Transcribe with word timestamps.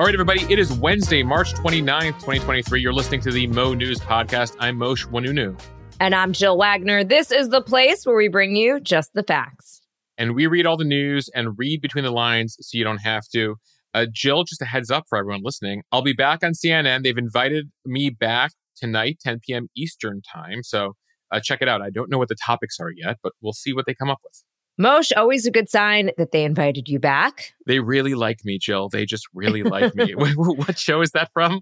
All 0.00 0.06
right, 0.06 0.14
everybody, 0.14 0.50
it 0.50 0.58
is 0.58 0.72
Wednesday, 0.72 1.22
March 1.22 1.52
29th, 1.52 2.14
2023. 2.20 2.80
You're 2.80 2.90
listening 2.90 3.20
to 3.20 3.30
the 3.30 3.46
Mo 3.48 3.74
News 3.74 4.00
Podcast. 4.00 4.56
I'm 4.58 4.78
Mosheh 4.78 5.04
Oinounou. 5.10 5.60
And 6.00 6.14
I'm 6.14 6.32
Jill 6.32 6.56
Wagner. 6.56 7.04
This 7.04 7.30
is 7.30 7.50
the 7.50 7.60
place 7.60 8.06
where 8.06 8.16
we 8.16 8.28
bring 8.28 8.56
you 8.56 8.80
just 8.80 9.12
the 9.12 9.22
facts. 9.22 9.82
And 10.16 10.34
we 10.34 10.46
read 10.46 10.64
all 10.64 10.78
the 10.78 10.86
news 10.86 11.28
and 11.34 11.50
read 11.58 11.82
between 11.82 12.02
the 12.02 12.10
lines 12.10 12.56
so 12.62 12.78
you 12.78 12.82
don't 12.82 13.02
have 13.02 13.24
to. 13.34 13.56
Uh, 13.92 14.06
Jill, 14.10 14.44
just 14.44 14.62
a 14.62 14.64
heads 14.64 14.90
up 14.90 15.04
for 15.06 15.18
everyone 15.18 15.42
listening. 15.44 15.82
I'll 15.92 16.00
be 16.00 16.14
back 16.14 16.42
on 16.42 16.52
CNN. 16.52 17.02
They've 17.02 17.18
invited 17.18 17.70
me 17.84 18.08
back 18.08 18.52
tonight, 18.74 19.18
10 19.22 19.40
p.m. 19.46 19.68
Eastern 19.76 20.22
time. 20.22 20.62
So 20.62 20.94
uh, 21.30 21.40
check 21.44 21.60
it 21.60 21.68
out. 21.68 21.82
I 21.82 21.90
don't 21.90 22.10
know 22.10 22.16
what 22.16 22.28
the 22.28 22.36
topics 22.42 22.80
are 22.80 22.90
yet, 22.90 23.18
but 23.22 23.34
we'll 23.42 23.52
see 23.52 23.74
what 23.74 23.84
they 23.84 23.92
come 23.92 24.08
up 24.08 24.20
with. 24.24 24.42
Mosheh, 24.80 25.12
always 25.16 25.44
a 25.44 25.50
good 25.50 25.68
sign 25.68 26.10
that 26.16 26.32
they 26.32 26.42
invited 26.42 26.88
you 26.88 26.98
back. 26.98 27.52
They 27.66 27.80
really 27.80 28.14
like 28.14 28.44
me, 28.44 28.58
Jill. 28.58 28.88
They 28.88 29.04
just 29.04 29.28
really 29.34 29.62
like 29.62 29.94
me. 29.94 30.12
what 30.14 30.78
show 30.78 31.02
is 31.02 31.10
that 31.10 31.30
from? 31.32 31.60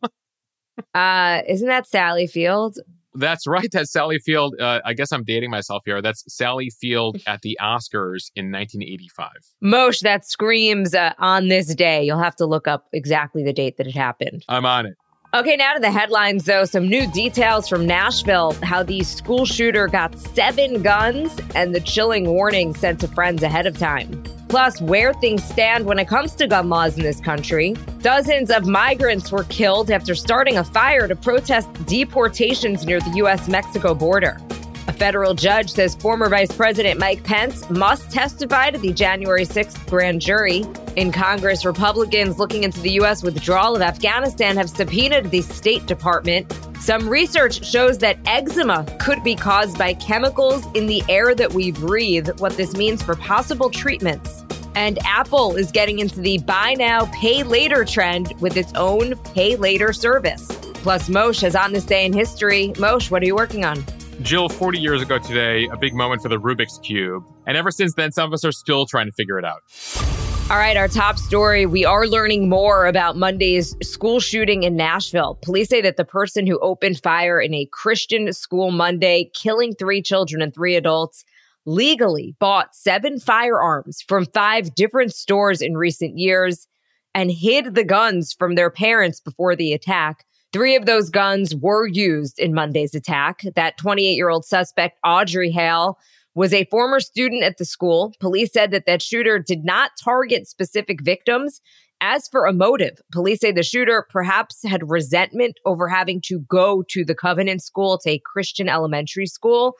Uh, 0.95 1.43
isn't 1.49 1.67
that 1.67 1.87
Sally 1.89 2.29
Field? 2.29 2.79
That's 3.15 3.49
right. 3.49 3.69
That's 3.73 3.91
Sally 3.91 4.21
Field. 4.21 4.55
Uh, 4.61 4.81
I 4.85 4.95
guess 4.95 5.11
I'm 5.11 5.25
dating 5.25 5.51
myself 5.51 5.83
here. 5.85 6.01
That's 6.01 6.23
Sally 6.33 6.71
Field 6.71 7.21
at 7.27 7.43
the 7.43 7.59
Oscars 7.61 8.31
in 8.37 8.53
1985. 8.53 9.31
Mosheh, 9.65 10.01
that 10.03 10.25
screams 10.25 10.95
uh, 10.95 11.15
on 11.19 11.48
this 11.48 11.75
day. 11.75 12.05
You'll 12.05 12.21
have 12.21 12.37
to 12.37 12.47
look 12.47 12.69
up 12.69 12.87
exactly 12.93 13.43
the 13.43 13.53
date 13.53 13.79
that 13.79 13.89
it 13.89 13.97
happened. 13.97 14.45
I'm 14.48 14.65
on 14.65 14.87
it. 14.87 14.97
Okay, 15.35 15.57
now 15.57 15.75
to 15.75 15.81
the 15.81 15.91
headlines, 15.91 16.47
though. 16.47 16.65
Some 16.65 16.89
new 16.89 17.07
details 17.13 17.69
from 17.69 17.87
Nashville 17.87 18.53
how 18.63 18.83
the 18.83 19.03
school 19.03 19.45
shooter 19.45 19.87
got 19.87 20.19
seven 20.19 20.81
guns 20.81 21.39
and 21.55 21.75
the 21.75 21.81
chilling 21.81 22.31
warning 22.31 22.75
sent 22.75 22.99
to 23.01 23.09
friends 23.09 23.43
ahead 23.43 23.67
of 23.67 23.77
time. 23.77 24.23
Plus, 24.49 24.81
where 24.81 25.13
things 25.13 25.45
stand 25.45 25.85
when 25.85 25.99
it 25.99 26.09
comes 26.09 26.35
to 26.37 26.47
gun 26.47 26.71
laws 26.71 26.97
in 26.97 27.03
this 27.03 27.21
country. 27.21 27.75
Dozens 28.01 28.51
of 28.51 28.67
migrants 28.67 29.31
were 29.31 29.45
killed 29.45 29.91
after 29.91 30.15
starting 30.15 30.57
a 30.57 30.65
fire 30.65 31.07
to 31.07 31.15
protest 31.15 31.69
deportations 31.85 32.87
near 32.87 32.98
the 32.98 33.11
U.S. 33.17 33.48
Mexico 33.48 33.95
border. 33.95 34.39
A 34.89 34.92
federal 34.92 35.34
judge 35.34 35.70
says 35.70 35.94
former 35.94 36.31
Vice 36.31 36.50
President 36.50 36.98
Mike 36.98 37.22
Pence 37.22 37.69
must 37.69 38.11
testify 38.11 38.70
to 38.70 38.78
the 38.78 38.91
January 38.95 39.45
6th 39.45 39.86
grand 39.86 40.22
jury. 40.22 40.64
In 40.97 41.12
Congress, 41.12 41.67
Republicans 41.67 42.39
looking 42.39 42.64
into 42.64 42.80
the 42.80 42.92
U.S. 42.92 43.22
withdrawal 43.22 43.77
of 43.77 43.83
Afghanistan 43.83 44.56
have 44.56 44.70
subpoenaed 44.70 45.30
the 45.30 45.42
State 45.42 45.84
Department. 45.84 46.50
Some 46.80 47.06
research 47.06 47.67
shows 47.67 47.98
that 47.98 48.19
eczema 48.25 48.86
could 48.98 49.22
be 49.22 49.36
caused 49.36 49.77
by 49.77 49.92
chemicals 49.92 50.64
in 50.72 50.86
the 50.86 51.02
air 51.06 51.34
that 51.34 51.52
we 51.52 51.70
breathe, 51.70 52.41
what 52.41 52.56
this 52.56 52.75
means 52.75 53.02
for 53.02 53.14
possible 53.14 53.69
treatments. 53.69 54.42
And 54.75 54.98
Apple 55.05 55.55
is 55.56 55.70
getting 55.70 55.98
into 55.98 56.19
the 56.19 56.39
buy 56.39 56.75
now, 56.78 57.05
pay 57.12 57.42
later 57.42 57.84
trend 57.84 58.33
with 58.41 58.56
its 58.56 58.73
own 58.73 59.17
pay 59.34 59.55
later 59.56 59.92
service. 59.92 60.47
Plus, 60.77 61.11
Mosheh 61.11 61.48
is 61.48 61.55
on 61.55 61.75
this 61.75 61.84
day 61.84 62.06
in 62.06 62.14
history. 62.14 62.69
Mosheh, 62.77 63.11
what 63.11 63.23
are 63.23 63.27
you 63.27 63.36
working 63.36 63.67
on? 63.67 63.84
Jill, 64.22 64.48
40 64.48 64.80
years 64.80 65.00
ago 65.00 65.19
today, 65.19 65.69
a 65.70 65.77
big 65.77 65.94
moment 65.94 66.22
for 66.22 66.28
the 66.28 66.38
Rubik's 66.38 66.78
Cube. 66.78 67.24
And 67.47 67.56
ever 67.56 67.70
since 67.70 67.94
then, 67.94 68.11
some 68.11 68.27
of 68.27 68.33
us 68.33 68.44
are 68.44 68.52
still 68.52 68.84
trying 68.84 69.06
to 69.06 69.12
figure 69.12 69.38
it 69.38 69.44
out. 69.44 69.62
All 70.50 70.56
right, 70.56 70.77
our 70.77 70.88
top 70.88 71.19
story. 71.19 71.66
We 71.66 71.84
are 71.84 72.06
learning 72.06 72.48
more 72.48 72.86
about 72.86 73.16
Monday's 73.16 73.77
school 73.83 74.19
shooting 74.19 74.62
in 74.64 74.77
Nashville. 74.77 75.39
Police 75.42 75.69
say 75.69 75.83
that 75.83 75.96
the 75.96 76.05
person 76.05 76.46
who 76.46 76.58
opened 76.61 77.00
fire 77.02 77.41
in 77.41 77.55
a 77.55 77.69
Christian 77.70 78.33
school 78.33 78.70
Monday, 78.70 79.30
killing 79.34 79.74
three 79.74 80.02
children 80.02 80.42
and 80.42 80.55
three 80.55 80.74
adults, 80.74 81.24
legally 81.64 82.34
bought 82.41 82.74
seven 82.74 83.20
firearms 83.20 84.02
from 84.08 84.24
five 84.24 84.74
different 84.74 85.14
stores 85.14 85.61
in 85.61 85.77
recent 85.77 86.16
years 86.19 86.66
and 87.14 87.30
hid 87.30 87.74
the 87.74 87.84
guns 87.84 88.33
from 88.33 88.55
their 88.55 88.70
parents 88.70 89.20
before 89.20 89.55
the 89.55 89.72
attack. 89.72 90.24
Three 90.53 90.77
of 90.77 90.87
those 90.87 91.11
guns 91.11 91.55
were 91.55 91.87
used 91.87 92.39
in 92.39 92.55
Monday's 92.55 92.95
attack. 92.95 93.42
That 93.55 93.77
28 93.77 94.14
year 94.14 94.31
old 94.31 94.45
suspect, 94.45 94.98
Audrey 95.05 95.51
Hale, 95.51 95.98
was 96.35 96.55
a 96.55 96.64
former 96.67 97.01
student 97.01 97.42
at 97.42 97.59
the 97.59 97.64
school. 97.64 98.14
Police 98.20 98.53
said 98.53 98.70
that 98.70 98.87
that 98.87 99.03
shooter 99.03 99.39
did 99.39 99.64
not 99.64 99.91
target 100.03 100.47
specific 100.47 101.03
victims. 101.03 101.61
As 102.01 102.29
for 102.29 102.47
a 102.47 102.53
motive, 102.53 103.01
police 103.11 103.41
say 103.41 103.51
the 103.51 103.64
shooter 103.64 104.07
perhaps 104.08 104.63
had 104.64 104.89
resentment 104.89 105.57
over 105.67 105.89
having 105.89 106.20
to 106.27 106.39
go 106.39 106.85
to 106.91 107.05
the 107.05 107.14
Covenant 107.14 107.61
School, 107.61 107.95
it's 107.95 108.07
a 108.07 108.20
Christian 108.25 108.69
elementary 108.69 109.27
school. 109.27 109.75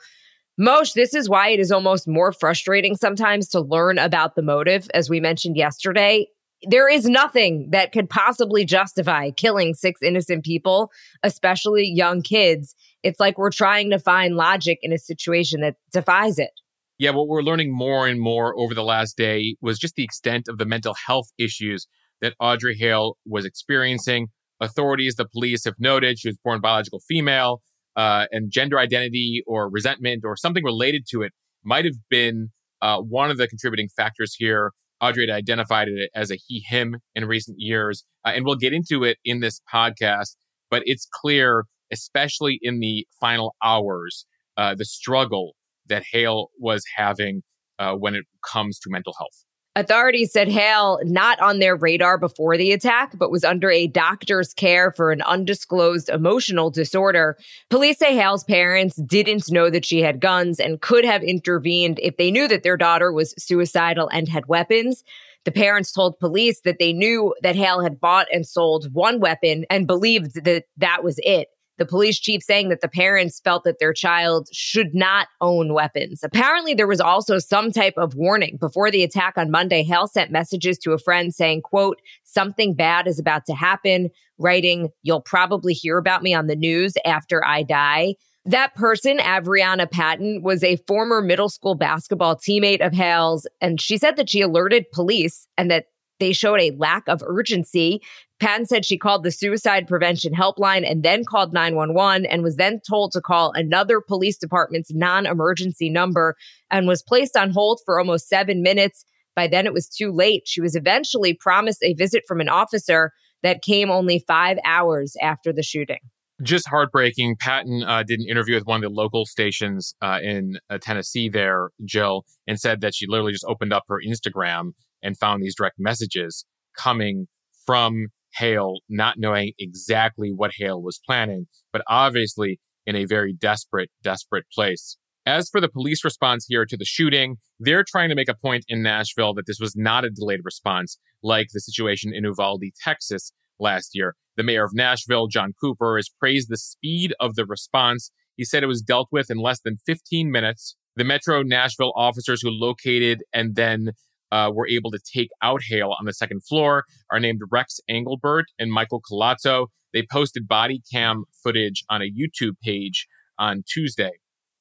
Mosheh, 0.59 0.93
this 0.93 1.13
is 1.13 1.29
why 1.29 1.47
it 1.49 1.61
is 1.61 1.71
almost 1.71 2.09
more 2.09 2.33
frustrating 2.33 2.97
sometimes 2.97 3.47
to 3.49 3.61
learn 3.61 3.97
about 3.97 4.35
the 4.35 4.41
motive. 4.41 4.89
As 4.93 5.09
we 5.09 5.21
mentioned 5.21 5.55
yesterday, 5.55 6.27
there 6.63 6.89
is 6.89 7.05
nothing 7.05 7.69
that 7.71 7.91
could 7.91 8.09
possibly 8.09 8.65
justify 8.65 9.31
killing 9.31 9.73
six 9.73 10.01
innocent 10.01 10.43
people, 10.43 10.91
especially 11.23 11.87
young 11.87 12.21
kids. 12.21 12.75
It's 13.03 13.19
like 13.19 13.37
we're 13.37 13.51
trying 13.51 13.89
to 13.91 13.99
find 13.99 14.35
logic 14.35 14.79
in 14.81 14.91
a 14.91 14.97
situation 14.97 15.61
that 15.61 15.75
defies 15.91 16.37
it. 16.37 16.51
Yeah, 16.97 17.11
what 17.11 17.29
we're 17.29 17.41
learning 17.41 17.73
more 17.73 18.07
and 18.07 18.19
more 18.19 18.53
over 18.59 18.73
the 18.73 18.83
last 18.83 19.15
day 19.15 19.55
was 19.61 19.79
just 19.79 19.95
the 19.95 20.03
extent 20.03 20.47
of 20.49 20.57
the 20.57 20.65
mental 20.65 20.93
health 20.93 21.31
issues 21.37 21.87
that 22.21 22.33
Audrey 22.41 22.75
Hale 22.75 23.15
was 23.25 23.45
experiencing. 23.45 24.27
Authorities, 24.59 25.15
the 25.15 25.25
police 25.25 25.63
have 25.63 25.75
noted 25.79 26.19
she 26.19 26.27
was 26.27 26.37
born 26.43 26.59
biological 26.59 26.99
female, 27.07 27.61
uh, 27.95 28.25
and 28.31 28.51
gender 28.51 28.77
identity 28.77 29.43
or 29.47 29.69
resentment 29.69 30.23
or 30.25 30.35
something 30.35 30.63
related 30.63 31.05
to 31.09 31.21
it 31.21 31.31
might 31.63 31.85
have 31.85 31.95
been 32.09 32.49
uh, 32.81 32.97
one 32.97 33.31
of 33.31 33.37
the 33.37 33.47
contributing 33.47 33.87
factors 33.95 34.35
here. 34.37 34.71
Audrey 35.01 35.27
had 35.27 35.35
identified 35.35 35.87
it 35.87 36.09
as 36.13 36.31
a 36.31 36.37
he, 36.47 36.63
him 36.67 36.97
in 37.15 37.25
recent 37.25 37.57
years. 37.59 38.03
Uh, 38.25 38.31
and 38.35 38.45
we'll 38.45 38.55
get 38.55 38.73
into 38.73 39.03
it 39.03 39.17
in 39.23 39.39
this 39.39 39.61
podcast, 39.73 40.35
but 40.69 40.83
it's 40.85 41.07
clear, 41.11 41.65
especially 41.91 42.59
in 42.61 42.79
the 42.79 43.07
final 43.19 43.55
hours, 43.63 44.25
uh, 44.57 44.75
the 44.75 44.85
struggle 44.85 45.55
that 45.87 46.03
Hale 46.11 46.49
was 46.59 46.83
having 46.95 47.41
uh, 47.79 47.93
when 47.93 48.15
it 48.15 48.25
comes 48.45 48.77
to 48.79 48.89
mental 48.89 49.13
health. 49.17 49.45
Authorities 49.79 50.33
said 50.33 50.49
Hale 50.49 50.99
not 51.03 51.39
on 51.39 51.59
their 51.59 51.73
radar 51.73 52.17
before 52.17 52.57
the 52.57 52.73
attack, 52.73 53.17
but 53.17 53.31
was 53.31 53.45
under 53.45 53.71
a 53.71 53.87
doctor's 53.87 54.53
care 54.53 54.91
for 54.91 55.13
an 55.13 55.21
undisclosed 55.21 56.09
emotional 56.09 56.69
disorder. 56.69 57.37
Police 57.69 57.97
say 57.97 58.13
Hale's 58.13 58.43
parents 58.43 58.97
didn't 58.97 59.49
know 59.49 59.69
that 59.69 59.85
she 59.85 60.01
had 60.01 60.19
guns 60.19 60.59
and 60.59 60.81
could 60.81 61.05
have 61.05 61.23
intervened 61.23 61.97
if 62.03 62.17
they 62.17 62.29
knew 62.29 62.45
that 62.49 62.63
their 62.63 62.75
daughter 62.75 63.13
was 63.13 63.33
suicidal 63.37 64.09
and 64.09 64.27
had 64.27 64.47
weapons. 64.47 65.01
The 65.45 65.51
parents 65.51 65.93
told 65.93 66.19
police 66.19 66.59
that 66.65 66.77
they 66.77 66.91
knew 66.91 67.33
that 67.41 67.55
Hale 67.55 67.79
had 67.79 68.01
bought 68.01 68.27
and 68.33 68.45
sold 68.45 68.93
one 68.93 69.21
weapon 69.21 69.65
and 69.69 69.87
believed 69.87 70.43
that 70.43 70.65
that 70.75 71.05
was 71.05 71.21
it. 71.23 71.47
The 71.79 71.85
police 71.85 72.19
chief 72.19 72.43
saying 72.43 72.67
that 72.69 72.81
the 72.81 72.89
parents 72.89 73.39
felt 73.39 73.63
that 73.63 73.79
their 73.79 73.93
child 73.93 74.49
should 74.51 74.93
not 74.93 75.27
own 75.39 75.73
weapons. 75.73 76.19
Apparently, 76.23 76.73
there 76.73 76.87
was 76.87 76.99
also 76.99 77.39
some 77.39 77.71
type 77.71 77.93
of 77.95 78.15
warning 78.15 78.57
before 78.59 78.91
the 78.91 79.01
attack 79.01 79.37
on 79.37 79.49
Monday. 79.49 79.81
Hale 79.83 80.07
sent 80.07 80.29
messages 80.29 80.77
to 80.79 80.91
a 80.91 80.99
friend 80.99 81.33
saying, 81.33 81.61
quote, 81.61 82.01
something 82.25 82.73
bad 82.75 83.07
is 83.07 83.17
about 83.17 83.45
to 83.45 83.53
happen, 83.53 84.09
writing, 84.37 84.89
you'll 85.03 85.21
probably 85.21 85.73
hear 85.73 85.97
about 85.97 86.21
me 86.21 86.33
on 86.33 86.47
the 86.47 86.55
news 86.55 86.93
after 87.05 87.45
I 87.45 87.63
die. 87.63 88.15
That 88.43 88.75
person, 88.75 89.17
Averianna 89.19 89.89
Patton, 89.89 90.41
was 90.43 90.63
a 90.63 90.77
former 90.87 91.21
middle 91.21 91.49
school 91.49 91.75
basketball 91.75 92.35
teammate 92.35 92.85
of 92.85 92.93
Hale's, 92.93 93.47
and 93.61 93.79
she 93.79 93.97
said 93.97 94.17
that 94.17 94.29
she 94.29 94.41
alerted 94.41 94.91
police 94.91 95.47
and 95.57 95.71
that 95.71 95.85
they 96.19 96.33
showed 96.33 96.59
a 96.59 96.71
lack 96.71 97.07
of 97.07 97.23
urgency. 97.25 98.01
Patton 98.39 98.65
said 98.65 98.85
she 98.85 98.97
called 98.97 99.23
the 99.23 99.31
suicide 99.31 99.87
prevention 99.87 100.33
helpline 100.33 100.89
and 100.89 101.03
then 101.03 101.25
called 101.25 101.53
911 101.53 102.25
and 102.25 102.41
was 102.41 102.55
then 102.55 102.79
told 102.87 103.11
to 103.11 103.21
call 103.21 103.51
another 103.51 103.99
police 103.99 104.37
department's 104.37 104.93
non 104.93 105.25
emergency 105.25 105.89
number 105.89 106.35
and 106.71 106.87
was 106.87 107.03
placed 107.03 107.35
on 107.35 107.51
hold 107.51 107.81
for 107.85 107.99
almost 107.99 108.29
seven 108.29 108.63
minutes. 108.63 109.03
By 109.35 109.47
then, 109.47 109.65
it 109.65 109.73
was 109.73 109.89
too 109.89 110.11
late. 110.11 110.43
She 110.45 110.61
was 110.61 110.75
eventually 110.75 111.33
promised 111.33 111.83
a 111.83 111.93
visit 111.93 112.23
from 112.27 112.39
an 112.39 112.49
officer 112.49 113.11
that 113.43 113.61
came 113.61 113.89
only 113.89 114.23
five 114.27 114.57
hours 114.65 115.15
after 115.21 115.51
the 115.53 115.63
shooting. 115.63 115.99
Just 116.41 116.69
heartbreaking. 116.69 117.35
Patton 117.39 117.83
uh, 117.83 118.03
did 118.03 118.21
an 118.21 118.27
interview 118.29 118.55
with 118.55 118.65
one 118.65 118.77
of 118.77 118.89
the 118.89 118.95
local 118.95 119.25
stations 119.25 119.93
uh, 120.01 120.19
in 120.23 120.57
uh, 120.69 120.77
Tennessee 120.81 121.27
there, 121.27 121.69
Jill, 121.83 122.25
and 122.47 122.57
said 122.57 122.79
that 122.81 122.95
she 122.95 123.05
literally 123.07 123.33
just 123.33 123.45
opened 123.45 123.73
up 123.73 123.83
her 123.89 123.99
Instagram 124.05 124.71
and 125.03 125.17
found 125.17 125.43
these 125.43 125.55
direct 125.55 125.75
messages 125.77 126.45
coming 126.77 127.27
from 127.65 128.07
Hale, 128.39 128.79
not 128.87 129.15
knowing 129.17 129.51
exactly 129.59 130.31
what 130.33 130.51
Hale 130.57 130.81
was 130.81 131.01
planning, 131.05 131.47
but 131.73 131.83
obviously 131.87 132.59
in 132.85 132.95
a 132.95 133.05
very 133.05 133.33
desperate, 133.33 133.89
desperate 134.01 134.45
place. 134.53 134.97
As 135.25 135.49
for 135.49 135.61
the 135.61 135.69
police 135.69 136.03
response 136.03 136.45
here 136.47 136.65
to 136.65 136.77
the 136.77 136.85
shooting, 136.85 137.35
they're 137.59 137.83
trying 137.87 138.09
to 138.09 138.15
make 138.15 138.29
a 138.29 138.33
point 138.33 138.63
in 138.67 138.81
Nashville 138.81 139.33
that 139.35 139.45
this 139.45 139.59
was 139.59 139.75
not 139.75 140.05
a 140.05 140.09
delayed 140.09 140.39
response 140.43 140.97
like 141.21 141.47
the 141.53 141.59
situation 141.59 142.13
in 142.13 142.23
Uvalde, 142.23 142.63
Texas 142.83 143.31
last 143.59 143.91
year. 143.93 144.15
The 144.37 144.43
mayor 144.43 144.63
of 144.63 144.73
Nashville, 144.73 145.27
John 145.27 145.53
Cooper, 145.61 145.97
has 145.97 146.09
praised 146.09 146.49
the 146.49 146.57
speed 146.57 147.13
of 147.19 147.35
the 147.35 147.45
response. 147.45 148.11
He 148.37 148.45
said 148.45 148.63
it 148.63 148.67
was 148.67 148.81
dealt 148.81 149.09
with 149.11 149.29
in 149.29 149.37
less 149.37 149.59
than 149.59 149.77
15 149.85 150.31
minutes. 150.31 150.77
The 150.95 151.03
Metro 151.03 151.43
Nashville 151.43 151.93
officers 151.95 152.41
who 152.41 152.49
located 152.49 153.21
and 153.33 153.55
then 153.55 153.91
uh, 154.31 154.51
were 154.53 154.67
able 154.67 154.91
to 154.91 154.99
take 154.99 155.29
out 155.41 155.61
Hale 155.67 155.95
on 155.99 156.05
the 156.05 156.13
second 156.13 156.43
floor 156.43 156.85
are 157.11 157.19
named 157.19 157.41
Rex 157.51 157.79
Engelbert 157.89 158.45
and 158.57 158.71
Michael 158.71 159.01
Collazo. 159.01 159.67
They 159.93 160.05
posted 160.09 160.47
body 160.47 160.81
cam 160.91 161.25
footage 161.43 161.83
on 161.89 162.01
a 162.01 162.11
YouTube 162.11 162.59
page 162.61 163.07
on 163.37 163.63
Tuesday. 163.67 164.11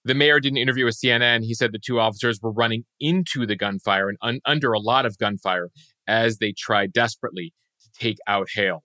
The 0.05 0.15
mayor 0.15 0.41
did 0.41 0.53
an 0.53 0.59
interview 0.59 0.87
with 0.87 0.97
CNN. 0.97 1.43
He 1.43 1.55
said 1.55 1.73
the 1.73 1.79
two 1.79 2.00
officers 2.00 2.41
were 2.41 2.53
running 2.53 2.85
into 2.99 3.44
the 3.44 3.56
gunfire 3.56 4.09
and 4.09 4.17
un- 4.23 4.41
under 4.47 4.73
a 4.73 4.81
lot 4.81 5.05
of 5.05 5.19
gunfire 5.19 5.69
as 6.06 6.38
they 6.38 6.55
tried 6.56 6.93
desperately 6.93 7.53
to 7.82 7.91
take 7.99 8.19
out 8.26 8.49
Hale. 8.55 8.85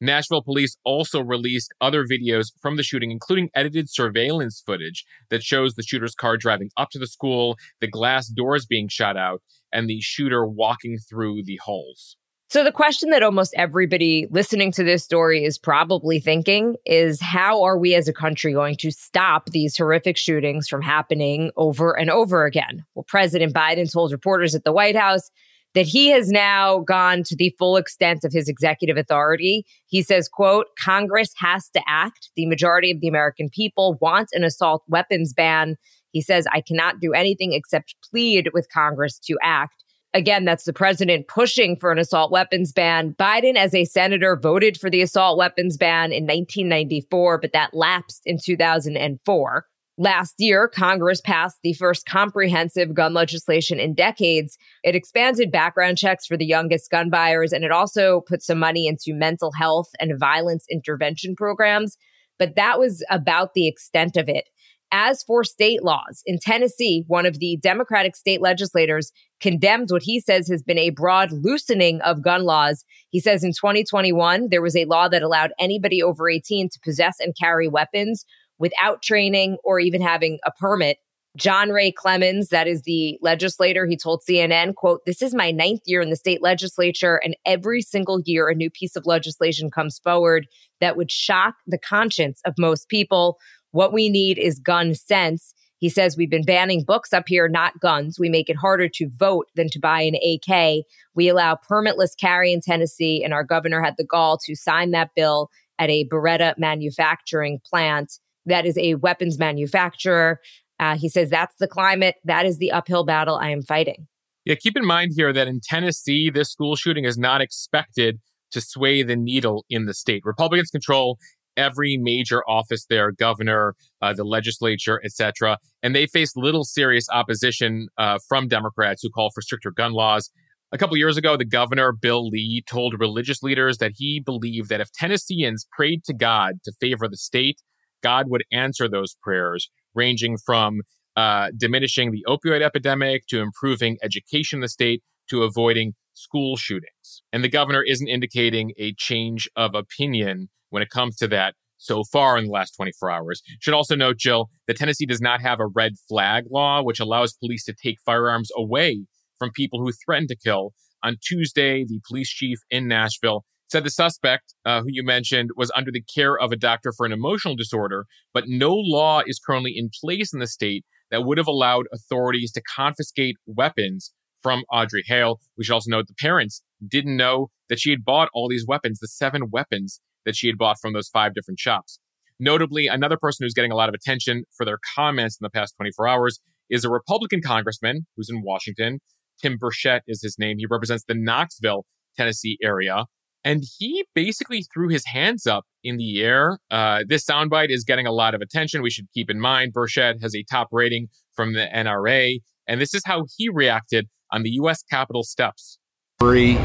Nashville 0.00 0.42
police 0.42 0.76
also 0.84 1.20
released 1.20 1.74
other 1.80 2.06
videos 2.06 2.52
from 2.62 2.76
the 2.76 2.82
shooting, 2.82 3.10
including 3.10 3.50
edited 3.54 3.90
surveillance 3.90 4.62
footage 4.64 5.04
that 5.28 5.42
shows 5.42 5.74
the 5.74 5.82
shooter's 5.82 6.14
car 6.14 6.38
driving 6.38 6.70
up 6.76 6.88
to 6.90 6.98
the 6.98 7.06
school, 7.06 7.56
the 7.80 7.86
glass 7.86 8.28
doors 8.28 8.64
being 8.64 8.88
shot 8.88 9.16
out, 9.18 9.42
and 9.72 9.88
the 9.88 10.00
shooter 10.00 10.46
walking 10.46 10.98
through 10.98 11.42
the 11.44 11.58
halls. 11.62 12.16
So, 12.50 12.64
the 12.64 12.72
question 12.72 13.10
that 13.10 13.22
almost 13.22 13.54
everybody 13.56 14.26
listening 14.28 14.72
to 14.72 14.82
this 14.82 15.04
story 15.04 15.44
is 15.44 15.56
probably 15.56 16.18
thinking 16.18 16.74
is 16.84 17.20
how 17.20 17.62
are 17.62 17.78
we 17.78 17.94
as 17.94 18.08
a 18.08 18.12
country 18.12 18.52
going 18.52 18.74
to 18.78 18.90
stop 18.90 19.50
these 19.50 19.76
horrific 19.76 20.16
shootings 20.16 20.66
from 20.66 20.82
happening 20.82 21.52
over 21.56 21.96
and 21.96 22.10
over 22.10 22.44
again? 22.46 22.84
Well, 22.96 23.04
President 23.06 23.54
Biden 23.54 23.92
told 23.92 24.10
reporters 24.10 24.56
at 24.56 24.64
the 24.64 24.72
White 24.72 24.96
House 24.96 25.30
that 25.74 25.86
he 25.86 26.08
has 26.08 26.28
now 26.28 26.80
gone 26.80 27.22
to 27.22 27.36
the 27.36 27.54
full 27.58 27.76
extent 27.76 28.24
of 28.24 28.32
his 28.32 28.48
executive 28.48 28.96
authority. 28.96 29.64
He 29.86 30.02
says, 30.02 30.28
quote, 30.28 30.66
Congress 30.76 31.32
has 31.36 31.68
to 31.70 31.82
act. 31.86 32.30
The 32.34 32.46
majority 32.46 32.90
of 32.90 33.00
the 33.00 33.08
American 33.08 33.48
people 33.48 33.96
want 34.00 34.30
an 34.32 34.42
assault 34.42 34.82
weapons 34.88 35.32
ban. 35.32 35.76
He 36.12 36.20
says, 36.22 36.46
I 36.52 36.60
cannot 36.60 37.00
do 37.00 37.12
anything 37.12 37.52
except 37.52 37.96
plead 38.10 38.50
with 38.52 38.68
Congress 38.72 39.18
to 39.20 39.36
act. 39.42 39.84
Again, 40.12 40.44
that's 40.44 40.64
the 40.64 40.72
president 40.72 41.28
pushing 41.28 41.76
for 41.76 41.92
an 41.92 41.98
assault 41.98 42.32
weapons 42.32 42.72
ban. 42.72 43.14
Biden, 43.18 43.54
as 43.54 43.74
a 43.74 43.84
senator, 43.84 44.36
voted 44.36 44.76
for 44.76 44.90
the 44.90 45.02
assault 45.02 45.38
weapons 45.38 45.76
ban 45.76 46.10
in 46.10 46.24
1994, 46.24 47.38
but 47.38 47.52
that 47.52 47.74
lapsed 47.74 48.22
in 48.24 48.38
2004. 48.44 49.66
Last 49.98 50.36
year, 50.38 50.66
Congress 50.66 51.20
passed 51.20 51.58
the 51.62 51.74
first 51.74 52.06
comprehensive 52.06 52.94
gun 52.94 53.12
legislation 53.12 53.78
in 53.78 53.94
decades. 53.94 54.56
It 54.82 54.94
expanded 54.94 55.52
background 55.52 55.98
checks 55.98 56.26
for 56.26 56.38
the 56.38 56.46
youngest 56.46 56.90
gun 56.90 57.10
buyers, 57.10 57.52
and 57.52 57.64
it 57.64 57.70
also 57.70 58.22
put 58.26 58.42
some 58.42 58.58
money 58.58 58.86
into 58.88 59.12
mental 59.12 59.52
health 59.52 59.90
and 60.00 60.18
violence 60.18 60.64
intervention 60.70 61.36
programs. 61.36 61.98
But 62.38 62.56
that 62.56 62.78
was 62.78 63.04
about 63.10 63.52
the 63.54 63.68
extent 63.68 64.16
of 64.16 64.28
it. 64.28 64.48
As 64.92 65.22
for 65.22 65.44
state 65.44 65.84
laws, 65.84 66.22
in 66.26 66.38
Tennessee, 66.38 67.04
one 67.06 67.24
of 67.24 67.38
the 67.38 67.58
Democratic 67.62 68.16
state 68.16 68.40
legislators 68.40 69.12
condemned 69.40 69.88
what 69.90 70.02
he 70.02 70.18
says 70.18 70.48
has 70.48 70.62
been 70.62 70.78
a 70.78 70.90
broad 70.90 71.30
loosening 71.30 72.00
of 72.00 72.24
gun 72.24 72.42
laws. 72.42 72.84
He 73.10 73.20
says 73.20 73.44
in 73.44 73.52
2021, 73.52 74.48
there 74.50 74.62
was 74.62 74.74
a 74.74 74.86
law 74.86 75.08
that 75.08 75.22
allowed 75.22 75.52
anybody 75.60 76.02
over 76.02 76.28
18 76.28 76.68
to 76.70 76.80
possess 76.80 77.16
and 77.20 77.36
carry 77.38 77.68
weapons 77.68 78.24
without 78.58 79.00
training 79.00 79.58
or 79.62 79.78
even 79.78 80.02
having 80.02 80.38
a 80.44 80.50
permit. 80.50 80.98
John 81.36 81.70
Ray 81.70 81.92
Clemmons, 81.92 82.48
that 82.48 82.66
is 82.66 82.82
the 82.82 83.16
legislator, 83.22 83.86
he 83.86 83.96
told 83.96 84.22
CNN, 84.28 84.74
quote, 84.74 85.02
This 85.06 85.22
is 85.22 85.32
my 85.32 85.52
ninth 85.52 85.82
year 85.86 86.00
in 86.00 86.10
the 86.10 86.16
state 86.16 86.42
legislature, 86.42 87.20
and 87.22 87.36
every 87.46 87.82
single 87.82 88.20
year 88.24 88.48
a 88.48 88.54
new 88.54 88.68
piece 88.68 88.96
of 88.96 89.06
legislation 89.06 89.70
comes 89.70 90.00
forward 90.00 90.48
that 90.80 90.96
would 90.96 91.10
shock 91.10 91.54
the 91.68 91.78
conscience 91.78 92.40
of 92.44 92.54
most 92.58 92.88
people. 92.88 93.38
What 93.72 93.92
we 93.92 94.08
need 94.08 94.38
is 94.38 94.58
gun 94.58 94.94
sense. 94.94 95.54
He 95.78 95.88
says 95.88 96.16
we've 96.16 96.30
been 96.30 96.44
banning 96.44 96.84
books 96.84 97.12
up 97.12 97.24
here, 97.26 97.48
not 97.48 97.80
guns. 97.80 98.18
We 98.18 98.28
make 98.28 98.50
it 98.50 98.56
harder 98.56 98.88
to 98.88 99.10
vote 99.16 99.46
than 99.56 99.68
to 99.70 99.78
buy 99.78 100.02
an 100.02 100.16
AK. 100.16 100.84
We 101.14 101.28
allow 101.28 101.56
permitless 101.56 102.16
carry 102.18 102.52
in 102.52 102.60
Tennessee, 102.60 103.24
and 103.24 103.32
our 103.32 103.44
governor 103.44 103.82
had 103.82 103.94
the 103.96 104.04
gall 104.04 104.38
to 104.44 104.54
sign 104.54 104.90
that 104.90 105.10
bill 105.16 105.50
at 105.78 105.88
a 105.88 106.06
Beretta 106.06 106.58
manufacturing 106.58 107.60
plant 107.64 108.18
that 108.46 108.66
is 108.66 108.76
a 108.78 108.94
weapons 108.96 109.38
manufacturer. 109.38 110.40
Uh, 110.78 110.96
he 110.96 111.08
says 111.08 111.30
that's 111.30 111.56
the 111.58 111.68
climate. 111.68 112.16
That 112.24 112.46
is 112.46 112.58
the 112.58 112.72
uphill 112.72 113.04
battle 113.04 113.36
I 113.36 113.50
am 113.50 113.62
fighting. 113.62 114.06
Yeah, 114.44 114.54
keep 114.54 114.76
in 114.76 114.86
mind 114.86 115.12
here 115.14 115.32
that 115.32 115.48
in 115.48 115.60
Tennessee, 115.62 116.30
this 116.30 116.50
school 116.50 116.76
shooting 116.76 117.04
is 117.04 117.18
not 117.18 117.40
expected 117.40 118.20
to 118.52 118.60
sway 118.60 119.02
the 119.02 119.16
needle 119.16 119.64
in 119.68 119.86
the 119.86 119.94
state. 119.94 120.22
Republicans 120.24 120.70
control 120.70 121.18
every 121.56 121.96
major 121.96 122.42
office 122.48 122.86
there, 122.88 123.12
governor, 123.12 123.74
uh, 124.02 124.12
the 124.12 124.24
legislature, 124.24 125.00
etc., 125.04 125.58
and 125.82 125.94
they 125.94 126.06
face 126.06 126.32
little 126.36 126.64
serious 126.64 127.06
opposition 127.12 127.88
uh, 127.98 128.18
from 128.28 128.48
Democrats 128.48 129.02
who 129.02 129.10
call 129.10 129.30
for 129.34 129.42
stricter 129.42 129.70
gun 129.70 129.92
laws. 129.92 130.30
A 130.72 130.78
couple 130.78 130.96
years 130.96 131.16
ago, 131.16 131.36
the 131.36 131.44
governor, 131.44 131.92
Bill 131.92 132.28
Lee, 132.28 132.62
told 132.68 132.94
religious 132.98 133.42
leaders 133.42 133.78
that 133.78 133.92
he 133.96 134.22
believed 134.24 134.68
that 134.68 134.80
if 134.80 134.92
Tennesseans 134.92 135.66
prayed 135.72 136.04
to 136.04 136.14
God 136.14 136.60
to 136.64 136.72
favor 136.80 137.08
the 137.08 137.16
state, 137.16 137.60
God 138.02 138.26
would 138.28 138.44
answer 138.52 138.88
those 138.88 139.16
prayers, 139.20 139.68
ranging 139.94 140.36
from 140.38 140.82
uh, 141.16 141.48
diminishing 141.56 142.12
the 142.12 142.24
opioid 142.28 142.62
epidemic 142.62 143.26
to 143.28 143.40
improving 143.40 143.98
education 144.02 144.58
in 144.58 144.60
the 144.60 144.68
state 144.68 145.02
to 145.28 145.42
avoiding 145.42 145.94
school 146.14 146.56
shootings. 146.56 147.22
And 147.32 147.42
the 147.42 147.48
governor 147.48 147.82
isn't 147.82 148.08
indicating 148.08 148.72
a 148.78 148.94
change 148.96 149.48
of 149.56 149.74
opinion 149.74 150.50
when 150.70 150.82
it 150.82 150.90
comes 150.90 151.16
to 151.16 151.28
that 151.28 151.54
so 151.80 152.02
far 152.04 152.36
in 152.38 152.44
the 152.44 152.50
last 152.50 152.72
24 152.76 153.10
hours. 153.10 153.42
Should 153.60 153.74
also 153.74 153.96
note, 153.96 154.18
Jill, 154.18 154.50
that 154.66 154.76
Tennessee 154.76 155.06
does 155.06 155.20
not 155.20 155.40
have 155.40 155.60
a 155.60 155.66
red 155.66 155.92
flag 156.08 156.44
law, 156.50 156.82
which 156.82 157.00
allows 157.00 157.32
police 157.34 157.64
to 157.64 157.74
take 157.74 157.96
firearms 158.04 158.50
away 158.56 159.06
from 159.38 159.50
people 159.50 159.80
who 159.80 159.92
threaten 159.92 160.28
to 160.28 160.36
kill. 160.36 160.72
On 161.02 161.16
Tuesday, 161.22 161.84
the 161.84 162.00
police 162.06 162.28
chief 162.28 162.58
in 162.70 162.86
Nashville 162.86 163.44
said 163.70 163.84
the 163.84 163.90
suspect, 163.90 164.54
uh, 164.66 164.80
who 164.82 164.88
you 164.88 165.04
mentioned, 165.04 165.50
was 165.56 165.70
under 165.74 165.90
the 165.90 166.02
care 166.14 166.36
of 166.38 166.52
a 166.52 166.56
doctor 166.56 166.92
for 166.94 167.06
an 167.06 167.12
emotional 167.12 167.56
disorder, 167.56 168.04
but 168.34 168.44
no 168.46 168.74
law 168.74 169.22
is 169.26 169.38
currently 169.44 169.72
in 169.74 169.90
place 170.02 170.32
in 170.34 170.40
the 170.40 170.46
state 170.46 170.84
that 171.10 171.24
would 171.24 171.38
have 171.38 171.46
allowed 171.46 171.86
authorities 171.92 172.52
to 172.52 172.62
confiscate 172.62 173.36
weapons 173.46 174.12
from 174.42 174.64
Audrey 174.72 175.02
Hale. 175.06 175.40
We 175.56 175.64
should 175.64 175.74
also 175.74 175.90
note 175.90 176.06
the 176.08 176.14
parents 176.14 176.62
didn't 176.86 177.16
know 177.16 177.50
that 177.68 177.78
she 177.78 177.90
had 177.90 178.04
bought 178.04 178.28
all 178.34 178.48
these 178.48 178.66
weapons, 178.66 178.98
the 178.98 179.08
seven 179.08 179.50
weapons 179.50 180.00
that 180.24 180.36
she 180.36 180.46
had 180.46 180.58
bought 180.58 180.78
from 180.80 180.92
those 180.92 181.08
five 181.08 181.34
different 181.34 181.58
shops. 181.58 181.98
Notably, 182.38 182.86
another 182.86 183.18
person 183.18 183.44
who's 183.44 183.54
getting 183.54 183.72
a 183.72 183.76
lot 183.76 183.88
of 183.88 183.94
attention 183.94 184.44
for 184.56 184.64
their 184.64 184.78
comments 184.96 185.36
in 185.40 185.44
the 185.44 185.50
past 185.50 185.74
24 185.76 186.08
hours 186.08 186.40
is 186.70 186.84
a 186.84 186.90
Republican 186.90 187.42
congressman 187.42 188.06
who's 188.16 188.30
in 188.30 188.42
Washington. 188.42 189.00
Tim 189.42 189.58
Burchett 189.58 190.00
is 190.06 190.22
his 190.22 190.38
name. 190.38 190.56
He 190.58 190.66
represents 190.70 191.04
the 191.06 191.14
Knoxville, 191.14 191.84
Tennessee 192.16 192.58
area. 192.62 193.04
And 193.44 193.64
he 193.78 194.04
basically 194.14 194.64
threw 194.72 194.88
his 194.88 195.06
hands 195.06 195.46
up 195.46 195.64
in 195.82 195.96
the 195.96 196.22
air. 196.22 196.58
Uh, 196.70 197.04
this 197.08 197.24
soundbite 197.24 197.70
is 197.70 197.84
getting 197.84 198.06
a 198.06 198.12
lot 198.12 198.34
of 198.34 198.42
attention. 198.42 198.82
We 198.82 198.90
should 198.90 199.06
keep 199.14 199.30
in 199.30 199.40
mind 199.40 199.72
Burchett 199.72 200.20
has 200.22 200.34
a 200.34 200.42
top 200.44 200.68
rating 200.72 201.08
from 201.34 201.54
the 201.54 201.66
NRA. 201.74 202.40
And 202.66 202.80
this 202.80 202.94
is 202.94 203.02
how 203.04 203.24
he 203.36 203.48
reacted 203.48 204.08
on 204.30 204.42
the 204.42 204.50
U.S. 204.50 204.82
Capitol 204.82 205.22
steps. 205.22 205.78
Three 206.18 206.58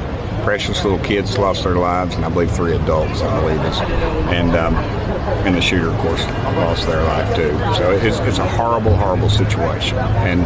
precious 0.45 0.83
little 0.83 0.99
kids 0.99 1.37
lost 1.37 1.63
their 1.63 1.75
lives, 1.75 2.15
and 2.15 2.23
I 2.23 2.29
believe 2.29 2.51
three 2.51 2.75
adults, 2.75 3.21
I 3.21 3.41
believe 3.41 3.59
it's. 3.61 3.81
And, 4.31 4.55
um, 4.55 4.75
and 5.45 5.55
the 5.55 5.61
shooter, 5.61 5.89
of 5.89 5.97
course, 5.97 6.23
lost 6.55 6.85
their 6.85 7.03
life 7.03 7.35
too. 7.35 7.51
So 7.75 7.91
it's, 7.91 8.19
it's 8.19 8.37
a 8.37 8.47
horrible, 8.47 8.95
horrible 8.95 9.29
situation. 9.29 9.97
And 9.97 10.43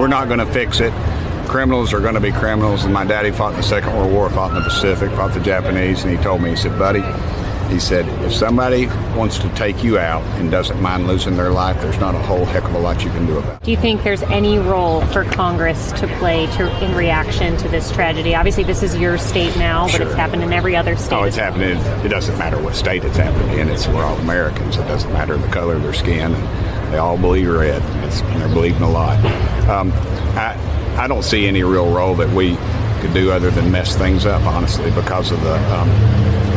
we're 0.00 0.08
not 0.08 0.26
going 0.26 0.40
to 0.40 0.46
fix 0.46 0.80
it 0.80 0.92
criminals 1.52 1.92
are 1.92 2.00
going 2.00 2.14
to 2.14 2.20
be 2.20 2.32
criminals. 2.32 2.84
And 2.84 2.94
my 2.94 3.04
daddy 3.04 3.30
fought 3.30 3.50
in 3.50 3.58
the 3.58 3.62
Second 3.62 3.94
World 3.94 4.10
War, 4.10 4.30
fought 4.30 4.52
in 4.52 4.54
the 4.54 4.62
Pacific, 4.62 5.10
fought 5.10 5.34
the 5.34 5.40
Japanese, 5.40 6.02
and 6.02 6.16
he 6.16 6.22
told 6.22 6.40
me, 6.40 6.48
he 6.48 6.56
said, 6.56 6.78
buddy, 6.78 7.02
he 7.72 7.80
said, 7.80 8.06
if 8.24 8.32
somebody 8.32 8.86
wants 9.16 9.38
to 9.38 9.48
take 9.54 9.82
you 9.82 9.98
out 9.98 10.22
and 10.38 10.50
doesn't 10.50 10.80
mind 10.80 11.06
losing 11.06 11.36
their 11.36 11.50
life, 11.50 11.80
there's 11.80 11.98
not 11.98 12.14
a 12.14 12.18
whole 12.18 12.44
heck 12.44 12.64
of 12.64 12.74
a 12.74 12.78
lot 12.78 13.02
you 13.02 13.10
can 13.10 13.26
do 13.26 13.38
about 13.38 13.62
it. 13.62 13.64
Do 13.64 13.70
you 13.70 13.76
think 13.76 14.02
there's 14.02 14.22
any 14.24 14.58
role 14.58 15.00
for 15.06 15.24
Congress 15.24 15.90
to 15.92 16.06
play 16.18 16.46
to, 16.58 16.84
in 16.84 16.94
reaction 16.94 17.56
to 17.56 17.68
this 17.68 17.90
tragedy? 17.90 18.34
Obviously, 18.34 18.64
this 18.64 18.82
is 18.82 18.94
your 18.96 19.16
state 19.16 19.56
now, 19.56 19.86
but 19.86 19.92
sure. 19.92 20.06
it's 20.06 20.14
happened 20.14 20.42
in 20.42 20.52
every 20.52 20.76
other 20.76 20.96
state. 20.96 21.16
Oh, 21.16 21.24
it's 21.24 21.36
happening. 21.36 21.78
It 22.04 22.08
doesn't 22.08 22.36
matter 22.38 22.60
what 22.60 22.74
state 22.74 23.04
it's 23.04 23.16
happening 23.16 23.58
in. 23.58 23.68
It's 23.68 23.88
we're 23.88 24.04
all 24.04 24.18
Americans. 24.18 24.76
It 24.76 24.82
doesn't 24.82 25.12
matter 25.12 25.36
the 25.36 25.48
color 25.48 25.74
of 25.76 25.82
their 25.82 25.94
skin. 25.94 26.32
They 26.90 26.98
all 26.98 27.16
believe 27.16 27.48
red. 27.48 27.82
It's, 28.04 28.20
they're 28.20 28.48
believing 28.48 28.82
a 28.82 28.90
lot. 28.90 29.18
Um, 29.68 29.92
I, 30.36 30.56
I 30.98 31.08
don't 31.08 31.24
see 31.24 31.46
any 31.46 31.62
real 31.62 31.90
role 31.90 32.14
that 32.16 32.28
we 32.34 32.56
could 33.00 33.14
do 33.14 33.32
other 33.32 33.50
than 33.50 33.70
mess 33.72 33.96
things 33.96 34.26
up, 34.26 34.42
honestly, 34.42 34.90
because 34.90 35.32
of 35.32 35.40
the 35.42 35.54
um, 35.74 35.88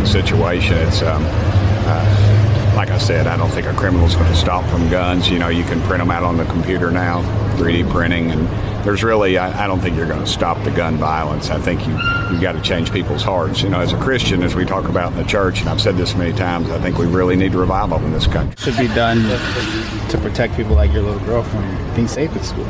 situation. 0.05 0.77
It's 0.77 1.01
um, 1.01 1.24
uh, 1.25 2.74
like 2.75 2.91
I 2.91 2.97
said, 2.97 3.25
I 3.25 3.38
don't 3.38 3.50
think 3.51 3.67
a 3.67 3.74
criminal's 3.74 4.15
going 4.15 4.27
to 4.27 4.35
stop 4.35 4.69
from 4.69 4.89
guns. 4.89 5.29
You 5.29 5.39
know, 5.39 5.47
you 5.47 5.63
can 5.63 5.81
print 5.81 6.01
them 6.01 6.12
out 6.12 6.24
on 6.24 6.35
the 6.35 6.45
computer 6.45 6.91
now, 6.91 7.21
3D 7.57 7.89
printing, 7.89 8.31
and 8.31 8.47
there's 8.85 9.01
really, 9.01 9.38
I, 9.38 9.63
I 9.63 9.67
don't 9.67 9.79
think 9.79 9.95
you're 9.95 10.07
going 10.07 10.19
to 10.19 10.27
stop 10.27 10.62
the 10.63 10.71
gun 10.71 10.97
violence. 10.97 11.50
I 11.50 11.59
think 11.59 11.88
you 11.88 11.93
you've 12.31 12.41
got 12.41 12.51
to 12.51 12.62
change 12.62 12.91
people's 12.91 13.24
hearts. 13.24 13.62
You 13.62 13.69
know, 13.69 13.79
as 13.79 13.93
a 13.93 13.97
Christian, 13.97 14.43
as 14.43 14.55
we 14.55 14.65
talk 14.65 14.89
about 14.89 15.13
in 15.13 15.17
the 15.17 15.24
church, 15.24 15.62
and 15.62 15.69
I've 15.69 15.81
said 15.81 15.95
this 15.95 16.15
many 16.15 16.33
times, 16.33 16.69
I 16.69 16.79
think 16.81 16.97
we 16.97 17.05
really 17.05 17.35
need 17.35 17.55
revival 17.55 17.97
in 18.00 18.12
this 18.12 18.27
country. 18.27 18.55
Should 18.57 18.77
be 18.77 18.93
done 18.93 19.21
to 20.09 20.17
protect 20.17 20.55
people 20.55 20.75
like 20.75 20.91
your 20.91 21.03
little 21.03 21.25
girl 21.25 21.43
from 21.43 21.95
being 21.95 22.07
safe 22.07 22.35
at 22.35 22.43
school. 22.43 22.65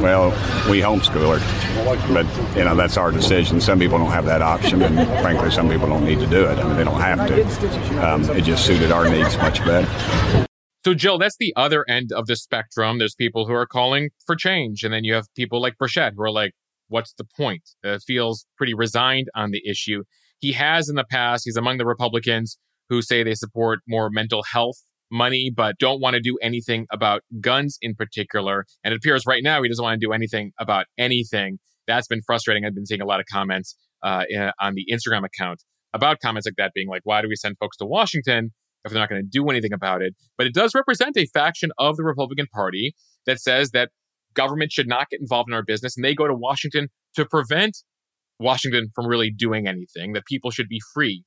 Well, 0.00 0.30
we 0.70 0.80
homeschool 0.80 1.38
her, 1.38 2.12
but 2.12 2.56
you 2.56 2.64
know 2.64 2.74
that's 2.74 2.96
our 2.96 3.10
decision. 3.10 3.60
Some 3.60 3.78
people 3.78 3.98
don't 3.98 4.10
have 4.10 4.26
that 4.26 4.42
option, 4.42 4.82
and 4.82 5.06
frankly, 5.20 5.50
some 5.50 5.68
people 5.68 5.88
don't 5.88 6.04
need 6.04 6.20
to 6.20 6.26
do 6.26 6.44
it. 6.44 6.58
I 6.58 6.62
mean, 6.64 6.76
they 6.76 6.84
don't 6.84 7.00
have 7.00 7.26
to. 7.28 8.08
Um, 8.08 8.24
it 8.30 8.42
just 8.42 8.64
suited 8.64 8.92
our 8.92 9.08
needs 9.08 9.36
much 9.38 9.64
better. 9.64 10.46
So, 10.84 10.94
Jill, 10.94 11.18
that's 11.18 11.36
the 11.36 11.52
other 11.56 11.84
end 11.88 12.12
of 12.12 12.26
the 12.26 12.36
spectrum. 12.36 12.98
There's 12.98 13.14
people 13.14 13.46
who 13.46 13.52
are 13.52 13.66
calling 13.66 14.10
for 14.26 14.34
change, 14.34 14.82
and 14.82 14.92
then 14.92 15.04
you 15.04 15.14
have 15.14 15.26
people 15.34 15.60
like 15.60 15.74
Burchett 15.78 16.12
who 16.16 16.22
are 16.22 16.30
like, 16.30 16.52
"What's 16.88 17.12
the 17.12 17.24
point?" 17.24 17.62
Uh, 17.84 17.98
feels 17.98 18.46
pretty 18.56 18.74
resigned 18.74 19.28
on 19.34 19.50
the 19.50 19.62
issue. 19.68 20.04
He 20.38 20.52
has 20.52 20.88
in 20.88 20.96
the 20.96 21.04
past. 21.04 21.44
He's 21.44 21.56
among 21.56 21.78
the 21.78 21.86
Republicans 21.86 22.58
who 22.88 23.02
say 23.02 23.22
they 23.22 23.34
support 23.34 23.80
more 23.86 24.10
mental 24.10 24.42
health 24.42 24.82
money, 25.12 25.52
but 25.54 25.76
don't 25.78 26.00
want 26.00 26.14
to 26.14 26.20
do 26.20 26.38
anything 26.42 26.86
about 26.90 27.22
guns 27.40 27.78
in 27.82 27.94
particular. 27.94 28.64
And 28.82 28.92
it 28.92 28.96
appears 28.96 29.24
right 29.26 29.42
now 29.42 29.62
he 29.62 29.68
doesn't 29.68 29.82
want 29.82 30.00
to 30.00 30.06
do 30.06 30.12
anything 30.12 30.52
about 30.58 30.86
anything. 30.98 31.58
That's 31.86 32.08
been 32.08 32.22
frustrating. 32.22 32.64
I've 32.64 32.74
been 32.74 32.86
seeing 32.86 33.02
a 33.02 33.06
lot 33.06 33.20
of 33.20 33.26
comments 33.30 33.76
uh, 34.02 34.24
on 34.60 34.74
the 34.74 34.86
Instagram 34.90 35.24
account 35.24 35.62
about 35.92 36.20
comments 36.20 36.46
like 36.46 36.54
that 36.56 36.72
being 36.74 36.88
like, 36.88 37.02
why 37.04 37.20
do 37.22 37.28
we 37.28 37.36
send 37.36 37.58
folks 37.58 37.76
to 37.76 37.84
Washington 37.84 38.52
if 38.84 38.90
they're 38.90 39.00
not 39.00 39.10
going 39.10 39.22
to 39.22 39.28
do 39.28 39.48
anything 39.50 39.72
about 39.72 40.02
it? 40.02 40.14
But 40.38 40.46
it 40.46 40.54
does 40.54 40.74
represent 40.74 41.16
a 41.16 41.26
faction 41.26 41.70
of 41.78 41.96
the 41.96 42.04
Republican 42.04 42.46
Party 42.52 42.94
that 43.26 43.40
says 43.40 43.70
that 43.70 43.90
government 44.34 44.72
should 44.72 44.88
not 44.88 45.10
get 45.10 45.20
involved 45.20 45.50
in 45.50 45.54
our 45.54 45.62
business. 45.62 45.96
And 45.96 46.04
they 46.04 46.14
go 46.14 46.26
to 46.26 46.34
Washington 46.34 46.88
to 47.16 47.26
prevent 47.26 47.78
Washington 48.40 48.88
from 48.94 49.06
really 49.06 49.30
doing 49.30 49.68
anything, 49.68 50.14
that 50.14 50.24
people 50.26 50.50
should 50.50 50.68
be 50.68 50.80
free 50.94 51.24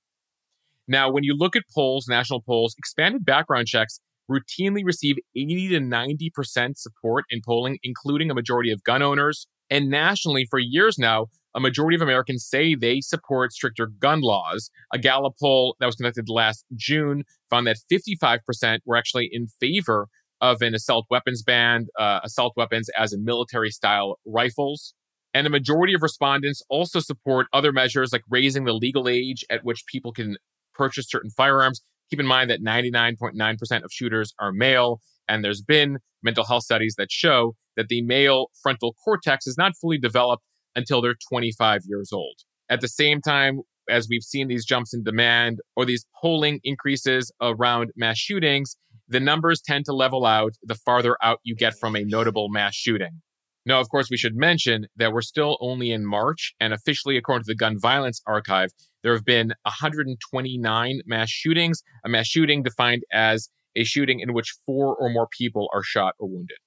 now, 0.87 1.11
when 1.11 1.23
you 1.23 1.35
look 1.35 1.55
at 1.55 1.63
polls, 1.73 2.07
national 2.07 2.41
polls, 2.41 2.75
expanded 2.77 3.25
background 3.25 3.67
checks 3.67 3.99
routinely 4.29 4.83
receive 4.83 5.17
80 5.35 5.69
to 5.69 5.79
90% 5.79 6.77
support 6.77 7.25
in 7.29 7.41
polling, 7.45 7.77
including 7.83 8.29
a 8.29 8.35
majority 8.35 8.71
of 8.71 8.83
gun 8.83 9.01
owners. 9.01 9.47
And 9.69 9.89
nationally, 9.89 10.45
for 10.49 10.59
years 10.59 10.97
now, 10.97 11.27
a 11.55 11.59
majority 11.59 11.95
of 11.95 12.01
Americans 12.01 12.45
say 12.45 12.75
they 12.75 13.01
support 13.01 13.53
stricter 13.53 13.87
gun 13.87 14.21
laws. 14.21 14.69
A 14.93 14.99
Gallup 14.99 15.33
poll 15.39 15.75
that 15.79 15.85
was 15.85 15.95
conducted 15.95 16.29
last 16.29 16.65
June 16.75 17.23
found 17.49 17.65
that 17.65 17.77
55% 17.91 18.79
were 18.85 18.97
actually 18.97 19.29
in 19.31 19.47
favor 19.47 20.07
of 20.41 20.61
an 20.61 20.75
assault 20.75 21.05
weapons 21.09 21.41
ban, 21.41 21.87
uh, 21.97 22.19
assault 22.23 22.53
weapons 22.57 22.89
as 22.97 23.13
in 23.13 23.23
military 23.23 23.71
style 23.71 24.19
rifles. 24.25 24.93
And 25.33 25.47
a 25.47 25.49
majority 25.49 25.93
of 25.93 26.01
respondents 26.01 26.61
also 26.69 26.99
support 26.99 27.47
other 27.53 27.71
measures 27.71 28.11
like 28.13 28.23
raising 28.29 28.65
the 28.65 28.73
legal 28.73 29.09
age 29.09 29.43
at 29.49 29.63
which 29.63 29.85
people 29.87 30.11
can 30.11 30.37
purchase 30.75 31.07
certain 31.09 31.31
firearms. 31.31 31.81
Keep 32.09 32.19
in 32.19 32.27
mind 32.27 32.49
that 32.49 32.61
99.9% 32.63 33.83
of 33.83 33.91
shooters 33.91 34.33
are 34.39 34.51
male, 34.51 34.99
and 35.27 35.43
there's 35.43 35.61
been 35.61 35.97
mental 36.23 36.45
health 36.45 36.63
studies 36.63 36.95
that 36.97 37.11
show 37.11 37.55
that 37.75 37.87
the 37.87 38.01
male 38.03 38.47
frontal 38.61 38.95
cortex 39.03 39.47
is 39.47 39.57
not 39.57 39.73
fully 39.79 39.97
developed 39.97 40.43
until 40.75 41.01
they're 41.01 41.15
25 41.29 41.81
years 41.85 42.11
old. 42.11 42.35
At 42.69 42.81
the 42.81 42.87
same 42.87 43.21
time, 43.21 43.61
as 43.89 44.07
we've 44.09 44.23
seen 44.23 44.47
these 44.47 44.65
jumps 44.65 44.93
in 44.93 45.03
demand 45.03 45.59
or 45.75 45.85
these 45.85 46.05
polling 46.21 46.59
increases 46.63 47.31
around 47.41 47.91
mass 47.95 48.17
shootings, 48.17 48.77
the 49.07 49.19
numbers 49.19 49.61
tend 49.61 49.85
to 49.85 49.93
level 49.93 50.25
out 50.25 50.53
the 50.63 50.75
farther 50.75 51.15
out 51.21 51.39
you 51.43 51.55
get 51.55 51.75
from 51.79 51.95
a 51.95 52.03
notable 52.03 52.49
mass 52.49 52.73
shooting. 52.75 53.21
Now, 53.65 53.79
of 53.79 53.89
course, 53.89 54.09
we 54.11 54.17
should 54.17 54.35
mention 54.35 54.87
that 54.95 55.11
we're 55.11 55.21
still 55.21 55.57
only 55.59 55.91
in 55.91 56.05
March, 56.05 56.53
and 56.59 56.73
officially, 56.73 57.17
according 57.17 57.45
to 57.45 57.47
the 57.47 57.55
Gun 57.55 57.79
Violence 57.79 58.21
Archive, 58.27 58.69
there 59.01 59.13
have 59.13 59.25
been 59.25 59.53
129 59.63 61.01
mass 61.05 61.29
shootings, 61.29 61.83
a 62.05 62.09
mass 62.09 62.27
shooting 62.27 62.63
defined 62.63 63.03
as 63.11 63.49
a 63.75 63.83
shooting 63.83 64.19
in 64.19 64.33
which 64.33 64.55
four 64.65 64.95
or 64.95 65.09
more 65.09 65.27
people 65.37 65.67
are 65.73 65.83
shot 65.83 66.13
or 66.19 66.27
wounded. 66.29 66.57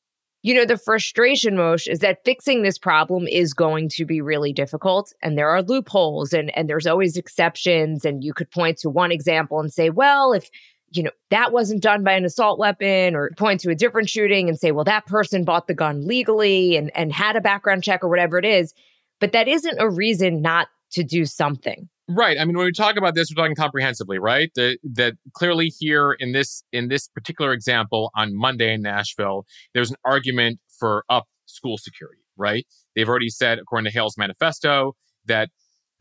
You 0.42 0.54
know, 0.54 0.64
the 0.64 0.78
frustration, 0.78 1.56
Mosheh, 1.56 1.88
is 1.88 1.98
that 1.98 2.24
fixing 2.24 2.62
this 2.62 2.78
problem 2.78 3.26
is 3.26 3.52
going 3.52 3.88
to 3.90 4.04
be 4.04 4.20
really 4.20 4.52
difficult. 4.52 5.12
And 5.20 5.36
there 5.36 5.48
are 5.48 5.62
loopholes 5.62 6.32
and, 6.32 6.56
and 6.56 6.68
there's 6.68 6.86
always 6.86 7.16
exceptions. 7.16 8.04
And 8.04 8.22
you 8.22 8.32
could 8.32 8.50
point 8.50 8.78
to 8.78 8.90
one 8.90 9.10
example 9.10 9.58
and 9.58 9.72
say, 9.72 9.90
well, 9.90 10.32
if 10.32 10.48
you 10.90 11.02
know, 11.02 11.10
that 11.30 11.52
wasn't 11.52 11.82
done 11.82 12.02
by 12.02 12.12
an 12.12 12.24
assault 12.24 12.58
weapon 12.58 13.14
or 13.14 13.30
point 13.36 13.60
to 13.60 13.70
a 13.70 13.74
different 13.74 14.08
shooting 14.08 14.48
and 14.48 14.58
say, 14.58 14.72
well, 14.72 14.84
that 14.84 15.06
person 15.06 15.44
bought 15.44 15.66
the 15.66 15.74
gun 15.74 16.06
legally 16.06 16.76
and, 16.76 16.90
and 16.96 17.12
had 17.12 17.36
a 17.36 17.40
background 17.40 17.84
check 17.84 18.02
or 18.02 18.08
whatever 18.08 18.38
it 18.38 18.44
is. 18.44 18.72
But 19.20 19.32
that 19.32 19.48
isn't 19.48 19.78
a 19.78 19.88
reason 19.88 20.40
not 20.40 20.68
to 20.92 21.04
do 21.04 21.26
something. 21.26 21.88
Right. 22.08 22.38
I 22.40 22.44
mean, 22.46 22.56
when 22.56 22.64
we 22.64 22.72
talk 22.72 22.96
about 22.96 23.14
this, 23.14 23.28
we're 23.30 23.42
talking 23.42 23.54
comprehensively, 23.54 24.18
right? 24.18 24.50
That 24.54 24.78
that 24.94 25.14
clearly 25.34 25.68
here 25.68 26.12
in 26.12 26.32
this 26.32 26.62
in 26.72 26.88
this 26.88 27.06
particular 27.08 27.52
example 27.52 28.10
on 28.16 28.34
Monday 28.34 28.72
in 28.72 28.80
Nashville, 28.80 29.44
there's 29.74 29.90
an 29.90 29.96
argument 30.06 30.58
for 30.78 31.04
up 31.10 31.26
school 31.44 31.76
security, 31.76 32.22
right? 32.38 32.66
They've 32.96 33.08
already 33.08 33.28
said, 33.28 33.58
according 33.58 33.90
to 33.90 33.94
Hale's 33.94 34.16
manifesto, 34.16 34.94
that 35.26 35.50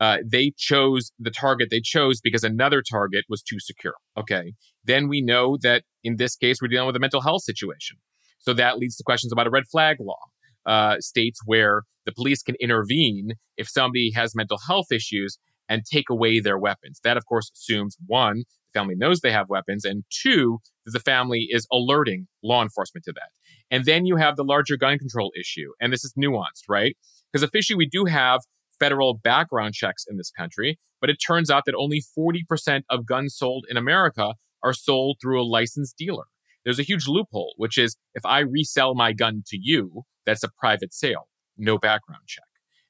uh, 0.00 0.18
they 0.24 0.52
chose 0.56 1.12
the 1.18 1.30
target 1.30 1.68
they 1.70 1.80
chose 1.80 2.20
because 2.20 2.44
another 2.44 2.82
target 2.82 3.24
was 3.28 3.42
too 3.42 3.58
secure. 3.58 3.94
Okay. 4.16 4.54
Then 4.88 5.06
we 5.08 5.20
know 5.20 5.56
that 5.62 5.84
in 6.02 6.16
this 6.16 6.34
case, 6.34 6.60
we're 6.60 6.68
dealing 6.68 6.88
with 6.88 6.96
a 6.96 7.00
mental 7.00 7.20
health 7.20 7.42
situation. 7.42 7.98
So 8.40 8.52
that 8.54 8.78
leads 8.78 8.96
to 8.96 9.04
questions 9.04 9.32
about 9.32 9.46
a 9.46 9.50
red 9.50 9.64
flag 9.70 9.98
law. 10.00 10.18
Uh, 10.66 10.96
states 11.00 11.40
where 11.46 11.82
the 12.04 12.12
police 12.12 12.42
can 12.42 12.54
intervene 12.60 13.32
if 13.56 13.68
somebody 13.68 14.10
has 14.14 14.34
mental 14.34 14.58
health 14.66 14.92
issues 14.92 15.38
and 15.68 15.82
take 15.84 16.10
away 16.10 16.40
their 16.40 16.58
weapons. 16.58 17.00
That, 17.04 17.16
of 17.16 17.24
course, 17.26 17.50
assumes 17.54 17.96
one, 18.06 18.42
the 18.72 18.78
family 18.78 18.94
knows 18.94 19.20
they 19.20 19.32
have 19.32 19.48
weapons, 19.48 19.84
and 19.86 20.04
two, 20.10 20.58
that 20.84 20.92
the 20.92 21.00
family 21.00 21.48
is 21.50 21.66
alerting 21.72 22.26
law 22.42 22.62
enforcement 22.62 23.04
to 23.04 23.12
that. 23.12 23.30
And 23.70 23.86
then 23.86 24.04
you 24.04 24.16
have 24.16 24.36
the 24.36 24.44
larger 24.44 24.76
gun 24.76 24.98
control 24.98 25.32
issue. 25.38 25.72
And 25.80 25.90
this 25.90 26.04
is 26.04 26.12
nuanced, 26.18 26.64
right? 26.68 26.96
Because 27.32 27.42
officially, 27.42 27.78
we 27.78 27.88
do 27.88 28.04
have 28.04 28.40
federal 28.78 29.14
background 29.14 29.74
checks 29.74 30.04
in 30.08 30.18
this 30.18 30.30
country, 30.30 30.78
but 31.00 31.08
it 31.08 31.16
turns 31.16 31.50
out 31.50 31.64
that 31.64 31.74
only 31.74 32.02
40% 32.18 32.82
of 32.90 33.06
guns 33.06 33.36
sold 33.36 33.64
in 33.70 33.76
America 33.76 34.34
are 34.62 34.72
sold 34.72 35.18
through 35.20 35.40
a 35.40 35.44
licensed 35.44 35.96
dealer. 35.96 36.24
There's 36.64 36.78
a 36.78 36.84
huge 36.84 37.06
loophole, 37.08 37.54
which 37.56 37.78
is 37.78 37.96
if 38.14 38.24
I 38.26 38.40
resell 38.40 38.94
my 38.94 39.12
gun 39.12 39.42
to 39.48 39.58
you, 39.60 40.02
that's 40.26 40.42
a 40.42 40.50
private 40.58 40.92
sale, 40.92 41.28
no 41.56 41.78
background 41.78 42.22
check. 42.26 42.44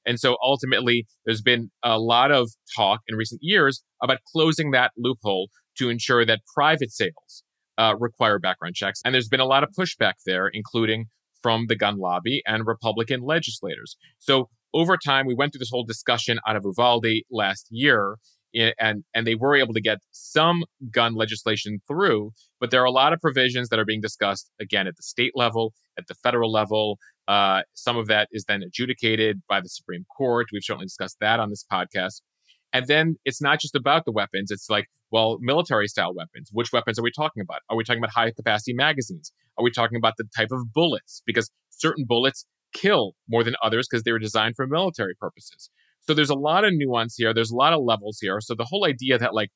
And 0.06 0.18
so 0.18 0.36
ultimately, 0.42 1.06
there's 1.26 1.42
been 1.42 1.70
a 1.84 1.98
lot 1.98 2.32
of 2.32 2.50
talk 2.74 3.00
in 3.08 3.16
recent 3.16 3.40
years 3.42 3.82
about 4.02 4.18
closing 4.32 4.70
that 4.70 4.92
loophole 4.96 5.48
to 5.76 5.90
ensure 5.90 6.24
that 6.24 6.40
private 6.54 6.90
sales 6.90 7.44
uh, 7.76 7.94
require 7.98 8.38
background 8.38 8.74
checks. 8.74 9.00
And 9.04 9.14
there's 9.14 9.28
been 9.28 9.38
a 9.38 9.46
lot 9.46 9.62
of 9.62 9.70
pushback 9.78 10.14
there, 10.26 10.48
including 10.48 11.06
from 11.42 11.66
the 11.68 11.76
gun 11.76 11.98
lobby 11.98 12.42
and 12.46 12.66
Republican 12.66 13.20
legislators. 13.20 13.96
So 14.18 14.48
over 14.74 14.96
time, 14.96 15.26
we 15.26 15.34
went 15.34 15.52
through 15.52 15.60
this 15.60 15.70
whole 15.70 15.84
discussion 15.84 16.40
out 16.46 16.56
of 16.56 16.64
Uvalde 16.64 17.22
last 17.30 17.68
year, 17.70 18.16
and 18.54 19.04
and 19.14 19.26
they 19.26 19.34
were 19.34 19.56
able 19.56 19.74
to 19.74 19.80
get 19.80 19.98
some 20.10 20.64
gun 20.90 21.14
legislation 21.14 21.80
through, 21.86 22.32
but 22.60 22.70
there 22.70 22.82
are 22.82 22.86
a 22.86 22.90
lot 22.90 23.12
of 23.12 23.20
provisions 23.20 23.68
that 23.68 23.78
are 23.78 23.84
being 23.84 24.00
discussed 24.00 24.50
again 24.60 24.86
at 24.86 24.96
the 24.96 25.02
state 25.02 25.32
level, 25.34 25.72
at 25.98 26.06
the 26.06 26.14
federal 26.14 26.50
level. 26.50 26.98
Uh, 27.26 27.62
some 27.74 27.96
of 27.96 28.06
that 28.06 28.28
is 28.32 28.44
then 28.44 28.62
adjudicated 28.62 29.42
by 29.48 29.60
the 29.60 29.68
Supreme 29.68 30.04
Court. 30.16 30.46
We've 30.52 30.62
certainly 30.64 30.86
discussed 30.86 31.18
that 31.20 31.40
on 31.40 31.50
this 31.50 31.64
podcast. 31.70 32.22
And 32.72 32.86
then 32.86 33.16
it's 33.24 33.40
not 33.40 33.60
just 33.60 33.74
about 33.74 34.04
the 34.04 34.12
weapons. 34.12 34.50
It's 34.50 34.68
like, 34.68 34.86
well, 35.10 35.38
military 35.40 35.88
style 35.88 36.14
weapons. 36.14 36.50
Which 36.52 36.72
weapons 36.72 36.98
are 36.98 37.02
we 37.02 37.10
talking 37.10 37.40
about? 37.40 37.60
Are 37.70 37.76
we 37.76 37.84
talking 37.84 38.00
about 38.00 38.12
high 38.12 38.30
capacity 38.30 38.74
magazines? 38.74 39.32
Are 39.56 39.64
we 39.64 39.70
talking 39.70 39.96
about 39.96 40.14
the 40.18 40.24
type 40.36 40.52
of 40.52 40.72
bullets? 40.72 41.22
Because 41.24 41.50
certain 41.70 42.04
bullets 42.06 42.44
kill 42.74 43.14
more 43.28 43.42
than 43.42 43.54
others 43.62 43.88
because 43.88 44.02
they 44.02 44.12
were 44.12 44.18
designed 44.18 44.56
for 44.56 44.66
military 44.66 45.14
purposes. 45.14 45.70
So 46.08 46.14
there's 46.14 46.30
a 46.30 46.34
lot 46.34 46.64
of 46.64 46.72
nuance 46.72 47.16
here. 47.18 47.34
There's 47.34 47.50
a 47.50 47.56
lot 47.56 47.74
of 47.74 47.82
levels 47.84 48.16
here. 48.18 48.40
So 48.40 48.54
the 48.54 48.64
whole 48.64 48.86
idea 48.86 49.18
that 49.18 49.34
like 49.34 49.50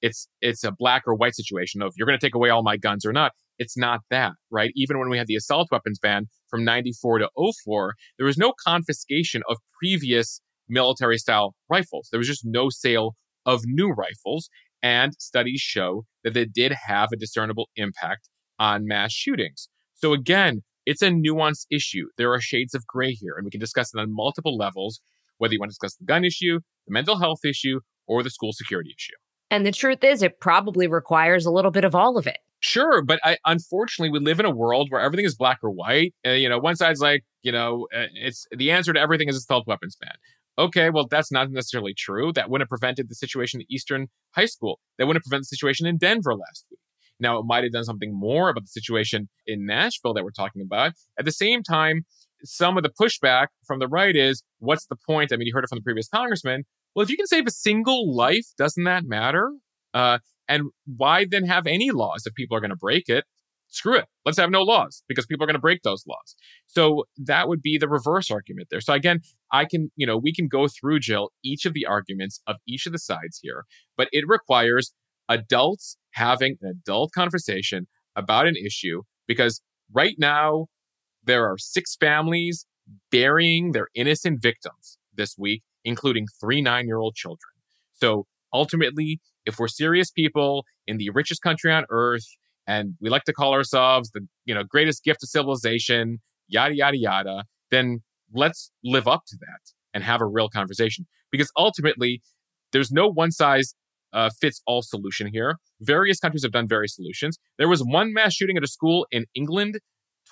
it's 0.00 0.26
it's 0.40 0.64
a 0.64 0.72
black 0.72 1.02
or 1.06 1.14
white 1.14 1.34
situation 1.34 1.82
of 1.82 1.92
you're 1.96 2.06
going 2.06 2.18
to 2.18 2.26
take 2.26 2.34
away 2.34 2.48
all 2.48 2.62
my 2.62 2.78
guns 2.78 3.04
or 3.04 3.12
not, 3.12 3.32
it's 3.58 3.76
not 3.76 4.00
that, 4.08 4.32
right? 4.50 4.70
Even 4.74 4.98
when 4.98 5.10
we 5.10 5.18
had 5.18 5.26
the 5.26 5.36
assault 5.36 5.68
weapons 5.70 5.98
ban 5.98 6.24
from 6.48 6.64
94 6.64 7.18
to 7.18 7.28
04, 7.62 7.92
there 8.16 8.26
was 8.26 8.38
no 8.38 8.54
confiscation 8.64 9.42
of 9.50 9.58
previous 9.78 10.40
military 10.66 11.18
style 11.18 11.54
rifles. 11.68 12.08
There 12.10 12.18
was 12.18 12.28
just 12.28 12.42
no 12.42 12.70
sale 12.70 13.14
of 13.44 13.60
new 13.66 13.90
rifles. 13.90 14.48
And 14.82 15.12
studies 15.18 15.60
show 15.60 16.04
that 16.24 16.32
they 16.32 16.46
did 16.46 16.72
have 16.86 17.10
a 17.12 17.16
discernible 17.16 17.68
impact 17.76 18.30
on 18.58 18.86
mass 18.86 19.12
shootings. 19.12 19.68
So 19.92 20.14
again, 20.14 20.62
it's 20.86 21.02
a 21.02 21.10
nuanced 21.10 21.66
issue. 21.70 22.06
There 22.16 22.32
are 22.32 22.40
shades 22.40 22.74
of 22.74 22.86
gray 22.86 23.10
here, 23.12 23.34
and 23.36 23.44
we 23.44 23.50
can 23.50 23.60
discuss 23.60 23.92
it 23.92 23.98
on 23.98 24.14
multiple 24.14 24.56
levels, 24.56 25.02
whether 25.38 25.54
you 25.54 25.60
want 25.60 25.70
to 25.70 25.72
discuss 25.72 25.96
the 25.96 26.04
gun 26.04 26.24
issue, 26.24 26.60
the 26.86 26.92
mental 26.92 27.18
health 27.18 27.44
issue, 27.44 27.80
or 28.06 28.22
the 28.22 28.30
school 28.30 28.52
security 28.52 28.94
issue. 28.96 29.14
And 29.50 29.64
the 29.64 29.72
truth 29.72 30.04
is, 30.04 30.22
it 30.22 30.40
probably 30.40 30.86
requires 30.86 31.46
a 31.46 31.50
little 31.50 31.70
bit 31.70 31.84
of 31.84 31.94
all 31.94 32.18
of 32.18 32.26
it. 32.26 32.38
Sure, 32.60 33.02
but 33.02 33.20
I, 33.22 33.36
unfortunately, 33.46 34.10
we 34.10 34.24
live 34.24 34.40
in 34.40 34.46
a 34.46 34.50
world 34.50 34.88
where 34.90 35.00
everything 35.00 35.24
is 35.24 35.36
black 35.36 35.58
or 35.62 35.70
white. 35.70 36.12
Uh, 36.26 36.30
you 36.30 36.48
know, 36.48 36.58
one 36.58 36.74
side's 36.74 37.00
like, 37.00 37.24
you 37.42 37.52
know, 37.52 37.86
uh, 37.94 38.06
it's 38.14 38.46
the 38.50 38.72
answer 38.72 38.92
to 38.92 39.00
everything 39.00 39.28
is 39.28 39.36
assault 39.36 39.66
weapons 39.66 39.96
ban. 40.00 40.14
Okay, 40.58 40.90
well, 40.90 41.06
that's 41.08 41.30
not 41.30 41.50
necessarily 41.52 41.94
true. 41.94 42.32
That 42.32 42.50
wouldn't 42.50 42.64
have 42.64 42.68
prevented 42.68 43.08
the 43.08 43.14
situation 43.14 43.60
at 43.60 43.66
Eastern 43.70 44.08
High 44.32 44.46
School. 44.46 44.80
That 44.98 45.06
wouldn't 45.06 45.22
have 45.22 45.30
prevented 45.30 45.44
the 45.44 45.56
situation 45.56 45.86
in 45.86 45.98
Denver 45.98 46.34
last 46.34 46.66
week. 46.68 46.80
Now, 47.20 47.38
it 47.38 47.44
might 47.46 47.62
have 47.62 47.72
done 47.72 47.84
something 47.84 48.12
more 48.12 48.48
about 48.48 48.64
the 48.64 48.68
situation 48.68 49.28
in 49.46 49.64
Nashville 49.64 50.14
that 50.14 50.24
we're 50.24 50.30
talking 50.30 50.62
about. 50.62 50.94
At 51.16 51.24
the 51.24 51.32
same 51.32 51.62
time, 51.62 52.06
some 52.44 52.76
of 52.76 52.82
the 52.82 52.90
pushback 52.90 53.48
from 53.66 53.78
the 53.78 53.88
right 53.88 54.14
is 54.16 54.42
what's 54.58 54.86
the 54.86 54.96
point? 55.06 55.32
I 55.32 55.36
mean, 55.36 55.46
you 55.46 55.52
heard 55.54 55.64
it 55.64 55.68
from 55.68 55.78
the 55.78 55.82
previous 55.82 56.08
congressman. 56.08 56.64
Well, 56.94 57.02
if 57.02 57.10
you 57.10 57.16
can 57.16 57.26
save 57.26 57.46
a 57.46 57.50
single 57.50 58.14
life, 58.14 58.46
doesn't 58.56 58.84
that 58.84 59.04
matter? 59.06 59.52
Uh, 59.94 60.18
and 60.48 60.64
why 60.86 61.26
then 61.28 61.44
have 61.44 61.66
any 61.66 61.90
laws 61.90 62.22
if 62.26 62.34
people 62.34 62.56
are 62.56 62.60
going 62.60 62.70
to 62.70 62.76
break 62.76 63.08
it? 63.08 63.24
Screw 63.70 63.96
it. 63.96 64.06
Let's 64.24 64.38
have 64.38 64.50
no 64.50 64.62
laws 64.62 65.02
because 65.08 65.26
people 65.26 65.44
are 65.44 65.46
going 65.46 65.54
to 65.54 65.60
break 65.60 65.82
those 65.82 66.04
laws. 66.08 66.34
So 66.66 67.04
that 67.18 67.48
would 67.48 67.60
be 67.60 67.76
the 67.76 67.88
reverse 67.88 68.30
argument 68.30 68.68
there. 68.70 68.80
So 68.80 68.94
again, 68.94 69.20
I 69.52 69.66
can, 69.66 69.90
you 69.94 70.06
know, 70.06 70.16
we 70.16 70.32
can 70.32 70.48
go 70.48 70.68
through, 70.68 71.00
Jill, 71.00 71.32
each 71.44 71.66
of 71.66 71.74
the 71.74 71.84
arguments 71.84 72.40
of 72.46 72.56
each 72.66 72.86
of 72.86 72.92
the 72.92 72.98
sides 72.98 73.40
here, 73.42 73.64
but 73.96 74.08
it 74.10 74.24
requires 74.26 74.94
adults 75.28 75.98
having 76.12 76.56
an 76.62 76.70
adult 76.70 77.12
conversation 77.12 77.86
about 78.16 78.46
an 78.46 78.56
issue 78.56 79.02
because 79.26 79.60
right 79.92 80.16
now 80.18 80.66
there 81.28 81.44
are 81.44 81.58
six 81.58 81.94
families 81.94 82.66
burying 83.12 83.72
their 83.72 83.88
innocent 83.94 84.42
victims 84.42 84.98
this 85.14 85.36
week, 85.38 85.62
including 85.84 86.26
three 86.40 86.60
nine 86.60 86.86
year 86.86 86.98
old 86.98 87.14
children. 87.14 87.52
So 87.92 88.26
ultimately, 88.52 89.20
if 89.46 89.58
we're 89.58 89.68
serious 89.68 90.10
people 90.10 90.64
in 90.86 90.96
the 90.96 91.10
richest 91.10 91.42
country 91.42 91.70
on 91.70 91.84
earth, 91.90 92.26
and 92.66 92.94
we 93.00 93.10
like 93.10 93.24
to 93.24 93.32
call 93.32 93.52
ourselves 93.52 94.10
the 94.10 94.26
you 94.46 94.54
know 94.54 94.64
greatest 94.64 95.04
gift 95.04 95.22
of 95.22 95.28
civilization, 95.28 96.18
yada 96.48 96.74
yada 96.74 96.96
yada, 96.96 97.44
then 97.70 98.00
let's 98.34 98.72
live 98.82 99.06
up 99.06 99.22
to 99.28 99.36
that 99.38 99.60
and 99.94 100.02
have 100.02 100.20
a 100.20 100.26
real 100.26 100.48
conversation. 100.48 101.06
Because 101.30 101.52
ultimately, 101.56 102.22
there's 102.72 102.90
no 102.90 103.06
one 103.06 103.30
size 103.30 103.74
uh, 104.14 104.30
fits 104.40 104.62
all 104.66 104.80
solution 104.80 105.28
here. 105.30 105.56
Various 105.82 106.18
countries 106.18 106.42
have 106.42 106.52
done 106.52 106.66
various 106.66 106.94
solutions. 106.94 107.38
There 107.58 107.68
was 107.68 107.82
one 107.82 108.14
mass 108.14 108.32
shooting 108.32 108.56
at 108.56 108.64
a 108.64 108.66
school 108.66 109.06
in 109.10 109.26
England 109.34 109.78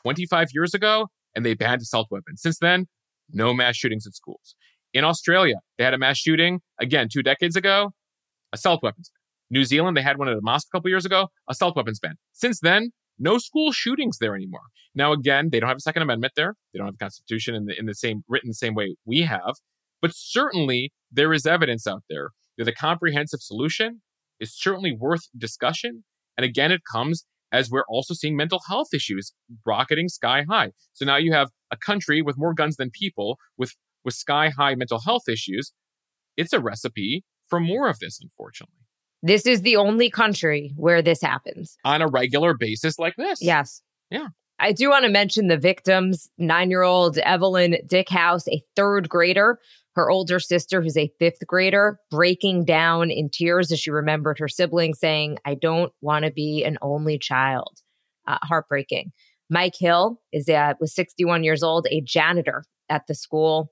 25 0.06 0.50
years 0.54 0.72
ago, 0.72 1.08
and 1.34 1.44
they 1.44 1.52
banned 1.52 1.82
assault 1.82 2.06
weapons. 2.12 2.40
Since 2.40 2.60
then, 2.60 2.86
no 3.32 3.52
mass 3.52 3.76
shootings 3.76 4.06
at 4.06 4.14
schools. 4.14 4.54
In 4.94 5.02
Australia, 5.02 5.56
they 5.76 5.84
had 5.84 5.94
a 5.94 5.98
mass 5.98 6.16
shooting, 6.16 6.60
again, 6.80 7.08
two 7.12 7.24
decades 7.24 7.56
ago, 7.56 7.90
assault 8.52 8.84
weapons 8.84 9.10
ban. 9.12 9.58
New 9.58 9.64
Zealand, 9.64 9.96
they 9.96 10.02
had 10.02 10.16
one 10.16 10.28
at 10.28 10.36
a 10.36 10.40
mosque 10.40 10.68
a 10.72 10.76
couple 10.76 10.90
years 10.90 11.04
ago, 11.04 11.26
assault 11.48 11.74
weapons 11.74 11.98
ban. 11.98 12.14
Since 12.32 12.60
then, 12.60 12.90
no 13.18 13.38
school 13.38 13.72
shootings 13.72 14.18
there 14.20 14.36
anymore. 14.36 14.68
Now, 14.94 15.12
again, 15.12 15.48
they 15.50 15.58
don't 15.58 15.68
have 15.68 15.78
a 15.78 15.80
Second 15.80 16.02
Amendment 16.02 16.34
there. 16.36 16.54
They 16.72 16.78
don't 16.78 16.86
have 16.86 16.94
a 16.94 17.04
Constitution 17.04 17.56
in 17.56 17.64
the, 17.64 17.76
in 17.76 17.86
the 17.86 17.94
same 17.94 18.22
written 18.28 18.50
the 18.50 18.54
same 18.54 18.76
way 18.76 18.94
we 19.04 19.22
have. 19.22 19.54
But 20.00 20.12
certainly, 20.14 20.92
there 21.10 21.32
is 21.32 21.46
evidence 21.46 21.84
out 21.84 22.04
there 22.08 22.30
that 22.58 22.68
a 22.68 22.72
comprehensive 22.72 23.40
solution 23.40 24.02
is 24.38 24.56
certainly 24.56 24.96
worth 24.96 25.28
discussion. 25.36 26.04
And 26.36 26.44
again, 26.44 26.70
it 26.70 26.82
comes 26.90 27.24
as 27.56 27.70
we're 27.70 27.86
also 27.88 28.12
seeing 28.12 28.36
mental 28.36 28.60
health 28.68 28.88
issues 28.92 29.32
rocketing 29.64 30.08
sky 30.08 30.44
high. 30.48 30.72
So 30.92 31.04
now 31.04 31.16
you 31.16 31.32
have 31.32 31.50
a 31.70 31.76
country 31.76 32.20
with 32.20 32.36
more 32.36 32.54
guns 32.54 32.76
than 32.76 32.90
people 32.90 33.38
with, 33.56 33.74
with 34.04 34.14
sky 34.14 34.50
high 34.50 34.74
mental 34.74 35.00
health 35.00 35.28
issues. 35.28 35.72
It's 36.36 36.52
a 36.52 36.60
recipe 36.60 37.24
for 37.48 37.58
more 37.58 37.88
of 37.88 37.98
this, 37.98 38.20
unfortunately. 38.20 38.74
This 39.22 39.46
is 39.46 39.62
the 39.62 39.76
only 39.76 40.10
country 40.10 40.72
where 40.76 41.00
this 41.00 41.22
happens 41.22 41.78
on 41.84 42.02
a 42.02 42.06
regular 42.06 42.54
basis 42.54 42.98
like 42.98 43.16
this. 43.16 43.40
Yes. 43.42 43.80
Yeah. 44.10 44.28
I 44.58 44.72
do 44.72 44.90
want 44.90 45.04
to 45.04 45.10
mention 45.10 45.48
the 45.48 45.56
victims 45.56 46.30
nine 46.38 46.70
year 46.70 46.82
old 46.82 47.18
Evelyn 47.18 47.76
Dieckhaus, 47.86 48.48
a 48.48 48.62
third 48.74 49.08
grader 49.08 49.58
her 49.96 50.10
older 50.10 50.38
sister, 50.38 50.82
who's 50.82 50.96
a 50.96 51.10
fifth 51.18 51.44
grader, 51.46 51.98
breaking 52.10 52.66
down 52.66 53.10
in 53.10 53.30
tears 53.30 53.72
as 53.72 53.80
she 53.80 53.90
remembered 53.90 54.38
her 54.38 54.46
sibling 54.46 54.94
saying, 54.94 55.38
I 55.44 55.54
don't 55.54 55.92
want 56.02 56.26
to 56.26 56.30
be 56.30 56.62
an 56.64 56.78
only 56.82 57.18
child. 57.18 57.78
Uh, 58.28 58.38
heartbreaking. 58.42 59.12
Mike 59.48 59.76
Hill 59.78 60.20
is 60.32 60.48
uh, 60.48 60.74
was 60.80 60.94
61 60.94 61.44
years 61.44 61.62
old, 61.62 61.86
a 61.90 62.00
janitor 62.00 62.64
at 62.88 63.06
the 63.06 63.14
school. 63.14 63.70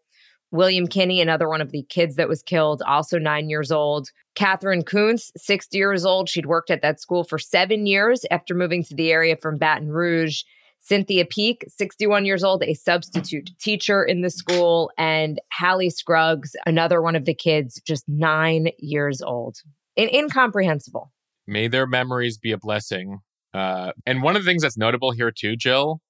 William 0.53 0.87
Kinney, 0.87 1.21
another 1.21 1.49
one 1.49 1.61
of 1.61 1.73
the 1.73 1.83
kids 1.89 2.15
that 2.15 2.29
was 2.29 2.41
killed, 2.41 2.81
also 2.87 3.19
nine 3.19 3.49
years 3.49 3.73
old. 3.73 4.11
Katherine 4.37 4.85
Koonce, 4.85 5.33
60 5.37 5.77
years 5.77 6.07
old. 6.07 6.29
She'd 6.29 6.47
worked 6.47 6.71
at 6.71 6.83
that 6.83 7.01
school 7.01 7.25
for 7.25 7.41
seven 7.41 7.87
years 7.87 8.25
after 8.31 8.55
moving 8.55 8.85
to 8.85 8.95
the 8.95 9.11
area 9.11 9.37
from 9.37 9.59
Baton 9.59 9.89
Rouge. 9.89 10.43
Cynthia 10.85 11.25
Peak, 11.25 11.65
61 11.67 12.27
years 12.27 12.45
old, 12.45 12.63
a 12.63 12.75
substitute 12.75 13.51
teacher 13.59 14.05
in 14.05 14.21
the 14.21 14.29
school, 14.29 14.91
and 14.99 15.41
Hallie 15.59 15.89
Scruggs, 15.89 16.55
another 16.67 17.01
one 17.01 17.17
of 17.17 17.25
the 17.25 17.35
kids, 17.35 17.81
just 17.87 18.05
nine 18.07 18.69
years 18.79 19.23
old. 19.23 19.57
In- 19.97 20.15
incomprehensible. 20.15 21.11
May 21.47 21.69
their 21.69 21.87
memories 21.87 22.37
be 22.37 22.53
a 22.53 22.59
blessing. 22.59 23.21
Uh, 23.55 23.93
and 24.05 24.23
one 24.23 24.37
of 24.37 24.45
the 24.45 24.51
things 24.51 24.63
that's 24.63 24.77
notable 24.77 25.13
here, 25.13 25.31
too, 25.31 25.57
Jill, 25.57 26.01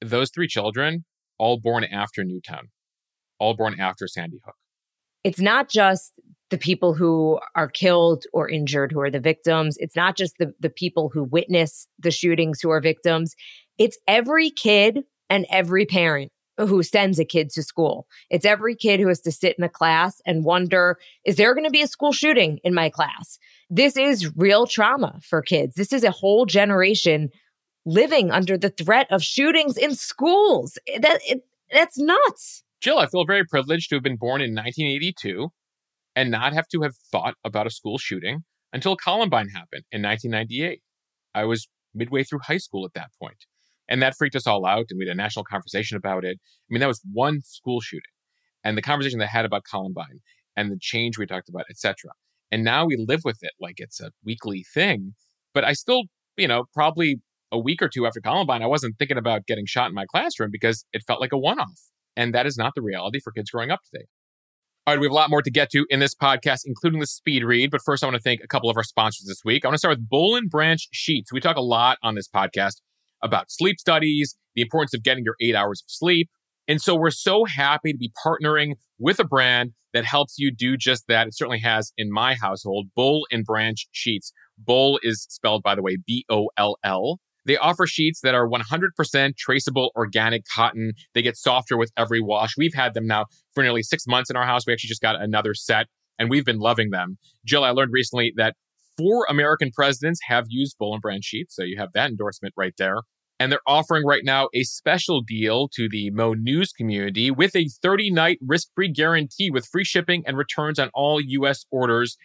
those 0.00 0.30
three 0.30 0.48
children, 0.48 1.04
all 1.38 1.58
born 1.58 1.82
after 1.82 2.22
Newtown, 2.22 2.68
all 3.40 3.54
born 3.54 3.80
after 3.80 4.06
Sandy 4.06 4.38
Hook. 4.44 4.54
It's 5.24 5.40
not 5.40 5.68
just 5.68 6.12
the 6.52 6.58
people 6.58 6.92
who 6.92 7.40
are 7.56 7.66
killed 7.66 8.24
or 8.34 8.46
injured 8.46 8.92
who 8.92 9.00
are 9.00 9.10
the 9.10 9.18
victims. 9.18 9.76
It's 9.80 9.96
not 9.96 10.18
just 10.18 10.34
the, 10.38 10.52
the 10.60 10.68
people 10.68 11.10
who 11.12 11.24
witness 11.24 11.88
the 11.98 12.10
shootings 12.10 12.60
who 12.60 12.68
are 12.68 12.80
victims. 12.80 13.34
It's 13.82 13.98
every 14.06 14.50
kid 14.50 15.00
and 15.28 15.44
every 15.50 15.86
parent 15.86 16.30
who 16.56 16.84
sends 16.84 17.18
a 17.18 17.24
kid 17.24 17.50
to 17.50 17.64
school. 17.64 18.06
It's 18.30 18.44
every 18.44 18.76
kid 18.76 19.00
who 19.00 19.08
has 19.08 19.20
to 19.22 19.32
sit 19.32 19.56
in 19.58 19.64
a 19.64 19.68
class 19.68 20.22
and 20.24 20.44
wonder, 20.44 20.98
is 21.24 21.34
there 21.34 21.52
going 21.52 21.64
to 21.64 21.70
be 21.70 21.82
a 21.82 21.88
school 21.88 22.12
shooting 22.12 22.60
in 22.62 22.74
my 22.74 22.90
class? 22.90 23.40
This 23.68 23.96
is 23.96 24.36
real 24.36 24.68
trauma 24.68 25.18
for 25.20 25.42
kids. 25.42 25.74
This 25.74 25.92
is 25.92 26.04
a 26.04 26.12
whole 26.12 26.46
generation 26.46 27.30
living 27.84 28.30
under 28.30 28.56
the 28.56 28.70
threat 28.70 29.08
of 29.10 29.20
shootings 29.20 29.76
in 29.76 29.96
schools. 29.96 30.78
Eh, 30.86 31.00
that 31.00 31.18
it, 31.26 31.42
that's 31.72 31.98
nuts. 31.98 32.62
Jill, 32.80 33.00
I 33.00 33.06
feel 33.06 33.24
very 33.24 33.44
privileged 33.44 33.88
to 33.88 33.96
have 33.96 34.04
been 34.04 34.14
born 34.14 34.40
in 34.40 34.54
1982 34.54 35.48
and 36.14 36.30
not 36.30 36.52
have 36.52 36.68
to 36.68 36.82
have 36.82 36.94
thought 37.10 37.34
about 37.42 37.66
a 37.66 37.70
school 37.70 37.98
shooting 37.98 38.44
until 38.72 38.94
Columbine 38.94 39.48
happened 39.48 39.82
in 39.90 40.02
1998. 40.02 40.82
I 41.34 41.46
was 41.46 41.66
midway 41.92 42.22
through 42.22 42.40
high 42.44 42.58
school 42.58 42.84
at 42.84 42.94
that 42.94 43.10
point. 43.20 43.46
And 43.88 44.02
that 44.02 44.16
freaked 44.16 44.36
us 44.36 44.46
all 44.46 44.64
out. 44.64 44.86
And 44.90 44.98
we 44.98 45.06
had 45.06 45.12
a 45.12 45.16
national 45.16 45.44
conversation 45.44 45.96
about 45.96 46.24
it. 46.24 46.38
I 46.40 46.66
mean, 46.70 46.80
that 46.80 46.88
was 46.88 47.02
one 47.12 47.40
school 47.42 47.80
shooting 47.80 48.02
and 48.64 48.76
the 48.76 48.82
conversation 48.82 49.18
they 49.18 49.26
had 49.26 49.44
about 49.44 49.64
Columbine 49.64 50.20
and 50.56 50.70
the 50.70 50.78
change 50.80 51.18
we 51.18 51.26
talked 51.26 51.48
about, 51.48 51.64
etc. 51.70 52.12
And 52.50 52.64
now 52.64 52.84
we 52.84 52.96
live 52.96 53.22
with 53.24 53.38
it 53.42 53.52
like 53.60 53.76
it's 53.78 54.00
a 54.00 54.10
weekly 54.24 54.64
thing. 54.74 55.14
But 55.54 55.64
I 55.64 55.72
still, 55.72 56.04
you 56.36 56.48
know, 56.48 56.64
probably 56.72 57.20
a 57.50 57.58
week 57.58 57.82
or 57.82 57.88
two 57.88 58.06
after 58.06 58.20
Columbine, 58.20 58.62
I 58.62 58.66
wasn't 58.66 58.98
thinking 58.98 59.18
about 59.18 59.46
getting 59.46 59.66
shot 59.66 59.88
in 59.88 59.94
my 59.94 60.06
classroom 60.06 60.50
because 60.50 60.84
it 60.92 61.02
felt 61.06 61.20
like 61.20 61.32
a 61.32 61.38
one 61.38 61.58
off. 61.58 61.80
And 62.16 62.34
that 62.34 62.46
is 62.46 62.56
not 62.56 62.74
the 62.74 62.82
reality 62.82 63.20
for 63.20 63.32
kids 63.32 63.50
growing 63.50 63.70
up 63.70 63.80
today. 63.90 64.06
All 64.86 64.94
right, 64.94 65.00
we 65.00 65.06
have 65.06 65.12
a 65.12 65.14
lot 65.14 65.30
more 65.30 65.42
to 65.42 65.50
get 65.50 65.70
to 65.70 65.86
in 65.90 66.00
this 66.00 66.14
podcast, 66.14 66.62
including 66.66 66.98
the 66.98 67.06
speed 67.06 67.44
read. 67.44 67.70
But 67.70 67.82
first, 67.84 68.02
I 68.02 68.06
want 68.06 68.16
to 68.16 68.22
thank 68.22 68.42
a 68.42 68.48
couple 68.48 68.68
of 68.68 68.76
our 68.76 68.82
sponsors 68.82 69.28
this 69.28 69.42
week. 69.44 69.64
I 69.64 69.68
want 69.68 69.74
to 69.74 69.78
start 69.78 69.96
with 69.96 70.08
Boll 70.08 70.34
and 70.34 70.50
Branch 70.50 70.88
Sheets. 70.90 71.32
We 71.32 71.40
talk 71.40 71.56
a 71.56 71.62
lot 71.62 71.98
on 72.02 72.16
this 72.16 72.28
podcast 72.28 72.80
about 73.22 73.50
sleep 73.50 73.78
studies, 73.78 74.36
the 74.54 74.62
importance 74.62 74.94
of 74.94 75.02
getting 75.02 75.24
your 75.24 75.36
eight 75.40 75.54
hours 75.54 75.82
of 75.84 75.90
sleep. 75.90 76.28
And 76.68 76.80
so 76.80 76.94
we're 76.94 77.10
so 77.10 77.44
happy 77.44 77.92
to 77.92 77.98
be 77.98 78.12
partnering 78.24 78.74
with 78.98 79.18
a 79.18 79.24
brand 79.24 79.72
that 79.92 80.04
helps 80.04 80.38
you 80.38 80.52
do 80.54 80.76
just 80.76 81.06
that. 81.08 81.26
It 81.26 81.36
certainly 81.36 81.58
has 81.58 81.92
in 81.96 82.10
my 82.10 82.34
household, 82.34 82.88
Boll 82.94 83.26
and 83.30 83.44
Branch 83.44 83.86
Sheets. 83.90 84.32
Boll 84.56 84.98
is 85.02 85.26
spelled, 85.28 85.62
by 85.62 85.74
the 85.74 85.82
way, 85.82 85.96
B 86.06 86.24
O 86.30 86.48
L 86.56 86.76
L. 86.84 87.18
They 87.44 87.56
offer 87.56 87.86
sheets 87.86 88.20
that 88.20 88.34
are 88.34 88.48
100% 88.48 89.36
traceable 89.36 89.90
organic 89.96 90.44
cotton. 90.54 90.92
They 91.12 91.22
get 91.22 91.36
softer 91.36 91.76
with 91.76 91.90
every 91.96 92.20
wash. 92.20 92.52
We've 92.56 92.74
had 92.74 92.94
them 92.94 93.06
now 93.06 93.26
for 93.52 93.64
nearly 93.64 93.82
six 93.82 94.06
months 94.06 94.30
in 94.30 94.36
our 94.36 94.46
house. 94.46 94.64
We 94.64 94.72
actually 94.72 94.88
just 94.88 95.02
got 95.02 95.20
another 95.20 95.54
set 95.54 95.86
and 96.18 96.30
we've 96.30 96.44
been 96.44 96.60
loving 96.60 96.90
them. 96.90 97.18
Jill, 97.44 97.64
I 97.64 97.70
learned 97.70 97.92
recently 97.92 98.32
that 98.36 98.54
four 98.96 99.26
American 99.28 99.70
presidents 99.72 100.20
have 100.26 100.46
used 100.48 100.76
Boll 100.78 100.94
and 100.94 101.02
Branch 101.02 101.24
sheets. 101.24 101.54
So 101.54 101.62
you 101.62 101.76
have 101.78 101.92
that 101.94 102.10
endorsement 102.10 102.54
right 102.56 102.74
there. 102.78 102.98
And 103.40 103.50
they're 103.50 103.60
offering 103.66 104.06
right 104.06 104.22
now 104.24 104.48
a 104.54 104.62
special 104.62 105.20
deal 105.20 105.68
to 105.74 105.88
the 105.88 106.10
Mo 106.10 106.34
News 106.34 106.72
community 106.72 107.30
with 107.30 107.56
a 107.56 107.68
30 107.82 108.12
night 108.12 108.38
risk 108.40 108.68
free 108.74 108.88
guarantee 108.88 109.50
with 109.50 109.66
free 109.66 109.84
shipping 109.84 110.22
and 110.26 110.36
returns 110.36 110.78
on 110.78 110.90
all 110.94 111.20
U.S. 111.20 111.64
orders. 111.70 112.16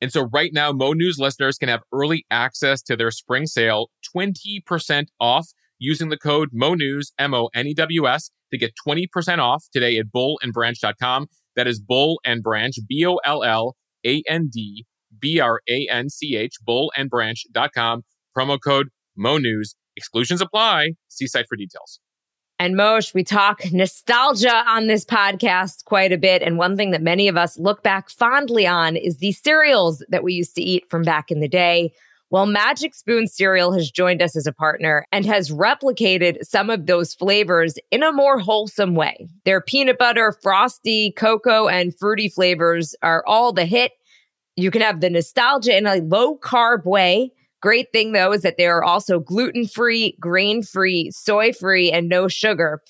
And 0.00 0.10
so 0.10 0.28
right 0.32 0.50
now, 0.52 0.72
Mo 0.72 0.94
News 0.94 1.18
listeners 1.18 1.58
can 1.58 1.68
have 1.68 1.82
early 1.92 2.24
access 2.30 2.80
to 2.84 2.96
their 2.96 3.10
spring 3.10 3.46
sale, 3.46 3.90
20% 4.16 5.08
off 5.20 5.48
using 5.78 6.08
the 6.08 6.16
code 6.16 6.50
MONEWS, 6.54 7.12
M 7.18 7.34
O 7.34 7.50
N 7.54 7.66
E 7.66 7.74
W 7.74 8.08
S, 8.08 8.30
to 8.50 8.56
get 8.56 8.72
20% 8.86 9.38
off 9.38 9.66
today 9.72 9.98
at 9.98 10.06
bollandbranch.com. 10.06 11.26
That 11.54 11.66
is 11.66 11.80
Boll 11.80 12.18
and 12.24 12.42
Branch, 12.42 12.74
B 12.88 13.04
O 13.04 13.16
L 13.24 13.42
L 13.42 13.76
A 14.06 14.22
N 14.26 14.48
D 14.50 14.86
B 15.22 15.40
R 15.40 15.62
A 15.70 15.86
N 15.90 16.10
C 16.10 16.36
H, 16.36 16.56
bollandbranch.com. 16.68 18.02
Promo 18.36 18.58
code 18.62 18.88
MONEWS. 19.18 19.74
Exclusions 19.96 20.42
apply. 20.42 20.92
See 21.08 21.26
site 21.26 21.46
for 21.48 21.56
details. 21.56 22.00
And 22.58 22.76
Mosh, 22.76 23.12
we 23.12 23.24
talk 23.24 23.72
nostalgia 23.72 24.62
on 24.68 24.86
this 24.86 25.04
podcast 25.04 25.84
quite 25.84 26.12
a 26.12 26.18
bit. 26.18 26.42
And 26.42 26.58
one 26.58 26.76
thing 26.76 26.92
that 26.92 27.02
many 27.02 27.26
of 27.26 27.36
us 27.36 27.58
look 27.58 27.82
back 27.82 28.08
fondly 28.08 28.66
on 28.66 28.94
is 28.94 29.16
the 29.16 29.32
cereals 29.32 30.04
that 30.10 30.22
we 30.22 30.34
used 30.34 30.54
to 30.54 30.62
eat 30.62 30.88
from 30.88 31.02
back 31.02 31.30
in 31.30 31.40
the 31.40 31.48
day. 31.48 31.92
Well, 32.30 32.46
Magic 32.46 32.94
Spoon 32.94 33.26
cereal 33.26 33.72
has 33.72 33.90
joined 33.90 34.22
us 34.22 34.36
as 34.36 34.46
a 34.46 34.54
partner 34.54 35.06
and 35.12 35.26
has 35.26 35.50
replicated 35.50 36.46
some 36.46 36.70
of 36.70 36.86
those 36.86 37.12
flavors 37.12 37.74
in 37.90 38.02
a 38.02 38.12
more 38.12 38.38
wholesome 38.38 38.94
way. 38.94 39.28
Their 39.44 39.60
peanut 39.60 39.98
butter, 39.98 40.34
frosty, 40.40 41.12
cocoa, 41.12 41.68
and 41.68 41.94
fruity 41.98 42.30
flavors 42.30 42.94
are 43.02 43.22
all 43.26 43.52
the 43.52 43.66
hit. 43.66 43.92
You 44.56 44.70
can 44.70 44.82
have 44.82 45.00
the 45.00 45.10
nostalgia 45.10 45.76
in 45.76 45.86
a 45.86 45.96
low 45.96 46.36
carb 46.36 46.84
way. 46.84 47.32
Great 47.60 47.92
thing 47.92 48.12
though 48.12 48.32
is 48.32 48.42
that 48.42 48.56
they 48.56 48.66
are 48.66 48.82
also 48.82 49.18
gluten 49.18 49.66
free, 49.66 50.16
grain 50.20 50.62
free, 50.62 51.10
soy 51.12 51.52
free, 51.52 51.90
and 51.90 52.08
no 52.08 52.28
sugar. 52.28 52.82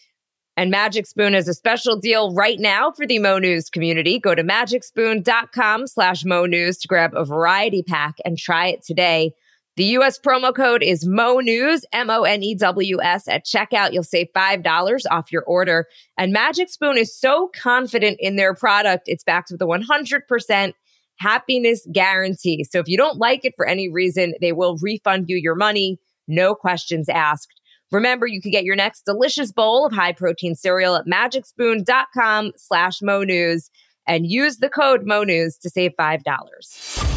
And 0.56 0.70
Magic 0.70 1.06
Spoon 1.06 1.32
has 1.32 1.48
a 1.48 1.54
special 1.54 1.96
deal 1.96 2.34
right 2.34 2.58
now 2.60 2.92
for 2.92 3.06
the 3.06 3.18
Mo 3.18 3.38
News 3.38 3.70
community. 3.70 4.18
Go 4.18 4.34
to 4.34 4.44
magicspoon.com 4.44 5.86
slash 5.86 6.24
Mo 6.24 6.44
News 6.44 6.78
to 6.78 6.88
grab 6.88 7.14
a 7.14 7.24
variety 7.24 7.82
pack 7.82 8.16
and 8.24 8.36
try 8.36 8.66
it 8.66 8.84
today. 8.84 9.32
The 9.76 9.84
US 9.96 10.18
promo 10.18 10.54
code 10.54 10.82
is 10.82 11.06
Mo 11.06 11.40
News, 11.40 11.86
M 11.94 12.10
O 12.10 12.24
N 12.24 12.42
E 12.42 12.54
W 12.54 13.00
S. 13.00 13.26
At 13.26 13.46
checkout, 13.46 13.94
you'll 13.94 14.02
save 14.02 14.26
$5 14.36 15.02
off 15.10 15.32
your 15.32 15.42
order. 15.44 15.86
And 16.18 16.32
Magic 16.32 16.68
Spoon 16.68 16.98
is 16.98 17.18
so 17.18 17.50
confident 17.54 18.18
in 18.20 18.36
their 18.36 18.54
product, 18.54 19.04
it's 19.06 19.24
backed 19.24 19.50
with 19.50 19.62
a 19.62 19.66
100% 19.66 20.74
happiness 21.22 21.86
guarantee. 21.92 22.64
So 22.64 22.80
if 22.80 22.88
you 22.88 22.96
don't 22.96 23.18
like 23.18 23.44
it 23.44 23.54
for 23.56 23.66
any 23.66 23.88
reason, 23.88 24.34
they 24.40 24.52
will 24.52 24.76
refund 24.82 25.26
you 25.28 25.36
your 25.36 25.54
money, 25.54 25.98
no 26.26 26.54
questions 26.54 27.08
asked. 27.08 27.60
Remember, 27.92 28.26
you 28.26 28.40
can 28.40 28.50
get 28.50 28.64
your 28.64 28.74
next 28.74 29.04
delicious 29.04 29.52
bowl 29.52 29.86
of 29.86 29.92
high 29.92 30.12
protein 30.12 30.54
cereal 30.54 30.96
at 30.96 31.06
magicspoon.com 31.06 32.52
slash 32.56 33.02
monews 33.02 33.70
and 34.06 34.26
use 34.26 34.56
the 34.56 34.70
code 34.70 35.02
monews 35.04 35.58
to 35.58 35.70
save 35.70 35.92
$5. 35.98 37.12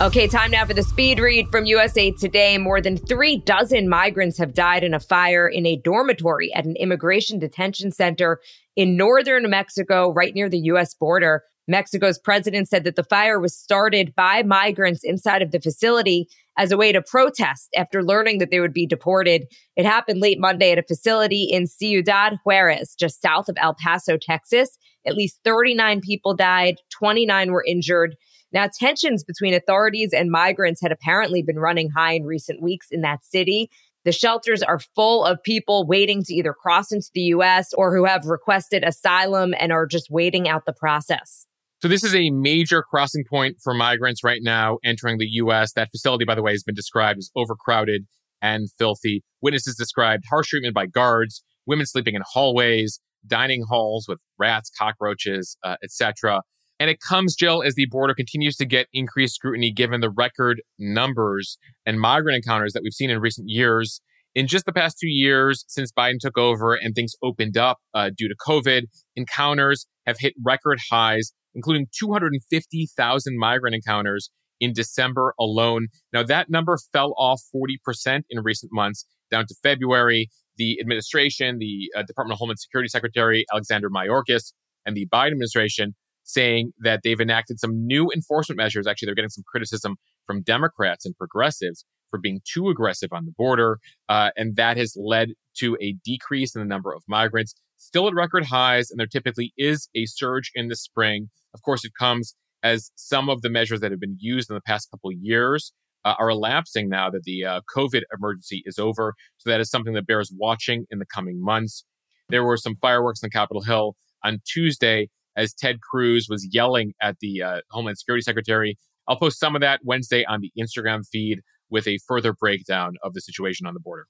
Okay, 0.00 0.26
time 0.26 0.50
now 0.50 0.64
for 0.64 0.74
the 0.74 0.82
speed 0.82 1.20
read 1.20 1.46
from 1.50 1.66
USA 1.66 2.10
Today. 2.12 2.56
More 2.56 2.80
than 2.80 2.96
three 2.96 3.36
dozen 3.36 3.88
migrants 3.88 4.38
have 4.38 4.54
died 4.54 4.82
in 4.82 4.94
a 4.94 5.00
fire 5.00 5.46
in 5.46 5.66
a 5.66 5.76
dormitory 5.76 6.52
at 6.54 6.64
an 6.64 6.76
immigration 6.76 7.38
detention 7.38 7.92
center 7.92 8.40
in 8.74 8.96
northern 8.96 9.48
Mexico, 9.50 10.10
right 10.12 10.34
near 10.34 10.48
the 10.48 10.58
U.S. 10.58 10.94
border. 10.94 11.44
Mexico's 11.68 12.18
president 12.18 12.68
said 12.68 12.84
that 12.84 12.96
the 12.96 13.04
fire 13.04 13.38
was 13.38 13.56
started 13.56 14.14
by 14.16 14.42
migrants 14.42 15.04
inside 15.04 15.42
of 15.42 15.52
the 15.52 15.60
facility 15.60 16.28
as 16.58 16.72
a 16.72 16.76
way 16.76 16.92
to 16.92 17.00
protest 17.00 17.68
after 17.76 18.02
learning 18.02 18.38
that 18.38 18.50
they 18.50 18.60
would 18.60 18.72
be 18.72 18.86
deported. 18.86 19.46
It 19.76 19.86
happened 19.86 20.20
late 20.20 20.40
Monday 20.40 20.72
at 20.72 20.78
a 20.78 20.82
facility 20.82 21.44
in 21.44 21.66
Ciudad 21.66 22.38
Juarez, 22.44 22.94
just 22.98 23.22
south 23.22 23.48
of 23.48 23.56
El 23.58 23.74
Paso, 23.74 24.18
Texas. 24.20 24.76
At 25.06 25.14
least 25.14 25.38
39 25.44 26.00
people 26.00 26.34
died, 26.34 26.76
29 26.90 27.52
were 27.52 27.64
injured. 27.66 28.16
Now, 28.52 28.68
tensions 28.68 29.24
between 29.24 29.54
authorities 29.54 30.12
and 30.12 30.30
migrants 30.30 30.82
had 30.82 30.92
apparently 30.92 31.42
been 31.42 31.58
running 31.58 31.90
high 31.90 32.12
in 32.12 32.24
recent 32.24 32.60
weeks 32.60 32.88
in 32.90 33.00
that 33.00 33.24
city. 33.24 33.70
The 34.04 34.12
shelters 34.12 34.62
are 34.62 34.80
full 34.94 35.24
of 35.24 35.42
people 35.42 35.86
waiting 35.86 36.22
to 36.24 36.34
either 36.34 36.52
cross 36.52 36.92
into 36.92 37.08
the 37.14 37.22
US 37.36 37.72
or 37.72 37.96
who 37.96 38.04
have 38.04 38.26
requested 38.26 38.84
asylum 38.84 39.54
and 39.58 39.72
are 39.72 39.86
just 39.86 40.10
waiting 40.10 40.48
out 40.48 40.66
the 40.66 40.72
process. 40.72 41.46
So 41.82 41.88
this 41.88 42.04
is 42.04 42.14
a 42.14 42.30
major 42.30 42.80
crossing 42.80 43.24
point 43.28 43.56
for 43.60 43.74
migrants 43.74 44.22
right 44.22 44.38
now 44.40 44.78
entering 44.84 45.18
the 45.18 45.26
U.S. 45.26 45.72
That 45.72 45.90
facility, 45.90 46.24
by 46.24 46.36
the 46.36 46.42
way, 46.42 46.52
has 46.52 46.62
been 46.62 46.76
described 46.76 47.18
as 47.18 47.32
overcrowded 47.34 48.06
and 48.40 48.68
filthy. 48.78 49.24
Witnesses 49.40 49.74
described 49.74 50.22
harsh 50.30 50.50
treatment 50.50 50.76
by 50.76 50.86
guards, 50.86 51.42
women 51.66 51.84
sleeping 51.86 52.14
in 52.14 52.22
hallways, 52.24 53.00
dining 53.26 53.64
halls 53.68 54.06
with 54.08 54.20
rats, 54.38 54.70
cockroaches, 54.78 55.56
uh, 55.64 55.74
etc. 55.82 56.42
And 56.78 56.88
it 56.88 57.00
comes, 57.00 57.34
Jill, 57.34 57.64
as 57.64 57.74
the 57.74 57.86
border 57.90 58.14
continues 58.14 58.54
to 58.58 58.64
get 58.64 58.86
increased 58.92 59.34
scrutiny 59.34 59.72
given 59.72 60.00
the 60.00 60.10
record 60.10 60.62
numbers 60.78 61.58
and 61.84 61.98
migrant 61.98 62.36
encounters 62.36 62.74
that 62.74 62.84
we've 62.84 62.92
seen 62.92 63.10
in 63.10 63.18
recent 63.18 63.48
years. 63.48 64.00
In 64.36 64.46
just 64.46 64.66
the 64.66 64.72
past 64.72 64.98
two 65.00 65.10
years 65.10 65.64
since 65.66 65.90
Biden 65.90 66.20
took 66.20 66.38
over 66.38 66.74
and 66.74 66.94
things 66.94 67.14
opened 67.24 67.56
up 67.56 67.78
uh, 67.92 68.10
due 68.16 68.28
to 68.28 68.36
COVID, 68.46 68.82
encounters 69.16 69.86
have 70.06 70.18
hit 70.20 70.34
record 70.44 70.78
highs 70.88 71.32
including 71.54 71.86
250,000 71.98 73.38
migrant 73.38 73.74
encounters 73.74 74.30
in 74.60 74.72
December 74.72 75.34
alone. 75.40 75.88
Now, 76.12 76.22
that 76.22 76.48
number 76.48 76.78
fell 76.92 77.14
off 77.18 77.42
40% 77.54 78.22
in 78.30 78.42
recent 78.42 78.72
months 78.72 79.04
down 79.30 79.46
to 79.46 79.54
February. 79.62 80.28
The 80.56 80.78
administration, 80.80 81.58
the 81.58 81.90
uh, 81.96 82.02
Department 82.02 82.34
of 82.34 82.38
Homeland 82.38 82.60
Security 82.60 82.88
Secretary 82.88 83.44
Alexander 83.52 83.90
Mayorkas, 83.90 84.52
and 84.86 84.96
the 84.96 85.06
Biden 85.12 85.32
administration 85.32 85.94
saying 86.24 86.72
that 86.78 87.00
they've 87.02 87.20
enacted 87.20 87.58
some 87.58 87.86
new 87.86 88.10
enforcement 88.14 88.56
measures. 88.56 88.86
Actually, 88.86 89.06
they're 89.06 89.14
getting 89.14 89.30
some 89.30 89.44
criticism 89.46 89.96
from 90.26 90.42
Democrats 90.42 91.04
and 91.04 91.16
progressives 91.16 91.84
for 92.10 92.20
being 92.20 92.40
too 92.44 92.68
aggressive 92.68 93.12
on 93.12 93.24
the 93.24 93.32
border. 93.36 93.78
Uh, 94.08 94.30
and 94.36 94.56
that 94.56 94.76
has 94.76 94.94
led 94.96 95.30
to 95.56 95.76
a 95.80 95.96
decrease 96.04 96.54
in 96.54 96.60
the 96.60 96.66
number 96.66 96.94
of 96.94 97.02
migrants, 97.08 97.54
still 97.82 98.08
at 98.08 98.14
record 98.14 98.46
highs. 98.46 98.90
And 98.90 98.98
there 98.98 99.06
typically 99.06 99.52
is 99.56 99.88
a 99.94 100.06
surge 100.06 100.50
in 100.54 100.68
the 100.68 100.76
spring. 100.76 101.30
Of 101.54 101.62
course, 101.62 101.84
it 101.84 101.92
comes 101.98 102.34
as 102.62 102.92
some 102.94 103.28
of 103.28 103.42
the 103.42 103.50
measures 103.50 103.80
that 103.80 103.90
have 103.90 104.00
been 104.00 104.16
used 104.20 104.50
in 104.50 104.54
the 104.54 104.62
past 104.62 104.90
couple 104.90 105.10
of 105.10 105.16
years 105.20 105.72
uh, 106.04 106.14
are 106.18 106.30
elapsing 106.30 106.88
now 106.88 107.10
that 107.10 107.24
the 107.24 107.44
uh, 107.44 107.60
COVID 107.74 108.02
emergency 108.16 108.62
is 108.64 108.78
over. 108.78 109.14
So 109.38 109.50
that 109.50 109.60
is 109.60 109.70
something 109.70 109.94
that 109.94 110.06
bears 110.06 110.32
watching 110.36 110.86
in 110.90 110.98
the 110.98 111.06
coming 111.06 111.42
months. 111.42 111.84
There 112.28 112.44
were 112.44 112.56
some 112.56 112.76
fireworks 112.76 113.22
on 113.22 113.30
Capitol 113.30 113.62
Hill 113.62 113.96
on 114.24 114.40
Tuesday 114.46 115.10
as 115.36 115.52
Ted 115.52 115.80
Cruz 115.80 116.26
was 116.28 116.46
yelling 116.50 116.92
at 117.00 117.16
the 117.20 117.42
uh, 117.42 117.60
Homeland 117.70 117.98
Security 117.98 118.22
Secretary. 118.22 118.78
I'll 119.08 119.18
post 119.18 119.40
some 119.40 119.56
of 119.56 119.60
that 119.62 119.80
Wednesday 119.82 120.24
on 120.24 120.40
the 120.40 120.52
Instagram 120.58 121.06
feed 121.10 121.40
with 121.68 121.88
a 121.88 121.98
further 122.06 122.32
breakdown 122.32 122.94
of 123.02 123.14
the 123.14 123.20
situation 123.20 123.66
on 123.66 123.74
the 123.74 123.80
border. 123.80 124.06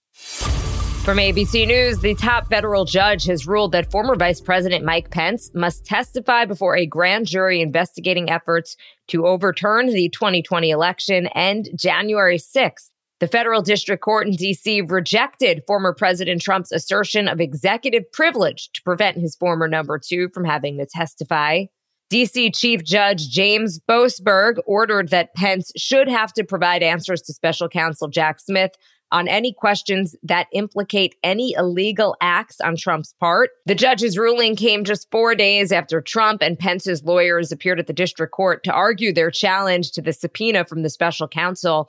From 1.05 1.19
ABC 1.19 1.67
News, 1.67 1.99
the 1.99 2.15
top 2.15 2.49
federal 2.49 2.85
judge 2.85 3.25
has 3.25 3.45
ruled 3.45 3.73
that 3.73 3.91
former 3.91 4.15
Vice 4.15 4.41
President 4.41 4.85
Mike 4.85 5.11
Pence 5.11 5.51
must 5.53 5.85
testify 5.85 6.45
before 6.45 6.77
a 6.77 6.87
grand 6.87 7.27
jury 7.27 7.61
investigating 7.61 8.31
efforts 8.31 8.77
to 9.09 9.27
overturn 9.27 9.89
the 9.89 10.09
2020 10.11 10.71
election 10.71 11.27
and 11.35 11.69
January 11.75 12.39
6th. 12.39 12.91
The 13.19 13.27
federal 13.27 13.63
district 13.63 14.01
court 14.01 14.29
in 14.29 14.37
D.C. 14.37 14.83
rejected 14.83 15.65
former 15.67 15.93
President 15.93 16.41
Trump's 16.41 16.71
assertion 16.71 17.27
of 17.27 17.41
executive 17.41 18.05
privilege 18.13 18.71
to 18.73 18.83
prevent 18.83 19.17
his 19.17 19.35
former 19.35 19.67
number 19.67 19.99
two 19.99 20.29
from 20.33 20.45
having 20.45 20.79
to 20.79 20.87
testify. 20.87 21.65
DC 22.13 22.55
Chief 22.55 22.85
Judge 22.85 23.29
James 23.29 23.81
Boasberg 23.89 24.59
ordered 24.67 25.09
that 25.09 25.35
Pence 25.35 25.73
should 25.77 26.09
have 26.09 26.33
to 26.35 26.45
provide 26.45 26.85
answers 26.85 27.23
to 27.23 27.33
special 27.33 27.69
counsel 27.69 28.07
Jack 28.07 28.39
Smith 28.39 28.77
on 29.13 29.29
any 29.29 29.53
questions 29.53 30.17
that 30.23 30.49
implicate 30.53 31.15
any 31.23 31.55
illegal 31.57 32.17
acts 32.21 32.61
on 32.61 32.77
Trump's 32.77 33.15
part. 33.21 33.51
The 33.67 33.75
judge's 33.75 34.19
ruling 34.19 34.57
came 34.57 34.85
just 34.85 35.11
four 35.11 35.35
days 35.35 35.71
after 35.71 36.01
Trump 36.01 36.43
and 36.43 36.59
Pence's 36.59 37.05
lawyers 37.05 37.53
appeared 37.53 37.79
at 37.79 37.87
the 37.87 37.93
district 37.93 38.33
court 38.33 38.65
to 38.65 38.73
argue 38.73 39.13
their 39.13 39.31
challenge 39.31 39.93
to 39.93 40.03
the 40.03 40.13
subpoena 40.13 40.65
from 40.65 40.83
the 40.83 40.91
special 40.91 41.29
counsel. 41.29 41.89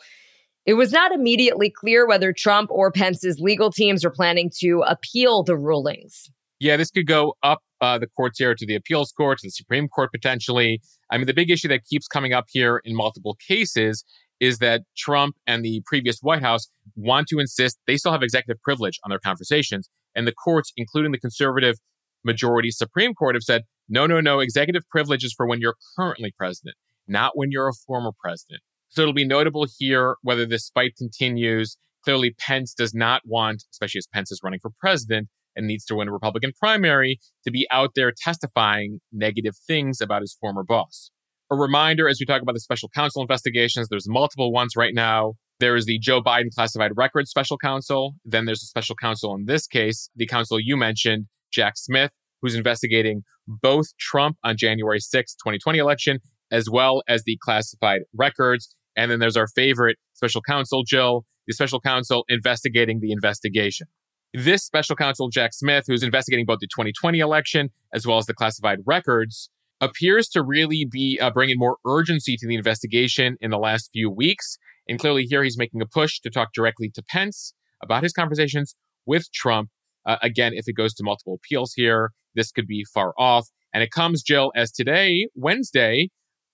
It 0.66 0.76
was 0.76 0.92
not 0.92 1.12
immediately 1.12 1.70
clear 1.70 2.08
whether 2.08 2.32
Trump 2.32 2.70
or 2.72 2.92
Pence's 2.92 3.40
legal 3.40 3.72
teams 3.72 4.06
are 4.06 4.12
planning 4.12 4.52
to 4.60 4.84
appeal 4.88 5.44
the 5.44 5.58
rulings. 5.58 6.30
Yeah, 6.60 6.78
this 6.78 6.92
could 6.92 7.08
go 7.08 7.36
up 7.44 7.60
uh, 7.82 7.98
the 7.98 8.08
courts 8.08 8.40
here 8.40 8.56
to 8.56 8.66
the 8.66 8.76
appeals 8.76 9.12
court, 9.12 9.40
to 9.40 9.48
the 9.48 9.52
Supreme 9.52 9.90
Court 9.90 10.12
potentially. 10.12 10.82
I 11.12 11.18
mean, 11.18 11.28
the 11.28 11.34
big 11.34 11.52
issue 11.52 11.68
that 11.68 11.84
keeps 11.86 12.08
coming 12.08 12.32
up 12.32 12.46
here 12.50 12.82
in 12.86 12.96
multiple 12.96 13.36
cases 13.46 14.06
is 14.44 14.58
that 14.58 14.82
Trump 14.98 15.38
and 15.48 15.64
the 15.64 15.82
previous 15.86 16.20
White 16.20 16.42
House 16.42 16.68
want 16.98 17.28
to 17.30 17.40
insist 17.40 17.80
they 17.88 17.96
still 17.96 18.12
have 18.12 18.22
executive 18.22 18.62
privilege 18.62 19.00
on 19.06 19.10
their 19.10 19.20
conversations. 19.20 19.90
And 20.14 20.28
the 20.28 20.34
courts, 20.34 20.74
including 20.76 21.14
the 21.14 21.18
conservative 21.18 21.78
majority 22.26 22.70
Supreme 22.70 23.14
Court, 23.14 23.36
have 23.36 23.44
said, 23.44 23.64
no, 23.88 24.06
no, 24.06 24.20
no, 24.20 24.42
executive 24.42 24.84
privilege 24.90 25.24
is 25.24 25.34
for 25.34 25.48
when 25.48 25.62
you're 25.62 25.78
currently 25.98 26.34
president, 26.38 26.76
not 27.08 27.38
when 27.38 27.52
you're 27.52 27.70
a 27.70 27.74
former 27.88 28.12
president. 28.22 28.62
So 28.90 29.02
it'll 29.02 29.14
be 29.14 29.26
notable 29.26 29.66
here 29.80 30.18
whether 30.24 30.46
this 30.46 30.70
fight 30.74 30.96
continues. 30.98 31.78
Clearly, 32.04 32.36
Pence 32.38 32.74
does 32.74 32.94
not 32.94 33.22
want, 33.26 33.64
especially 33.72 34.00
as 34.00 34.08
Pence 34.14 34.30
is 34.30 34.42
running 34.44 34.60
for 34.60 34.72
president 34.78 35.30
and 35.56 35.68
needs 35.68 35.86
to 35.86 35.96
win 35.96 36.10
a 36.10 36.12
Republican 36.12 36.52
primary, 36.60 37.18
to 37.46 37.52
be 37.52 37.66
out 37.72 37.92
there 37.96 38.12
testifying 38.12 39.00
negative 39.14 39.56
things 39.66 40.02
about 40.02 40.22
his 40.22 40.36
former 40.38 40.64
boss 40.64 41.12
a 41.54 41.58
reminder 41.58 42.08
as 42.10 42.18
we 42.20 42.26
talk 42.26 42.42
about 42.42 42.54
the 42.54 42.60
special 42.60 42.90
counsel 42.90 43.22
investigations, 43.22 43.88
there's 43.90 44.08
multiple 44.08 44.52
ones 44.52 44.76
right 44.76 44.94
now. 44.94 45.34
There 45.60 45.76
is 45.76 45.86
the 45.86 46.00
Joe 46.00 46.22
Biden 46.22 46.54
classified 46.54 46.92
records 46.96 47.30
special 47.30 47.58
counsel. 47.58 48.16
Then 48.26 48.46
there's 48.46 48.64
a 48.64 48.68
special 48.68 48.96
counsel 48.96 49.36
in 49.36 49.46
this 49.46 49.68
case, 49.68 50.10
the 50.16 50.26
counsel 50.26 50.60
you 50.60 50.76
mentioned, 50.76 51.28
Jack 51.52 51.74
Smith, 51.78 52.12
who's 52.42 52.56
investigating 52.56 53.22
both 53.48 53.96
Trump 53.98 54.38
on 54.44 54.58
January 54.58 55.00
6th, 55.00 55.36
2020 55.44 55.78
election, 55.78 56.20
as 56.52 56.70
well 56.70 57.04
as 57.08 57.24
the 57.24 57.38
classified 57.42 58.02
records. 58.14 58.76
And 58.96 59.10
then 59.10 59.20
there's 59.20 59.38
our 59.38 59.48
favorite 59.48 59.98
special 60.14 60.42
counsel, 60.42 60.84
Jill, 60.84 61.26
the 61.48 61.54
special 61.54 61.80
counsel 61.80 62.26
investigating 62.30 63.00
the 63.00 63.12
investigation. 63.12 63.88
This 64.34 64.64
special 64.64 64.96
counsel, 64.96 65.30
Jack 65.30 65.54
Smith, 65.54 65.86
who's 65.88 66.02
investigating 66.02 66.46
both 66.46 66.60
the 66.60 66.68
2020 66.68 67.20
election 67.20 67.70
as 67.94 68.08
well 68.08 68.18
as 68.18 68.26
the 68.26 68.34
classified 68.34 68.80
records, 68.86 69.50
appears 69.84 70.28
to 70.30 70.44
really 70.44 70.88
be 70.90 71.20
uh, 71.22 71.32
bringing 71.32 71.58
more 71.58 71.78
urgency 71.86 72.36
to 72.38 72.48
the 72.48 72.56
investigation 72.56 73.38
in 73.42 73.52
the 73.52 73.58
last 73.58 73.90
few 73.92 74.10
weeks. 74.10 74.58
And 74.88 75.00
clearly, 75.00 75.24
here 75.24 75.44
he's 75.44 75.58
making 75.58 75.82
a 75.82 75.86
push 75.86 76.20
to 76.22 76.30
talk 76.30 76.50
directly 76.54 76.90
to 76.96 77.04
Pence 77.04 77.54
about 77.82 78.04
his 78.04 78.14
conversations 78.14 78.76
with 79.06 79.32
Trump. 79.32 79.70
Uh, 80.06 80.18
again, 80.22 80.54
if 80.54 80.68
it 80.68 80.74
goes 80.74 80.94
to 80.96 81.04
multiple 81.04 81.36
appeals 81.36 81.74
here, 81.74 82.12
this 82.36 82.52
could 82.52 82.68
be 82.68 82.86
far 82.94 83.14
off. 83.18 83.48
And 83.74 83.84
it 83.84 83.92
comes, 83.92 84.24
Jill, 84.24 84.52
as 84.56 84.72
today, 84.72 85.28
Wednesday, 85.36 86.10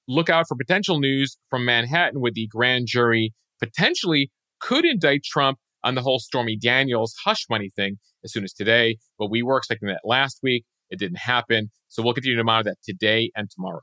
look 0.07 0.29
out 0.29 0.45
for 0.47 0.55
potential 0.55 0.99
news 0.99 1.37
from 1.49 1.65
Manhattan 1.65 2.21
with 2.21 2.33
the 2.33 2.47
grand 2.47 2.87
jury 2.87 3.33
potentially 3.59 4.31
could 4.59 4.85
indict 4.85 5.23
Trump 5.23 5.59
on 5.83 5.95
the 5.95 6.01
whole 6.01 6.19
Stormy 6.19 6.57
Daniels 6.57 7.15
hush 7.23 7.45
money 7.49 7.69
thing 7.75 7.97
as 8.23 8.31
soon 8.31 8.43
as 8.43 8.53
today. 8.53 8.97
But 9.17 9.29
we 9.29 9.43
were 9.43 9.57
expecting 9.57 9.87
that 9.89 10.01
last 10.03 10.39
week. 10.41 10.65
It 10.89 10.99
didn't 10.99 11.19
happen. 11.19 11.71
So 11.87 12.03
we'll 12.03 12.13
continue 12.13 12.37
to 12.37 12.43
monitor 12.43 12.71
that 12.71 12.81
today 12.83 13.31
and 13.35 13.49
tomorrow. 13.49 13.81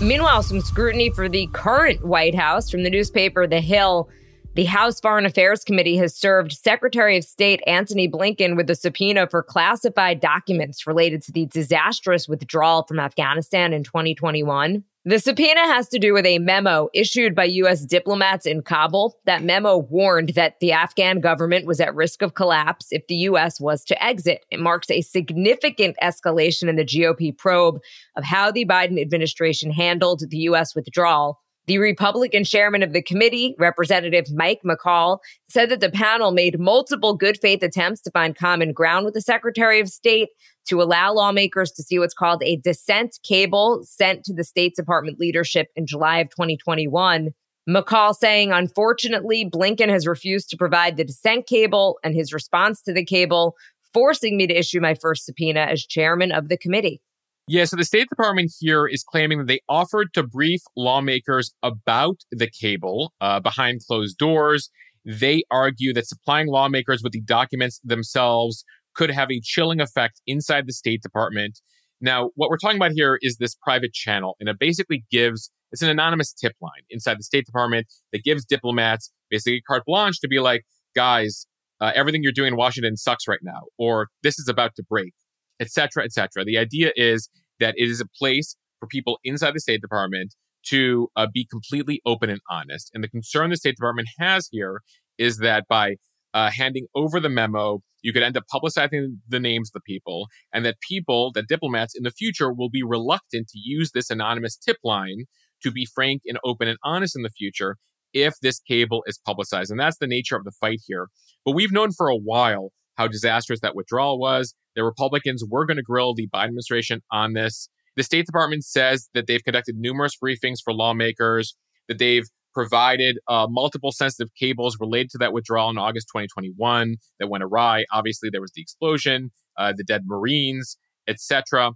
Meanwhile, 0.00 0.44
some 0.44 0.60
scrutiny 0.60 1.10
for 1.10 1.28
the 1.28 1.48
current 1.52 2.06
White 2.06 2.34
House 2.34 2.70
from 2.70 2.84
the 2.84 2.90
newspaper 2.90 3.46
The 3.46 3.60
Hill. 3.60 4.08
The 4.54 4.64
House 4.64 5.00
Foreign 5.00 5.26
Affairs 5.26 5.62
Committee 5.62 5.96
has 5.98 6.16
served 6.16 6.52
Secretary 6.52 7.16
of 7.16 7.24
State 7.24 7.60
Antony 7.66 8.08
Blinken 8.08 8.56
with 8.56 8.68
a 8.70 8.74
subpoena 8.74 9.28
for 9.28 9.42
classified 9.42 10.20
documents 10.20 10.86
related 10.86 11.22
to 11.22 11.32
the 11.32 11.46
disastrous 11.46 12.26
withdrawal 12.26 12.84
from 12.84 12.98
Afghanistan 12.98 13.72
in 13.72 13.84
2021. 13.84 14.82
The 15.08 15.18
subpoena 15.18 15.60
has 15.60 15.88
to 15.88 15.98
do 15.98 16.12
with 16.12 16.26
a 16.26 16.38
memo 16.38 16.90
issued 16.92 17.34
by 17.34 17.44
U.S. 17.44 17.80
diplomats 17.86 18.44
in 18.44 18.60
Kabul. 18.60 19.16
That 19.24 19.42
memo 19.42 19.78
warned 19.78 20.34
that 20.34 20.60
the 20.60 20.72
Afghan 20.72 21.20
government 21.20 21.64
was 21.64 21.80
at 21.80 21.94
risk 21.94 22.20
of 22.20 22.34
collapse 22.34 22.88
if 22.90 23.06
the 23.06 23.14
U.S. 23.14 23.58
was 23.58 23.84
to 23.86 24.04
exit. 24.04 24.44
It 24.50 24.60
marks 24.60 24.90
a 24.90 25.00
significant 25.00 25.96
escalation 26.02 26.68
in 26.68 26.76
the 26.76 26.84
GOP 26.84 27.34
probe 27.34 27.80
of 28.16 28.24
how 28.24 28.50
the 28.50 28.66
Biden 28.66 29.00
administration 29.00 29.70
handled 29.70 30.24
the 30.28 30.36
U.S. 30.40 30.74
withdrawal. 30.74 31.40
The 31.68 31.76
Republican 31.76 32.44
chairman 32.44 32.82
of 32.82 32.94
the 32.94 33.02
committee, 33.02 33.54
Representative 33.58 34.32
Mike 34.32 34.62
McCaul, 34.64 35.18
said 35.50 35.68
that 35.68 35.80
the 35.80 35.90
panel 35.90 36.32
made 36.32 36.58
multiple 36.58 37.12
good 37.12 37.38
faith 37.38 37.62
attempts 37.62 38.00
to 38.00 38.10
find 38.10 38.34
common 38.34 38.72
ground 38.72 39.04
with 39.04 39.12
the 39.12 39.20
Secretary 39.20 39.78
of 39.78 39.90
State 39.90 40.30
to 40.70 40.80
allow 40.80 41.12
lawmakers 41.12 41.70
to 41.72 41.82
see 41.82 41.98
what's 41.98 42.14
called 42.14 42.42
a 42.42 42.56
dissent 42.56 43.18
cable 43.22 43.82
sent 43.84 44.24
to 44.24 44.32
the 44.32 44.44
State 44.44 44.76
Department 44.76 45.20
leadership 45.20 45.68
in 45.76 45.86
July 45.86 46.20
of 46.20 46.30
2021. 46.30 47.34
McCaul 47.68 48.14
saying, 48.14 48.50
unfortunately, 48.50 49.44
Blinken 49.44 49.90
has 49.90 50.06
refused 50.06 50.48
to 50.48 50.56
provide 50.56 50.96
the 50.96 51.04
dissent 51.04 51.46
cable 51.46 51.98
and 52.02 52.14
his 52.14 52.32
response 52.32 52.80
to 52.80 52.94
the 52.94 53.04
cable, 53.04 53.56
forcing 53.92 54.38
me 54.38 54.46
to 54.46 54.58
issue 54.58 54.80
my 54.80 54.94
first 54.94 55.26
subpoena 55.26 55.60
as 55.60 55.84
chairman 55.84 56.32
of 56.32 56.48
the 56.48 56.56
committee. 56.56 57.02
Yeah, 57.50 57.64
so 57.64 57.76
the 57.76 57.84
State 57.84 58.10
Department 58.10 58.52
here 58.60 58.86
is 58.86 59.02
claiming 59.02 59.38
that 59.38 59.46
they 59.46 59.60
offered 59.70 60.12
to 60.12 60.22
brief 60.22 60.60
lawmakers 60.76 61.54
about 61.62 62.20
the 62.30 62.46
cable 62.46 63.14
uh, 63.22 63.40
behind 63.40 63.80
closed 63.86 64.18
doors. 64.18 64.70
They 65.06 65.44
argue 65.50 65.94
that 65.94 66.06
supplying 66.06 66.48
lawmakers 66.48 67.02
with 67.02 67.12
the 67.12 67.22
documents 67.22 67.80
themselves 67.82 68.64
could 68.94 69.10
have 69.10 69.30
a 69.30 69.40
chilling 69.42 69.80
effect 69.80 70.20
inside 70.26 70.66
the 70.66 70.74
State 70.74 71.00
Department. 71.02 71.60
Now, 72.02 72.30
what 72.34 72.50
we're 72.50 72.58
talking 72.58 72.76
about 72.76 72.92
here 72.92 73.18
is 73.22 73.38
this 73.38 73.54
private 73.54 73.94
channel, 73.94 74.36
and 74.38 74.48
it 74.50 74.58
basically 74.58 75.04
gives 75.10 75.50
it's 75.72 75.82
an 75.82 75.88
anonymous 75.88 76.32
tip 76.32 76.52
line 76.60 76.82
inside 76.90 77.18
the 77.18 77.24
State 77.24 77.46
Department 77.46 77.86
that 78.12 78.24
gives 78.24 78.44
diplomats 78.44 79.10
basically 79.30 79.62
carte 79.66 79.84
blanche 79.86 80.20
to 80.20 80.28
be 80.28 80.38
like, 80.38 80.64
guys, 80.94 81.46
uh, 81.80 81.92
everything 81.94 82.22
you're 82.22 82.32
doing 82.32 82.48
in 82.48 82.56
Washington 82.56 82.96
sucks 82.96 83.26
right 83.26 83.40
now, 83.42 83.62
or 83.78 84.08
this 84.22 84.38
is 84.38 84.48
about 84.48 84.74
to 84.76 84.82
break, 84.82 85.14
etc., 85.60 86.04
etc. 86.04 86.44
The 86.44 86.58
idea 86.58 86.92
is 86.96 87.28
that 87.60 87.74
it 87.76 87.88
is 87.88 88.00
a 88.00 88.06
place 88.18 88.56
for 88.80 88.86
people 88.86 89.18
inside 89.24 89.54
the 89.54 89.60
State 89.60 89.80
Department 89.80 90.34
to 90.66 91.08
uh, 91.16 91.26
be 91.32 91.46
completely 91.50 92.00
open 92.04 92.30
and 92.30 92.40
honest. 92.50 92.90
And 92.94 93.02
the 93.02 93.08
concern 93.08 93.50
the 93.50 93.56
State 93.56 93.76
Department 93.76 94.08
has 94.18 94.48
here 94.50 94.80
is 95.16 95.38
that 95.38 95.64
by 95.68 95.96
uh, 96.34 96.50
handing 96.50 96.86
over 96.94 97.20
the 97.20 97.28
memo, 97.28 97.80
you 98.02 98.12
could 98.12 98.22
end 98.22 98.36
up 98.36 98.44
publicizing 98.52 99.16
the 99.28 99.40
names 99.40 99.70
of 99.70 99.72
the 99.72 99.80
people, 99.92 100.28
and 100.52 100.64
that 100.64 100.76
people, 100.88 101.32
that 101.34 101.48
diplomats 101.48 101.96
in 101.96 102.04
the 102.04 102.10
future 102.10 102.52
will 102.52 102.70
be 102.70 102.82
reluctant 102.82 103.48
to 103.48 103.58
use 103.58 103.90
this 103.92 104.10
anonymous 104.10 104.56
tip 104.56 104.76
line 104.84 105.24
to 105.62 105.72
be 105.72 105.86
frank 105.92 106.22
and 106.26 106.38
open 106.44 106.68
and 106.68 106.78
honest 106.84 107.16
in 107.16 107.22
the 107.22 107.30
future 107.30 107.76
if 108.12 108.34
this 108.40 108.60
cable 108.60 109.02
is 109.06 109.18
publicized. 109.24 109.70
And 109.70 109.80
that's 109.80 109.98
the 109.98 110.06
nature 110.06 110.36
of 110.36 110.44
the 110.44 110.52
fight 110.52 110.80
here. 110.86 111.08
But 111.44 111.54
we've 111.54 111.72
known 111.72 111.92
for 111.92 112.08
a 112.08 112.16
while 112.16 112.70
how 112.96 113.08
disastrous 113.08 113.60
that 113.60 113.76
withdrawal 113.76 114.18
was. 114.18 114.54
The 114.78 114.84
Republicans 114.84 115.42
were 115.44 115.66
going 115.66 115.76
to 115.76 115.82
grill 115.82 116.14
the 116.14 116.28
Biden 116.28 116.44
administration 116.44 117.00
on 117.10 117.32
this. 117.32 117.68
The 117.96 118.04
State 118.04 118.26
Department 118.26 118.64
says 118.64 119.08
that 119.12 119.26
they've 119.26 119.42
conducted 119.42 119.74
numerous 119.76 120.12
briefings 120.22 120.58
for 120.62 120.72
lawmakers, 120.72 121.56
that 121.88 121.98
they've 121.98 122.26
provided 122.54 123.18
uh, 123.26 123.48
multiple 123.50 123.90
sensitive 123.90 124.32
cables 124.38 124.76
related 124.78 125.10
to 125.10 125.18
that 125.18 125.32
withdrawal 125.32 125.68
in 125.68 125.78
August 125.78 126.06
2021 126.12 126.94
that 127.18 127.26
went 127.26 127.42
awry. 127.42 127.86
Obviously, 127.92 128.28
there 128.30 128.40
was 128.40 128.52
the 128.54 128.62
explosion, 128.62 129.32
uh, 129.58 129.72
the 129.76 129.82
dead 129.82 130.02
Marines, 130.06 130.78
etc. 131.08 131.72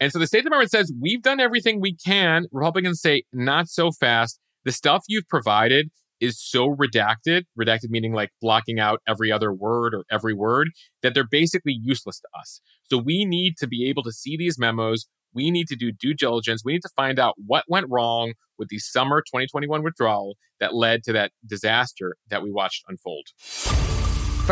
And 0.00 0.10
so 0.10 0.18
the 0.18 0.26
State 0.26 0.42
Department 0.42 0.72
says 0.72 0.92
we've 1.00 1.22
done 1.22 1.38
everything 1.38 1.80
we 1.80 1.94
can. 1.94 2.46
Republicans 2.50 3.00
say 3.00 3.22
not 3.32 3.68
so 3.68 3.92
fast. 3.92 4.40
The 4.64 4.72
stuff 4.72 5.04
you've 5.06 5.28
provided 5.28 5.90
is 6.22 6.40
so 6.40 6.74
redacted, 6.74 7.42
redacted 7.60 7.90
meaning 7.90 8.14
like 8.14 8.30
blocking 8.40 8.78
out 8.78 9.00
every 9.06 9.30
other 9.30 9.52
word 9.52 9.92
or 9.94 10.04
every 10.10 10.32
word, 10.32 10.68
that 11.02 11.12
they're 11.12 11.26
basically 11.28 11.76
useless 11.82 12.20
to 12.20 12.28
us. 12.38 12.60
So 12.84 12.96
we 12.96 13.24
need 13.24 13.56
to 13.58 13.66
be 13.66 13.88
able 13.88 14.04
to 14.04 14.12
see 14.12 14.36
these 14.36 14.58
memos. 14.58 15.06
We 15.34 15.50
need 15.50 15.66
to 15.68 15.76
do 15.76 15.92
due 15.92 16.14
diligence. 16.14 16.62
We 16.64 16.74
need 16.74 16.82
to 16.82 16.90
find 16.94 17.18
out 17.18 17.34
what 17.44 17.64
went 17.68 17.86
wrong, 17.90 18.34
with 18.58 18.68
the 18.68 18.78
summer 18.78 19.20
2021 19.20 19.82
withdrawal 19.82 20.36
that 20.60 20.72
led 20.72 21.02
to 21.02 21.12
that 21.12 21.32
disaster 21.44 22.14
that 22.30 22.42
we 22.42 22.52
watched 22.52 22.84
unfold. 22.86 23.26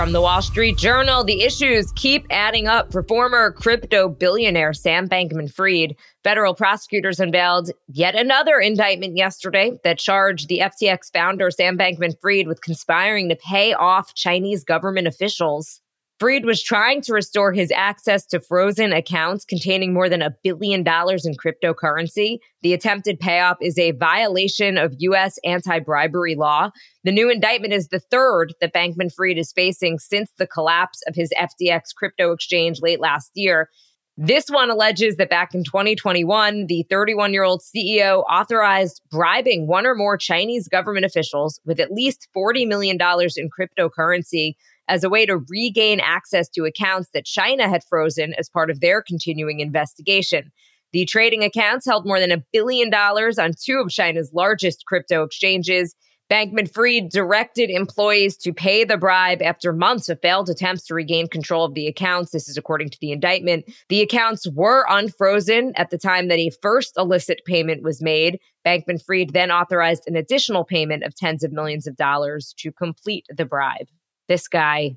From 0.01 0.13
the 0.13 0.23
Wall 0.23 0.41
Street 0.41 0.79
Journal, 0.79 1.25
the 1.25 1.43
issues 1.43 1.93
keep 1.93 2.27
adding 2.31 2.67
up 2.67 2.91
for 2.91 3.03
former 3.03 3.53
crypto 3.53 4.09
billionaire 4.09 4.73
Sam 4.73 5.07
Bankman 5.07 5.53
Fried. 5.53 5.95
Federal 6.25 6.55
prosecutors 6.55 7.21
unveiled 7.21 7.71
yet 7.87 8.15
another 8.15 8.59
indictment 8.61 9.19
yesterday 9.19 9.79
that 9.85 9.99
charged 9.99 10.49
the 10.49 10.61
FTX 10.61 11.13
founder 11.13 11.51
Sam 11.51 11.77
Bankman 11.77 12.19
Fried 12.19 12.49
with 12.49 12.63
conspiring 12.63 13.29
to 13.29 13.37
pay 13.37 13.75
off 13.75 14.15
Chinese 14.15 14.65
government 14.65 15.07
officials. 15.07 15.80
Fried 16.21 16.45
was 16.45 16.63
trying 16.63 17.01
to 17.03 17.15
restore 17.15 17.51
his 17.51 17.73
access 17.75 18.27
to 18.27 18.41
frozen 18.41 18.93
accounts 18.93 19.47
containing 19.47 19.95
more 19.95 20.11
than 20.11 20.21
a 20.21 20.37
billion 20.45 20.83
dollars 20.83 21.25
in 21.25 21.33
cryptocurrency. 21.35 22.41
The 22.61 22.75
attempted 22.75 23.19
payoff 23.19 23.57
is 23.63 23.79
a 23.79 23.93
violation 23.93 24.77
of 24.77 24.95
U.S. 24.99 25.39
anti 25.45 25.79
bribery 25.79 26.35
law. 26.35 26.73
The 27.05 27.13
new 27.13 27.31
indictment 27.31 27.73
is 27.73 27.89
the 27.89 28.01
third 28.01 28.53
that 28.61 28.75
Bankman 28.75 29.11
Fried 29.11 29.39
is 29.39 29.51
facing 29.51 29.99
since 29.99 30.31
the 30.37 30.47
collapse 30.47 31.01
of 31.07 31.15
his 31.15 31.33
FTX 31.39 31.95
crypto 31.97 32.33
exchange 32.33 32.83
late 32.83 33.01
last 33.01 33.31
year. 33.35 33.71
This 34.19 34.51
one 34.51 34.69
alleges 34.69 35.17
that 35.17 35.31
back 35.31 35.55
in 35.55 35.65
2021, 35.65 36.67
the 36.67 36.85
31 36.91 37.33
year 37.33 37.45
old 37.45 37.63
CEO 37.63 38.25
authorized 38.31 39.01
bribing 39.11 39.67
one 39.67 39.87
or 39.87 39.95
more 39.95 40.19
Chinese 40.19 40.69
government 40.69 41.07
officials 41.07 41.59
with 41.65 41.81
at 41.81 41.93
least 41.93 42.29
$40 42.37 42.69
million 42.69 42.99
in 43.01 43.49
cryptocurrency 43.49 44.57
as 44.91 45.05
a 45.05 45.09
way 45.09 45.25
to 45.25 45.39
regain 45.49 46.01
access 46.01 46.49
to 46.51 46.65
accounts 46.65 47.11
that 47.15 47.25
China 47.25 47.69
had 47.69 47.85
frozen 47.89 48.35
as 48.35 48.51
part 48.51 48.71
of 48.71 48.81
their 48.81 49.01
continuing 49.01 49.61
investigation. 49.61 50.51
The 50.93 51.05
trading 51.05 51.45
accounts 51.45 51.87
held 51.87 52.05
more 52.05 52.19
than 52.19 52.33
a 52.33 52.43
billion 52.53 52.91
dollars 52.91 53.39
on 53.39 53.53
two 53.53 53.79
of 53.79 53.91
China's 53.91 54.33
largest 54.35 54.85
crypto 54.87 55.23
exchanges. 55.23 55.95
Bankman 56.29 56.73
Fried 56.73 57.11
directed 57.11 57.71
employees 57.71 58.37
to 58.39 58.53
pay 58.53 58.85
the 58.85 58.97
bribe 58.97 59.43
after 59.43 59.73
months 59.73 60.09
of 60.09 60.21
failed 60.21 60.49
attempts 60.49 60.85
to 60.87 60.95
regain 60.95 61.29
control 61.29 61.65
of 61.65 61.75
the 61.75 61.87
accounts. 61.87 62.33
This 62.33 62.49
is 62.49 62.57
according 62.57 62.91
to 62.91 62.99
the 63.01 63.13
indictment. 63.13 63.65
The 63.89 64.03
accounts 64.03 64.49
were 64.49 64.85
unfrozen 64.89 65.73
at 65.77 65.91
the 65.91 65.99
time 65.99 66.29
that 66.29 66.39
a 66.39 66.51
first 66.63 66.95
illicit 66.97 67.41
payment 67.47 67.83
was 67.83 68.03
made. 68.03 68.39
Bankman 68.67 69.05
Fried 69.05 69.33
then 69.33 69.51
authorized 69.51 70.05
an 70.07 70.17
additional 70.17 70.65
payment 70.65 71.05
of 71.05 71.15
tens 71.15 71.45
of 71.45 71.53
millions 71.53 71.87
of 71.87 71.97
dollars 71.97 72.55
to 72.59 72.73
complete 72.73 73.27
the 73.29 73.45
bribe 73.45 73.87
this 74.31 74.47
guy. 74.47 74.97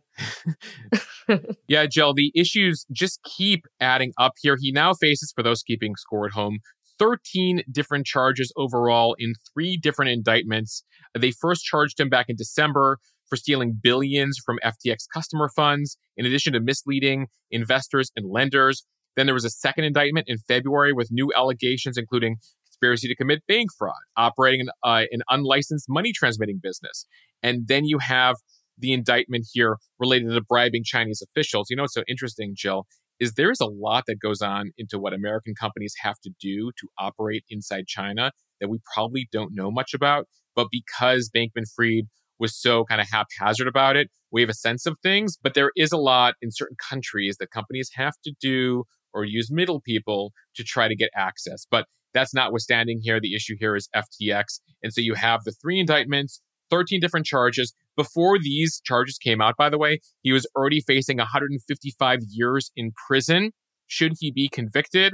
yeah, 1.68 1.88
Jill, 1.88 2.14
the 2.14 2.32
issues 2.36 2.86
just 2.92 3.20
keep 3.24 3.66
adding 3.82 4.14
up 4.20 4.34
here. 4.40 4.58
He 4.62 4.72
now 4.72 4.94
faces, 4.94 5.34
for 5.36 5.42
those 5.42 5.64
keeping 5.64 5.96
score 5.96 6.28
at 6.28 6.34
home, 6.34 6.60
13 7.00 7.64
different 7.72 8.06
charges 8.06 8.54
overall 8.56 9.16
in 9.18 9.34
three 9.52 9.76
different 9.76 10.12
indictments. 10.12 10.84
They 11.18 11.32
first 11.32 11.66
charged 11.66 12.00
him 12.00 12.10
back 12.10 12.28
in 12.30 12.36
December 12.36 13.00
for 13.28 13.36
stealing 13.36 13.80
billions 13.82 14.38
from 14.46 14.60
FTX 14.64 15.08
customer 15.12 15.50
funds, 15.50 15.98
in 16.16 16.28
addition 16.28 16.54
to 16.54 16.60
misleading 16.60 17.26
investors 17.50 18.12
and 18.16 18.30
lenders. 18.30 18.86
Then 19.16 19.26
there 19.26 19.34
was 19.34 19.46
a 19.46 19.50
second 19.50 19.86
indictment 19.86 20.28
in 20.30 20.38
February 20.48 20.94
with 20.94 21.10
new 21.12 21.34
allegations, 21.36 21.98
including 21.98 22.38
conspiracy 22.68 23.08
to 23.08 23.16
commit 23.16 23.42
bank 23.48 23.72
fraud, 23.76 23.96
operating 24.16 24.62
an, 24.62 24.70
uh, 24.84 25.06
an 25.12 25.22
unlicensed 25.32 25.88
money 25.90 26.12
transmitting 26.14 26.60
business. 26.62 27.08
And 27.42 27.68
then 27.68 27.86
you 27.86 27.98
have 27.98 28.36
the 28.78 28.94
indictment 28.94 29.48
here 29.52 29.78
related 30.00 30.32
to 30.32 30.42
bribing 30.42 30.84
Chinese 30.84 31.22
officials. 31.22 31.68
You 31.70 31.76
know 31.76 31.84
what's 31.84 31.94
so 31.94 32.04
interesting, 32.08 32.54
Jill, 32.56 32.86
is 33.20 33.34
there 33.34 33.52
is 33.52 33.62
a 33.62 33.66
lot 33.66 34.06
that 34.08 34.20
goes 34.20 34.42
on 34.42 34.72
into 34.78 35.00
what 35.00 35.14
American 35.14 35.54
companies 35.56 35.96
have 36.02 36.20
to 36.24 36.32
do 36.42 36.72
to 36.80 36.88
operate 36.98 37.44
inside 37.50 37.88
China 37.88 38.32
that 38.60 38.70
we 38.70 38.80
probably 38.94 39.28
don't 39.32 39.54
know 39.54 39.72
much 39.72 39.94
about. 39.94 40.28
But 40.56 40.68
because 40.72 41.30
Bankman 41.36 41.72
Fried 41.74 42.06
was 42.40 42.60
so 42.60 42.84
kind 42.86 43.00
of 43.00 43.08
haphazard 43.10 43.68
about 43.68 43.96
it, 43.96 44.10
we 44.32 44.42
have 44.42 44.50
a 44.50 44.56
sense 44.56 44.86
of 44.86 44.98
things. 45.02 45.38
But 45.42 45.54
there 45.54 45.72
is 45.76 45.92
a 45.92 45.98
lot 45.98 46.36
in 46.42 46.50
certain 46.52 46.78
countries 46.90 47.38
that 47.40 47.52
companies 47.52 47.92
have 47.96 48.14
to 48.24 48.34
do 48.42 48.84
or 49.14 49.24
use 49.24 49.52
middle 49.52 49.80
people 49.80 50.34
to 50.56 50.64
try 50.64 50.88
to 50.88 50.96
get 50.96 51.10
access. 51.16 51.66
But 51.70 51.86
that's 52.14 52.34
notwithstanding 52.34 53.00
here. 53.02 53.20
The 53.20 53.36
issue 53.36 53.56
here 53.60 53.76
is 53.76 53.90
FTX. 53.96 54.60
And 54.82 54.94
so 54.94 55.02
you 55.02 55.16
have 55.16 55.44
the 55.44 55.52
three 55.52 55.80
indictments, 55.80 56.42
13 56.70 57.00
different 57.00 57.26
charges. 57.26 57.74
Before 57.96 58.40
these 58.40 58.82
charges 58.84 59.18
came 59.18 59.42
out, 59.42 59.56
by 59.58 59.70
the 59.70 59.78
way, 59.78 60.00
he 60.22 60.32
was 60.32 60.48
already 60.56 60.82
facing 60.82 61.18
155 61.18 62.20
years 62.30 62.72
in 62.76 62.92
prison 63.08 63.52
should 63.88 64.14
he 64.20 64.32
be 64.32 64.50
convicted. 64.50 65.14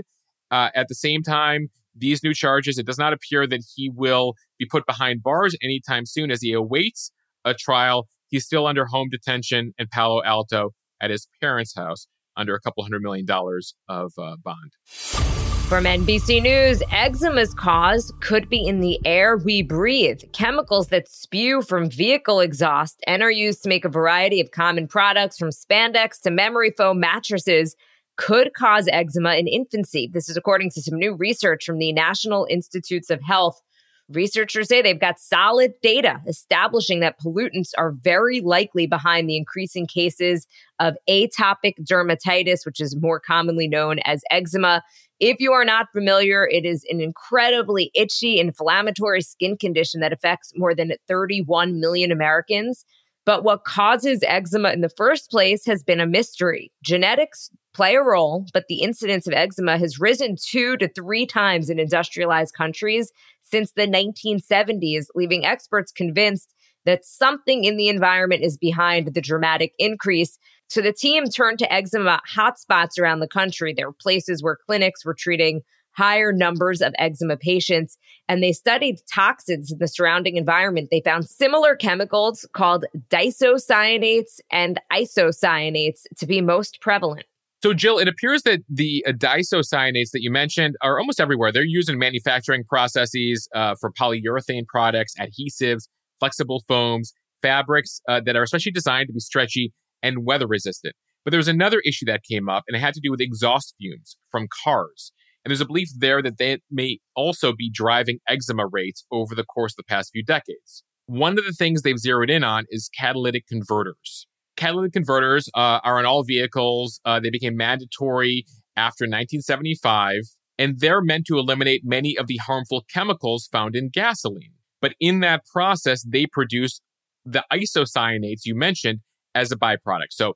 Uh, 0.51 0.69
at 0.73 0.87
the 0.87 0.95
same 0.95 1.21
time, 1.21 1.67
these 1.95 2.23
new 2.23 2.33
charges, 2.33 2.77
it 2.77 2.85
does 2.85 2.97
not 2.97 3.13
appear 3.13 3.45
that 3.47 3.61
he 3.75 3.91
will 3.93 4.33
be 4.57 4.65
put 4.65 4.85
behind 4.85 5.21
bars 5.21 5.55
anytime 5.61 6.05
soon 6.05 6.31
as 6.31 6.41
he 6.41 6.53
awaits 6.53 7.11
a 7.43 7.53
trial. 7.53 8.07
He's 8.29 8.45
still 8.45 8.65
under 8.65 8.85
home 8.85 9.09
detention 9.11 9.73
in 9.77 9.87
Palo 9.91 10.23
Alto 10.23 10.71
at 11.01 11.09
his 11.09 11.27
parents' 11.41 11.75
house 11.75 12.07
under 12.37 12.55
a 12.55 12.61
couple 12.61 12.83
hundred 12.83 13.01
million 13.01 13.25
dollars 13.25 13.75
of 13.87 14.13
uh, 14.17 14.37
bond. 14.41 15.48
From 15.69 15.83
NBC 15.83 16.41
News, 16.41 16.81
eczema's 16.91 17.53
cause 17.53 18.11
could 18.21 18.49
be 18.49 18.65
in 18.65 18.79
the 18.79 18.99
air 19.05 19.37
we 19.37 19.61
breathe. 19.61 20.19
Chemicals 20.33 20.87
that 20.87 21.07
spew 21.07 21.61
from 21.61 21.91
vehicle 21.91 22.39
exhaust 22.39 22.99
and 23.05 23.21
are 23.21 23.29
used 23.29 23.61
to 23.61 23.69
make 23.69 23.85
a 23.85 23.89
variety 23.89 24.41
of 24.41 24.49
common 24.49 24.87
products 24.87 25.37
from 25.37 25.51
spandex 25.51 26.19
to 26.21 26.31
memory 26.31 26.73
foam 26.75 26.99
mattresses 26.99 27.75
could 28.17 28.55
cause 28.55 28.89
eczema 28.91 29.35
in 29.35 29.47
infancy. 29.47 30.09
This 30.11 30.27
is 30.27 30.35
according 30.35 30.71
to 30.71 30.81
some 30.81 30.97
new 30.97 31.13
research 31.13 31.65
from 31.65 31.77
the 31.77 31.93
National 31.93 32.47
Institutes 32.49 33.11
of 33.11 33.21
Health. 33.21 33.61
Researchers 34.09 34.69
say 34.69 34.81
they've 34.81 34.99
got 34.99 35.19
solid 35.19 35.73
data 35.83 36.19
establishing 36.27 36.99
that 37.01 37.19
pollutants 37.23 37.73
are 37.77 37.91
very 37.91 38.41
likely 38.41 38.87
behind 38.87 39.29
the 39.29 39.37
increasing 39.37 39.85
cases 39.85 40.47
of 40.79 40.95
atopic 41.07 41.75
dermatitis, 41.87 42.65
which 42.65 42.81
is 42.81 42.99
more 42.99 43.19
commonly 43.19 43.67
known 43.67 43.99
as 43.99 44.23
eczema. 44.31 44.81
If 45.19 45.39
you 45.39 45.51
are 45.51 45.65
not 45.65 45.87
familiar, 45.91 46.47
it 46.47 46.65
is 46.65 46.85
an 46.89 47.01
incredibly 47.01 47.91
itchy, 47.93 48.39
inflammatory 48.39 49.21
skin 49.21 49.57
condition 49.57 49.99
that 50.01 50.13
affects 50.13 50.53
more 50.55 50.73
than 50.73 50.93
31 51.07 51.79
million 51.79 52.11
Americans. 52.11 52.85
But 53.25 53.43
what 53.43 53.63
causes 53.63 54.23
eczema 54.25 54.71
in 54.71 54.81
the 54.81 54.89
first 54.89 55.29
place 55.29 55.65
has 55.65 55.83
been 55.83 55.99
a 55.99 56.07
mystery. 56.07 56.71
Genetics 56.83 57.51
play 57.73 57.95
a 57.95 58.01
role, 58.01 58.45
but 58.53 58.65
the 58.67 58.81
incidence 58.81 59.27
of 59.27 59.33
eczema 59.33 59.77
has 59.77 59.99
risen 59.99 60.35
two 60.41 60.77
to 60.77 60.87
three 60.87 61.25
times 61.25 61.69
in 61.69 61.79
industrialized 61.79 62.55
countries 62.55 63.11
since 63.43 63.71
the 63.73 63.87
1970s, 63.87 65.07
leaving 65.15 65.45
experts 65.45 65.91
convinced 65.91 66.53
that 66.85 67.05
something 67.05 67.65
in 67.65 67.77
the 67.77 67.89
environment 67.89 68.43
is 68.43 68.57
behind 68.57 69.13
the 69.13 69.21
dramatic 69.21 69.73
increase. 69.77 70.39
So 70.69 70.81
the 70.81 70.93
team 70.93 71.25
turned 71.25 71.59
to 71.59 71.73
eczema 71.73 72.21
hotspots 72.31 72.99
around 72.99 73.19
the 73.19 73.27
country. 73.27 73.73
There 73.73 73.87
were 73.87 73.93
places 73.93 74.43
where 74.43 74.55
clinics 74.55 75.03
were 75.03 75.15
treating 75.15 75.61
higher 75.93 76.31
numbers 76.31 76.81
of 76.81 76.93
eczema 76.99 77.35
patients, 77.35 77.97
and 78.27 78.43
they 78.43 78.53
studied 78.53 78.99
toxins 79.11 79.71
in 79.71 79.79
the 79.79 79.87
surrounding 79.87 80.37
environment. 80.37 80.89
They 80.91 81.01
found 81.01 81.27
similar 81.27 81.75
chemicals 81.75 82.47
called 82.53 82.85
diisocyanates 83.09 84.39
and 84.51 84.79
isocyanates 84.93 86.01
to 86.17 86.27
be 86.27 86.39
most 86.39 86.79
prevalent. 86.81 87.25
So, 87.61 87.73
Jill, 87.73 87.97
it 87.97 88.07
appears 88.07 88.43
that 88.43 88.61
the 88.69 89.03
uh, 89.05 89.11
diisocyanates 89.11 90.11
that 90.11 90.21
you 90.21 90.31
mentioned 90.31 90.75
are 90.81 90.99
almost 90.99 91.19
everywhere. 91.19 91.51
They're 91.51 91.63
used 91.63 91.89
in 91.89 91.97
manufacturing 91.97 92.63
processes 92.63 93.49
uh, 93.53 93.75
for 93.81 93.91
polyurethane 93.91 94.67
products, 94.67 95.13
adhesives, 95.19 95.89
flexible 96.19 96.63
foams, 96.67 97.11
fabrics 97.41 98.01
uh, 98.07 98.21
that 98.25 98.35
are 98.35 98.43
especially 98.43 98.71
designed 98.71 99.07
to 99.07 99.13
be 99.13 99.19
stretchy 99.19 99.73
and 100.01 100.25
weather 100.25 100.47
resistant. 100.47 100.95
But 101.23 101.31
there 101.31 101.39
was 101.39 101.47
another 101.47 101.81
issue 101.85 102.05
that 102.05 102.23
came 102.29 102.49
up, 102.49 102.63
and 102.67 102.75
it 102.75 102.79
had 102.79 102.93
to 102.93 103.01
do 103.01 103.11
with 103.11 103.21
exhaust 103.21 103.75
fumes 103.79 104.17
from 104.31 104.47
cars. 104.63 105.11
And 105.43 105.51
there's 105.51 105.61
a 105.61 105.65
belief 105.65 105.89
there 105.97 106.21
that 106.21 106.37
they 106.37 106.59
may 106.69 106.99
also 107.15 107.53
be 107.53 107.71
driving 107.71 108.19
eczema 108.27 108.67
rates 108.67 109.05
over 109.11 109.35
the 109.35 109.43
course 109.43 109.73
of 109.73 109.77
the 109.77 109.83
past 109.83 110.11
few 110.11 110.23
decades. 110.23 110.83
One 111.05 111.37
of 111.37 111.45
the 111.45 111.53
things 111.53 111.81
they've 111.81 111.97
zeroed 111.97 112.29
in 112.29 112.43
on 112.43 112.65
is 112.69 112.89
catalytic 112.97 113.47
converters 113.47 114.27
catalytic 114.59 114.91
converters 114.93 115.49
uh, 115.55 115.79
are 115.83 115.97
on 115.97 116.05
all 116.05 116.23
vehicles. 116.23 116.99
Uh, 117.05 117.19
they 117.19 117.29
became 117.29 117.55
mandatory 117.55 118.45
after 118.75 119.05
1975, 119.05 120.21
and 120.59 120.79
they're 120.79 121.01
meant 121.01 121.25
to 121.27 121.39
eliminate 121.39 121.81
many 121.83 122.15
of 122.17 122.27
the 122.27 122.37
harmful 122.37 122.83
chemicals 122.93 123.47
found 123.51 123.75
in 123.75 123.89
gasoline. 123.89 124.53
But 124.81 124.93
in 124.99 125.21
that 125.21 125.45
process, 125.51 126.03
they 126.03 126.25
produce 126.25 126.81
the 127.25 127.43
isocyanates 127.51 128.41
you 128.45 128.55
mentioned 128.55 128.99
as 129.39 129.51
a 129.51 129.55
byproduct. 129.55 130.11
So 130.11 130.33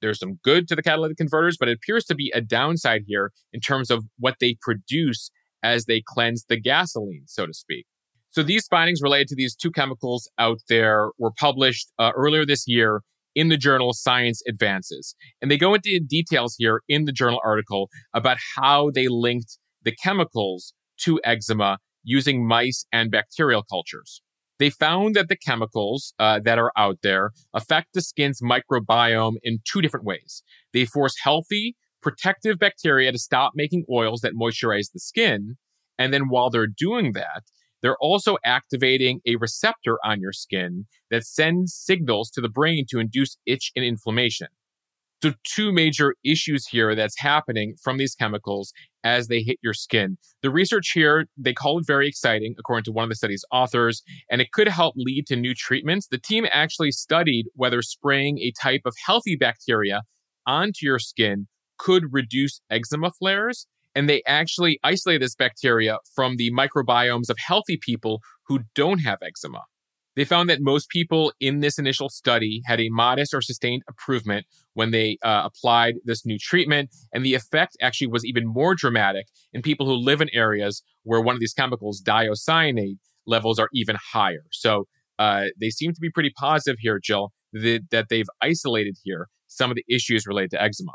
there's 0.00 0.18
some 0.18 0.38
good 0.44 0.68
to 0.68 0.76
the 0.76 0.82
catalytic 0.82 1.16
converters, 1.16 1.56
but 1.58 1.68
it 1.68 1.78
appears 1.78 2.04
to 2.06 2.14
be 2.14 2.30
a 2.34 2.40
downside 2.40 3.02
here 3.06 3.32
in 3.52 3.60
terms 3.60 3.90
of 3.90 4.04
what 4.18 4.36
they 4.40 4.56
produce 4.60 5.30
as 5.62 5.86
they 5.86 6.02
cleanse 6.06 6.44
the 6.48 6.60
gasoline, 6.60 7.24
so 7.26 7.46
to 7.46 7.54
speak. 7.54 7.86
So 8.30 8.42
these 8.42 8.66
findings 8.66 9.00
related 9.00 9.28
to 9.28 9.36
these 9.36 9.56
two 9.56 9.70
chemicals 9.70 10.28
out 10.38 10.58
there 10.68 11.10
were 11.18 11.30
published 11.38 11.90
uh, 11.98 12.10
earlier 12.14 12.44
this 12.44 12.64
year 12.66 13.00
in 13.34 13.48
the 13.48 13.56
journal 13.56 13.92
Science 13.92 14.42
Advances. 14.46 15.14
And 15.40 15.50
they 15.50 15.56
go 15.56 15.72
into 15.74 15.98
details 16.06 16.56
here 16.58 16.82
in 16.88 17.04
the 17.06 17.12
journal 17.12 17.40
article 17.44 17.88
about 18.12 18.36
how 18.56 18.90
they 18.90 19.08
linked 19.08 19.58
the 19.84 19.94
chemicals 20.02 20.74
to 21.00 21.20
eczema 21.24 21.78
using 22.02 22.46
mice 22.46 22.84
and 22.92 23.10
bacterial 23.10 23.62
cultures. 23.62 24.20
They 24.58 24.70
found 24.70 25.16
that 25.16 25.28
the 25.28 25.36
chemicals 25.36 26.14
uh, 26.18 26.40
that 26.44 26.58
are 26.58 26.72
out 26.76 26.98
there 27.02 27.30
affect 27.52 27.88
the 27.92 28.00
skin's 28.00 28.40
microbiome 28.40 29.36
in 29.42 29.58
two 29.64 29.80
different 29.80 30.06
ways. 30.06 30.42
They 30.72 30.84
force 30.84 31.16
healthy, 31.22 31.76
protective 32.00 32.58
bacteria 32.58 33.10
to 33.10 33.18
stop 33.18 33.52
making 33.54 33.84
oils 33.90 34.20
that 34.20 34.34
moisturize 34.34 34.92
the 34.92 35.00
skin. 35.00 35.56
And 35.98 36.12
then 36.12 36.28
while 36.28 36.50
they're 36.50 36.66
doing 36.66 37.12
that, 37.12 37.44
they're 37.82 37.96
also 38.00 38.38
activating 38.44 39.20
a 39.26 39.36
receptor 39.36 39.98
on 40.04 40.20
your 40.20 40.32
skin 40.32 40.86
that 41.10 41.24
sends 41.24 41.74
signals 41.74 42.30
to 42.30 42.40
the 42.40 42.48
brain 42.48 42.86
to 42.88 42.98
induce 42.98 43.36
itch 43.44 43.72
and 43.76 43.84
inflammation. 43.84 44.48
So, 45.24 45.32
two 45.42 45.72
major 45.72 46.16
issues 46.22 46.66
here 46.66 46.94
that's 46.94 47.18
happening 47.18 47.76
from 47.82 47.96
these 47.96 48.14
chemicals 48.14 48.74
as 49.04 49.28
they 49.28 49.40
hit 49.40 49.56
your 49.62 49.72
skin. 49.72 50.18
The 50.42 50.50
research 50.50 50.90
here, 50.90 51.24
they 51.38 51.54
call 51.54 51.78
it 51.78 51.86
very 51.86 52.06
exciting, 52.06 52.54
according 52.58 52.84
to 52.84 52.92
one 52.92 53.04
of 53.04 53.08
the 53.08 53.14
study's 53.14 53.42
authors, 53.50 54.02
and 54.30 54.42
it 54.42 54.52
could 54.52 54.68
help 54.68 54.92
lead 54.98 55.26
to 55.28 55.36
new 55.36 55.54
treatments. 55.54 56.08
The 56.08 56.18
team 56.18 56.44
actually 56.52 56.90
studied 56.90 57.46
whether 57.54 57.80
spraying 57.80 58.38
a 58.40 58.52
type 58.60 58.82
of 58.84 58.94
healthy 59.06 59.34
bacteria 59.34 60.02
onto 60.46 60.84
your 60.84 60.98
skin 60.98 61.46
could 61.78 62.12
reduce 62.12 62.60
eczema 62.70 63.10
flares 63.10 63.66
and 63.94 64.10
they 64.10 64.22
actually 64.26 64.78
isolate 64.84 65.22
this 65.22 65.34
bacteria 65.34 66.00
from 66.14 66.36
the 66.36 66.50
microbiomes 66.50 67.30
of 67.30 67.38
healthy 67.38 67.78
people 67.80 68.20
who 68.46 68.60
don't 68.74 68.98
have 68.98 69.20
eczema. 69.22 69.62
They 70.16 70.24
found 70.24 70.48
that 70.48 70.60
most 70.60 70.88
people 70.88 71.32
in 71.40 71.60
this 71.60 71.78
initial 71.78 72.08
study 72.08 72.62
had 72.66 72.80
a 72.80 72.88
modest 72.88 73.34
or 73.34 73.40
sustained 73.40 73.82
improvement 73.88 74.46
when 74.74 74.90
they 74.90 75.18
uh, 75.22 75.42
applied 75.44 75.94
this 76.04 76.24
new 76.24 76.38
treatment. 76.38 76.90
And 77.12 77.24
the 77.24 77.34
effect 77.34 77.76
actually 77.80 78.08
was 78.08 78.24
even 78.24 78.46
more 78.46 78.74
dramatic 78.74 79.26
in 79.52 79.62
people 79.62 79.86
who 79.86 79.94
live 79.94 80.20
in 80.20 80.28
areas 80.32 80.82
where 81.02 81.20
one 81.20 81.34
of 81.34 81.40
these 81.40 81.54
chemicals, 81.54 82.02
diisocyanate, 82.02 82.98
levels 83.26 83.58
are 83.58 83.68
even 83.72 83.96
higher. 84.12 84.44
So 84.52 84.86
uh, 85.18 85.46
they 85.60 85.70
seem 85.70 85.92
to 85.92 86.00
be 86.00 86.10
pretty 86.10 86.32
positive 86.36 86.76
here, 86.80 87.00
Jill, 87.02 87.32
that, 87.52 87.86
that 87.90 88.06
they've 88.10 88.28
isolated 88.42 88.96
here 89.02 89.28
some 89.46 89.70
of 89.70 89.76
the 89.76 89.84
issues 89.88 90.26
related 90.26 90.50
to 90.50 90.62
eczema. 90.62 90.92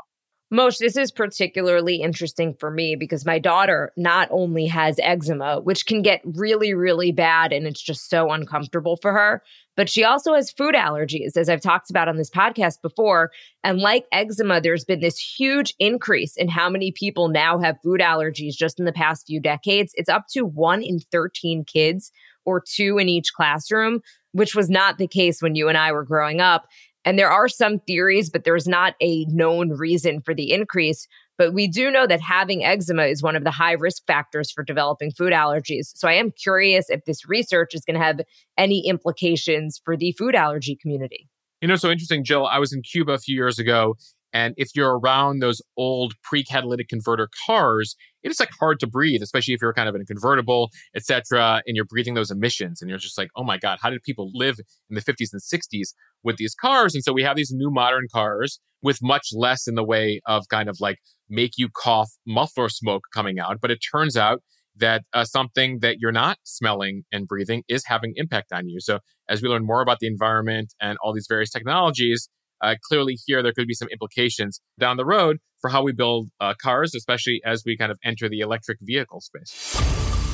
Mosheh, 0.52 0.78
this 0.78 0.96
is 0.96 1.12
particularly 1.12 2.02
interesting 2.02 2.54
for 2.54 2.72
me 2.72 2.96
because 2.96 3.24
my 3.24 3.38
daughter 3.38 3.92
not 3.96 4.26
only 4.32 4.66
has 4.66 4.98
eczema, 5.00 5.60
which 5.60 5.86
can 5.86 6.02
get 6.02 6.20
really, 6.24 6.74
really 6.74 7.12
bad 7.12 7.52
and 7.52 7.68
it's 7.68 7.80
just 7.80 8.10
so 8.10 8.30
uncomfortable 8.32 8.96
for 8.96 9.12
her, 9.12 9.44
but 9.76 9.88
she 9.88 10.02
also 10.02 10.34
has 10.34 10.50
food 10.50 10.74
allergies, 10.74 11.36
as 11.36 11.48
I've 11.48 11.60
talked 11.60 11.88
about 11.88 12.08
on 12.08 12.16
this 12.16 12.30
podcast 12.30 12.82
before. 12.82 13.30
And 13.62 13.78
like 13.78 14.06
eczema, 14.10 14.60
there's 14.60 14.84
been 14.84 14.98
this 14.98 15.18
huge 15.18 15.72
increase 15.78 16.36
in 16.36 16.48
how 16.48 16.68
many 16.68 16.90
people 16.90 17.28
now 17.28 17.60
have 17.60 17.80
food 17.80 18.00
allergies 18.00 18.54
just 18.54 18.80
in 18.80 18.86
the 18.86 18.92
past 18.92 19.28
few 19.28 19.40
decades. 19.40 19.92
It's 19.94 20.08
up 20.08 20.24
to 20.32 20.44
one 20.44 20.82
in 20.82 20.98
13 21.12 21.64
kids 21.64 22.10
or 22.44 22.60
two 22.60 22.98
in 22.98 23.08
each 23.08 23.32
classroom, 23.34 24.00
which 24.32 24.54
was 24.56 24.68
not 24.68 24.98
the 24.98 25.06
case 25.06 25.40
when 25.40 25.54
you 25.54 25.68
and 25.68 25.78
I 25.78 25.92
were 25.92 26.04
growing 26.04 26.40
up. 26.40 26.66
And 27.04 27.18
there 27.18 27.30
are 27.30 27.48
some 27.48 27.78
theories, 27.86 28.30
but 28.30 28.44
there's 28.44 28.68
not 28.68 28.94
a 29.00 29.24
known 29.26 29.70
reason 29.70 30.20
for 30.20 30.34
the 30.34 30.52
increase. 30.52 31.06
But 31.38 31.54
we 31.54 31.66
do 31.66 31.90
know 31.90 32.06
that 32.06 32.20
having 32.20 32.64
eczema 32.64 33.04
is 33.04 33.22
one 33.22 33.36
of 33.36 33.44
the 33.44 33.50
high 33.50 33.72
risk 33.72 34.02
factors 34.06 34.50
for 34.50 34.62
developing 34.62 35.10
food 35.10 35.32
allergies. 35.32 35.92
So 35.94 36.06
I 36.06 36.12
am 36.14 36.32
curious 36.32 36.90
if 36.90 37.06
this 37.06 37.26
research 37.26 37.74
is 37.74 37.82
going 37.86 37.98
to 37.98 38.04
have 38.04 38.20
any 38.58 38.86
implications 38.86 39.80
for 39.82 39.96
the 39.96 40.12
food 40.12 40.34
allergy 40.34 40.76
community. 40.76 41.28
You 41.62 41.68
know, 41.68 41.76
so 41.76 41.90
interesting, 41.90 42.24
Jill. 42.24 42.46
I 42.46 42.58
was 42.58 42.72
in 42.72 42.82
Cuba 42.82 43.12
a 43.12 43.18
few 43.18 43.34
years 43.34 43.58
ago, 43.58 43.96
And 44.32 44.54
if 44.56 44.70
you're 44.74 44.98
around 44.98 45.40
those 45.40 45.60
old 45.76 46.14
pre-catalytic 46.22 46.88
converter 46.88 47.28
cars, 47.46 47.96
it 48.22 48.30
is 48.30 48.38
like 48.38 48.50
hard 48.58 48.78
to 48.80 48.86
breathe, 48.86 49.22
especially 49.22 49.54
if 49.54 49.62
you're 49.62 49.72
kind 49.72 49.88
of 49.88 49.94
in 49.94 50.02
a 50.02 50.04
convertible, 50.04 50.70
etc., 50.94 51.62
and 51.66 51.76
you're 51.76 51.84
breathing 51.84 52.14
those 52.14 52.30
emissions, 52.30 52.80
and 52.80 52.88
you're 52.88 52.98
just 52.98 53.18
like, 53.18 53.30
oh 53.36 53.44
my 53.44 53.58
god, 53.58 53.78
how 53.82 53.90
did 53.90 54.02
people 54.02 54.30
live 54.34 54.58
in 54.88 54.94
the 54.94 55.00
50s 55.00 55.32
and 55.32 55.40
60s 55.40 55.94
with 56.22 56.36
these 56.36 56.54
cars? 56.54 56.94
And 56.94 57.02
so 57.02 57.12
we 57.12 57.22
have 57.22 57.36
these 57.36 57.52
new 57.52 57.70
modern 57.70 58.06
cars 58.12 58.60
with 58.82 58.98
much 59.02 59.28
less 59.32 59.66
in 59.66 59.74
the 59.74 59.84
way 59.84 60.20
of 60.26 60.48
kind 60.48 60.68
of 60.68 60.78
like 60.80 60.98
make 61.28 61.52
you 61.56 61.68
cough 61.68 62.10
muffler 62.26 62.68
smoke 62.68 63.04
coming 63.12 63.38
out. 63.38 63.58
But 63.60 63.70
it 63.70 63.78
turns 63.92 64.16
out 64.16 64.42
that 64.76 65.02
uh, 65.12 65.24
something 65.24 65.80
that 65.80 65.96
you're 65.98 66.12
not 66.12 66.38
smelling 66.44 67.02
and 67.12 67.26
breathing 67.26 67.62
is 67.68 67.84
having 67.86 68.12
impact 68.16 68.52
on 68.52 68.68
you. 68.68 68.80
So 68.80 69.00
as 69.28 69.42
we 69.42 69.48
learn 69.48 69.66
more 69.66 69.82
about 69.82 69.98
the 70.00 70.06
environment 70.06 70.74
and 70.80 70.96
all 71.02 71.12
these 71.12 71.26
various 71.28 71.50
technologies, 71.50 72.28
uh, 72.62 72.74
clearly 72.88 73.18
here 73.26 73.42
there 73.42 73.52
could 73.52 73.66
be 73.66 73.74
some 73.74 73.88
implications 73.88 74.60
down 74.78 74.96
the 74.96 75.04
road 75.04 75.38
for 75.60 75.70
how 75.70 75.82
we 75.82 75.92
build 75.92 76.28
uh, 76.40 76.54
cars, 76.60 76.94
especially 76.94 77.40
as 77.44 77.62
we 77.64 77.76
kind 77.76 77.92
of 77.92 77.98
enter 78.04 78.28
the 78.28 78.40
electric 78.40 78.78
vehicle 78.80 79.20
space. 79.20 79.76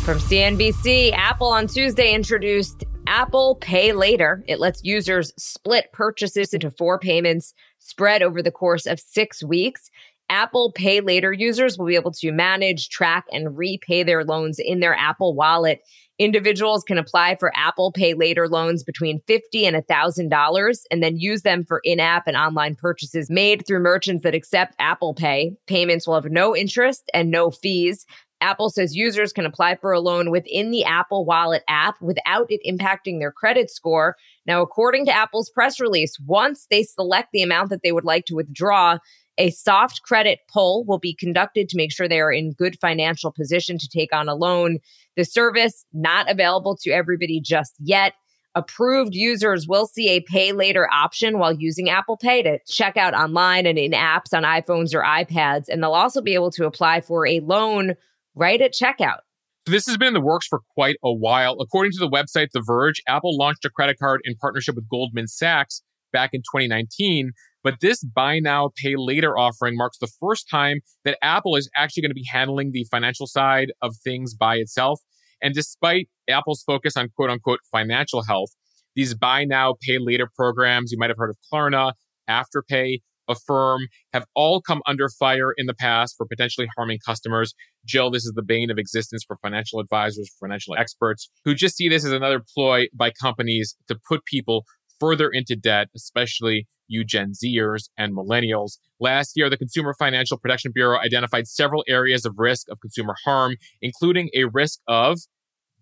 From 0.05 0.19
CNBC, 0.19 1.13
Apple 1.15 1.49
on 1.49 1.67
Tuesday 1.67 2.15
introduced 2.15 2.85
Apple 3.09 3.57
Pay 3.61 3.93
Later. 3.93 4.45
It 4.47 4.61
lets 4.61 4.85
users 4.85 5.33
split 5.37 5.93
purchases 5.93 6.55
into 6.55 6.71
four 6.71 6.99
payments 7.01 7.55
spread 7.81 8.23
over 8.23 8.41
the 8.41 8.53
course 8.53 8.87
of 8.87 9.01
six 9.01 9.43
weeks. 9.43 9.91
Apple 10.29 10.73
Pay 10.73 11.01
Later 11.01 11.33
users 11.33 11.77
will 11.77 11.87
be 11.87 11.97
able 11.97 12.13
to 12.13 12.33
manage, 12.33 12.89
track, 12.89 13.25
and 13.33 13.57
repay 13.57 14.03
their 14.05 14.25
loans 14.25 14.59
in 14.61 14.81
their 14.81 14.95
Apple 14.95 15.35
wallet. 15.35 15.81
Individuals 16.19 16.83
can 16.83 16.97
apply 16.97 17.37
for 17.37 17.53
Apple 17.55 17.93
Pay 17.93 18.15
Later 18.15 18.49
loans 18.49 18.83
between 18.83 19.21
50 19.27 19.67
and 19.67 19.77
$1,000 19.77 20.79
and 20.91 21.03
then 21.03 21.19
use 21.19 21.43
them 21.43 21.63
for 21.63 21.81
in 21.85 22.01
app 22.01 22.27
and 22.27 22.37
online 22.37 22.75
purchases 22.75 23.29
made 23.29 23.67
through 23.67 23.81
merchants 23.81 24.23
that 24.23 24.35
accept 24.35 24.75
Apple 24.79 25.13
Pay. 25.13 25.57
Payments 25.67 26.07
will 26.07 26.15
have 26.15 26.31
no 26.31 26.57
interest 26.57 27.11
and 27.13 27.31
no 27.31 27.51
fees. 27.51 28.07
Apple 28.41 28.71
says 28.71 28.97
users 28.97 29.33
can 29.33 29.45
apply 29.45 29.77
for 29.77 29.93
a 29.93 30.01
loan 30.01 30.31
within 30.31 30.71
the 30.71 30.85
Apple 30.85 31.27
Wallet 31.27 31.63
app 31.69 32.01
without 32.01 32.47
it 32.49 32.61
impacting 32.67 33.19
their 33.19 33.33
credit 33.33 33.71
score. 33.71 34.17
Now, 34.47 34.63
according 34.63 35.07
to 35.07 35.13
Apple's 35.13 35.51
press 35.51 35.81
release, 35.81 36.19
once 36.25 36.67
they 36.71 36.83
select 36.83 37.31
the 37.33 37.43
amount 37.43 37.71
that 37.71 37.83
they 37.83 37.93
would 37.93 38.05
like 38.05 38.25
to 38.27 38.37
withdraw, 38.37 38.99
a 39.39 39.51
soft 39.51 40.03
credit 40.03 40.41
pull 40.53 40.85
will 40.85 40.99
be 40.99 41.15
conducted 41.15 41.69
to 41.69 41.77
make 41.77 41.93
sure 41.93 42.09
they 42.09 42.21
are 42.21 42.33
in 42.33 42.53
good 42.53 42.79
financial 42.81 43.31
position 43.31 43.79
to 43.79 43.89
take 43.89 44.15
on 44.15 44.29
a 44.29 44.35
loan. 44.35 44.79
The 45.17 45.25
service 45.25 45.85
not 45.93 46.31
available 46.31 46.77
to 46.83 46.91
everybody 46.91 47.41
just 47.41 47.75
yet. 47.79 48.15
Approved 48.55 49.15
users 49.15 49.69
will 49.69 49.87
see 49.87 50.09
a 50.09 50.21
pay 50.21 50.53
later 50.53 50.89
option 50.91 51.39
while 51.39 51.53
using 51.53 51.91
Apple 51.91 52.17
Pay 52.17 52.43
to 52.43 52.59
check 52.67 52.97
out 52.97 53.13
online 53.13 53.67
and 53.67 53.79
in 53.79 53.93
apps 53.93 54.33
on 54.33 54.45
iPhones 54.45 54.95
or 54.95 55.03
iPads. 55.03 55.69
And 55.69 55.83
they'll 55.83 55.93
also 55.93 56.23
be 56.23 56.33
able 56.33 56.51
to 56.53 56.65
apply 56.65 57.03
for 57.03 57.27
a 57.27 57.41
loan 57.41 57.97
right 58.35 58.61
at 58.63 58.73
checkout. 58.73 59.19
This 59.67 59.85
has 59.87 59.99
been 59.99 60.09
in 60.09 60.15
the 60.15 60.21
works 60.21 60.47
for 60.47 60.61
quite 60.75 60.97
a 61.05 61.13
while. 61.13 61.57
According 61.61 61.93
to 61.93 61.99
the 61.99 62.09
website 62.09 62.53
The 62.53 62.63
Verge, 62.65 63.03
Apple 63.07 63.37
launched 63.37 63.65
a 63.67 63.71
credit 63.71 63.99
card 63.99 64.23
in 64.25 64.37
partnership 64.37 64.77
with 64.77 64.89
Goldman 64.89 65.27
Sachs 65.27 65.83
back 66.13 66.31
in 66.33 66.41
2019. 66.41 67.33
But 67.67 67.81
this 67.81 68.05
buy 68.05 68.39
now, 68.39 68.71
pay 68.81 68.95
later 68.97 69.37
offering 69.37 69.77
marks 69.77 69.99
the 69.99 70.07
first 70.21 70.49
time 70.49 70.83
that 71.05 71.19
Apple 71.21 71.57
is 71.57 71.69
actually 71.75 72.03
going 72.03 72.13
to 72.13 72.15
be 72.15 72.29
handling 72.31 72.71
the 72.71 72.87
financial 72.93 73.27
side 73.27 73.73
of 73.83 73.97
things 74.05 74.37
by 74.37 74.59
itself. 74.59 75.01
And 75.43 75.53
despite 75.53 76.09
Apple's 76.29 76.63
focus 76.65 76.97
on 76.97 77.09
quote 77.17 77.29
unquote 77.29 77.59
financial 77.73 78.23
health, 78.23 78.51
these 78.95 79.17
buy 79.17 79.47
now, 79.47 79.75
pay 79.83 79.99
later 79.99 80.29
programs, 80.37 80.93
you 80.93 80.99
might 81.01 81.11
have 81.11 81.17
heard 81.19 81.31
of 81.31 81.39
Klarna, 81.53 81.95
Afterpay, 82.31 82.99
Affirm, 83.27 83.89
have 84.13 84.27
all 84.37 84.61
come 84.61 84.81
under 84.87 85.09
fire 85.09 85.53
in 85.57 85.67
the 85.67 85.75
past 85.75 86.15
for 86.17 86.25
potentially 86.25 86.69
harming 86.77 87.01
customers. 87.05 87.53
Jill, 87.85 88.13
this 88.13 88.25
is 88.25 88.33
the 88.37 88.45
bane 88.45 88.71
of 88.71 88.79
existence 88.79 89.25
for 89.27 89.37
financial 89.43 89.81
advisors, 89.81 90.31
financial 90.39 90.77
experts 90.77 91.29
who 91.45 91.53
just 91.53 91.75
see 91.75 91.89
this 91.89 92.05
as 92.05 92.13
another 92.13 92.41
ploy 92.55 92.87
by 92.95 93.11
companies 93.11 93.75
to 93.89 93.99
put 94.09 94.25
people 94.25 94.63
further 95.01 95.29
into 95.29 95.57
debt, 95.57 95.89
especially 95.97 96.69
you 96.89 97.05
Gen 97.05 97.33
Zers 97.33 97.89
and 97.97 98.15
millennials. 98.15 98.79
Last 99.01 99.33
year, 99.37 99.51
the 99.51 99.57
Consumer 99.57 99.95
Financial 99.99 100.39
Protection 100.39 100.73
Bureau 100.75 100.99
identified 100.99 101.47
several 101.47 101.85
areas 101.89 102.25
of 102.25 102.35
risk 102.39 102.69
of 102.71 102.81
consumer 102.81 103.15
harm, 103.25 103.57
including 103.83 104.31
a 104.35 104.45
risk 104.45 104.81
of 104.89 105.19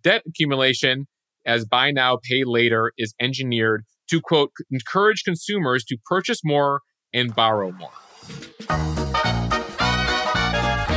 debt 0.03 0.23
accumulation 0.27 1.07
as 1.47 1.65
buy 1.65 1.91
now, 1.91 2.19
pay 2.23 2.45
later 2.45 2.93
is 2.97 3.15
engineered 3.21 3.85
to 4.09 4.21
quote, 4.21 4.53
encourage 4.71 5.25
consumers 5.25 5.85
to 5.85 5.97
purchase 6.07 6.41
more 6.45 6.81
and 7.13 7.35
borrow 7.35 7.73
more. 7.73 7.91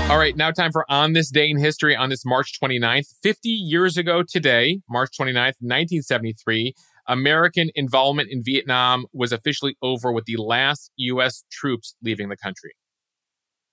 All 0.09 0.17
right, 0.17 0.37
now 0.37 0.51
time 0.51 0.71
for 0.71 0.89
On 0.89 1.11
This 1.13 1.29
Day 1.29 1.49
in 1.49 1.59
History 1.59 1.95
on 1.95 2.09
this 2.09 2.25
March 2.25 2.57
29th. 2.61 3.07
50 3.21 3.49
years 3.49 3.97
ago 3.97 4.23
today, 4.23 4.79
March 4.89 5.09
29th, 5.19 5.59
1973, 5.59 6.73
American 7.07 7.69
involvement 7.75 8.29
in 8.31 8.41
Vietnam 8.43 9.05
was 9.13 9.31
officially 9.31 9.75
over 9.81 10.11
with 10.11 10.25
the 10.25 10.37
last 10.37 10.91
U.S. 10.97 11.43
troops 11.51 11.95
leaving 12.03 12.29
the 12.29 12.37
country. 12.37 12.71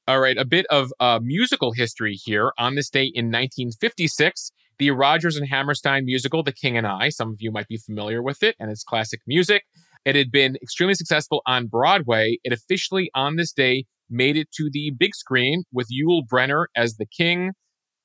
All 0.07 0.21
right, 0.21 0.37
a 0.37 0.45
bit 0.45 0.67
of 0.71 0.93
uh, 1.01 1.19
musical 1.23 1.73
history 1.73 2.15
here. 2.15 2.53
On 2.59 2.75
this 2.75 2.91
day 2.91 3.05
in 3.05 3.27
1956, 3.27 4.53
the 4.79 4.91
Rodgers 4.91 5.37
and 5.37 5.49
Hammerstein 5.49 6.05
musical, 6.05 6.43
The 6.43 6.53
King 6.53 6.77
and 6.77 6.87
I, 6.87 7.09
some 7.09 7.31
of 7.31 7.37
you 7.39 7.51
might 7.51 7.69
be 7.69 7.79
familiar 7.79 8.23
with 8.23 8.43
it 8.43 8.55
and 8.61 8.71
its 8.71 8.85
classic 8.85 9.21
music. 9.27 9.63
It 10.05 10.15
had 10.15 10.31
been 10.31 10.57
extremely 10.57 10.95
successful 10.95 11.41
on 11.47 11.69
Broadway. 11.69 12.39
It 12.45 12.53
officially, 12.53 13.11
on 13.15 13.37
this 13.37 13.53
day, 13.53 13.87
made 14.11 14.37
it 14.37 14.49
to 14.59 14.69
the 14.71 14.93
big 14.97 15.15
screen 15.15 15.65
with 15.73 15.89
Yul 15.89 16.23
Brynner 16.31 16.67
as 16.77 16.97
the 16.97 17.07
King, 17.07 17.53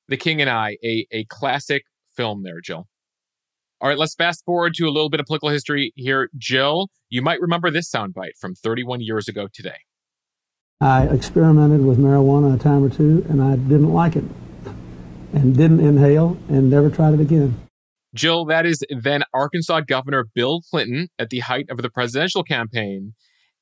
The 0.07 0.17
King 0.17 0.39
and 0.39 0.49
I, 0.49 0.77
a, 0.83 1.05
a 1.11 1.25
classic 1.25 1.83
film 2.15 2.43
there, 2.43 2.61
Jill. 2.63 2.87
All 3.81 3.87
right, 3.87 3.97
let's 3.97 4.13
fast 4.13 4.43
forward 4.43 4.73
to 4.75 4.87
a 4.87 4.91
little 4.91 5.09
bit 5.09 5.21
of 5.21 5.25
political 5.25 5.47
history 5.49 5.93
here. 5.95 6.29
Jill, 6.37 6.89
you 7.09 7.21
might 7.21 7.39
remember 7.39 7.71
this 7.71 7.89
soundbite 7.89 8.35
from 8.37 8.53
31 8.53 8.99
years 8.99 9.29
ago 9.29 9.47
today. 9.53 9.77
I 10.81 11.03
experimented 11.03 11.85
with 11.85 11.97
marijuana 11.97 12.55
a 12.55 12.57
time 12.57 12.83
or 12.83 12.89
two 12.89 13.25
and 13.29 13.41
I 13.41 13.55
didn't 13.55 13.93
like 13.93 14.17
it 14.17 14.25
and 15.33 15.55
didn't 15.55 15.79
inhale 15.79 16.37
and 16.49 16.69
never 16.69 16.89
tried 16.89 17.13
it 17.13 17.21
again. 17.21 17.57
Jill, 18.13 18.43
that 18.45 18.65
is 18.65 18.83
then 18.89 19.23
Arkansas 19.33 19.81
Governor 19.81 20.25
Bill 20.33 20.61
Clinton 20.69 21.07
at 21.17 21.29
the 21.29 21.39
height 21.39 21.69
of 21.69 21.81
the 21.81 21.89
presidential 21.89 22.43
campaign, 22.43 23.13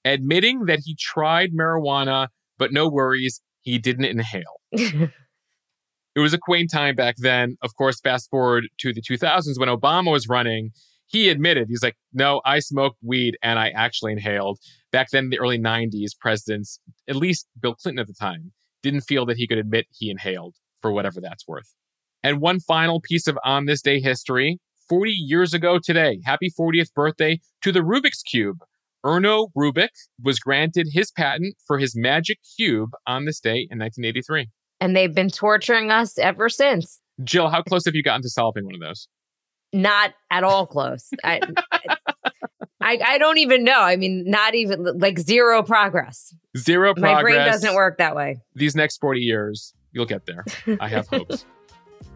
admitting 0.03 0.65
that 0.65 0.79
he 0.85 0.95
tried 0.99 1.51
marijuana, 1.51 2.29
but 2.57 2.71
no 2.71 2.87
worries, 2.87 3.41
he 3.61 3.77
didn't 3.77 4.05
inhale. 4.05 4.61
it 6.17 6.21
was 6.21 6.33
a 6.33 6.39
quaint 6.39 6.71
time 6.71 6.95
back 6.95 7.15
then. 7.19 7.57
Of 7.61 7.75
course, 7.75 7.99
fast 7.99 8.31
forward 8.31 8.67
to 8.79 8.91
the 8.91 9.03
2000s 9.03 9.59
when 9.59 9.69
Obama 9.69 10.11
was 10.11 10.27
running, 10.27 10.71
he 11.05 11.29
admitted, 11.29 11.67
he's 11.69 11.83
like, 11.83 11.95
no, 12.11 12.41
I 12.43 12.57
smoked 12.57 12.97
weed 13.03 13.37
and 13.43 13.59
I 13.59 13.69
actually 13.69 14.13
inhaled. 14.13 14.57
Back 14.91 15.09
then 15.11 15.25
in 15.25 15.29
the 15.29 15.37
early 15.39 15.59
90s, 15.59 16.17
presidents, 16.19 16.79
at 17.07 17.15
least 17.15 17.47
Bill 17.61 17.75
Clinton 17.75 17.99
at 17.99 18.07
the 18.07 18.15
time, 18.15 18.51
didn't 18.81 19.01
feel 19.01 19.27
that 19.27 19.37
he 19.37 19.45
could 19.45 19.59
admit 19.59 19.85
he 19.91 20.09
inhaled 20.09 20.55
for 20.81 20.91
whatever 20.91 21.21
that's 21.21 21.47
worth. 21.47 21.75
And 22.23 22.41
one 22.41 22.61
final 22.61 22.99
piece 22.99 23.27
of 23.27 23.37
on 23.45 23.67
this 23.67 23.83
day 23.83 23.99
history 23.99 24.59
40 24.89 25.11
years 25.11 25.53
ago 25.53 25.77
today, 25.77 26.19
happy 26.25 26.51
40th 26.59 26.93
birthday 26.95 27.39
to 27.61 27.71
the 27.71 27.81
Rubik's 27.81 28.23
Cube. 28.23 28.57
Erno 29.05 29.49
Rubik 29.55 29.89
was 30.23 30.39
granted 30.39 30.87
his 30.93 31.11
patent 31.11 31.57
for 31.67 31.77
his 31.77 31.95
magic 31.95 32.39
cube 32.57 32.89
on 33.05 33.25
this 33.25 33.39
day 33.39 33.67
in 33.69 33.77
1983. 33.77 34.47
And 34.79 34.95
they've 34.95 35.13
been 35.13 35.29
torturing 35.29 35.91
us 35.91 36.17
ever 36.17 36.49
since. 36.49 37.01
Jill, 37.23 37.49
how 37.49 37.61
close 37.63 37.85
have 37.85 37.95
you 37.95 38.03
gotten 38.03 38.21
to 38.21 38.29
solving 38.29 38.65
one 38.65 38.75
of 38.75 38.81
those? 38.81 39.07
Not 39.73 40.13
at 40.31 40.43
all 40.43 40.67
close. 40.67 41.09
I, 41.23 41.41
I, 42.79 42.99
I 43.05 43.17
don't 43.17 43.39
even 43.39 43.63
know. 43.63 43.79
I 43.79 43.95
mean, 43.95 44.23
not 44.27 44.55
even 44.55 44.83
like 44.99 45.19
zero 45.19 45.63
progress. 45.63 46.33
Zero 46.57 46.93
progress. 46.93 47.15
My 47.15 47.21
brain 47.21 47.37
doesn't 47.37 47.73
work 47.73 47.97
that 47.97 48.15
way. 48.15 48.39
These 48.55 48.75
next 48.75 48.97
40 49.01 49.19
years, 49.21 49.73
you'll 49.91 50.05
get 50.05 50.25
there. 50.25 50.45
I 50.79 50.87
have 50.87 51.07
hopes. 51.07 51.45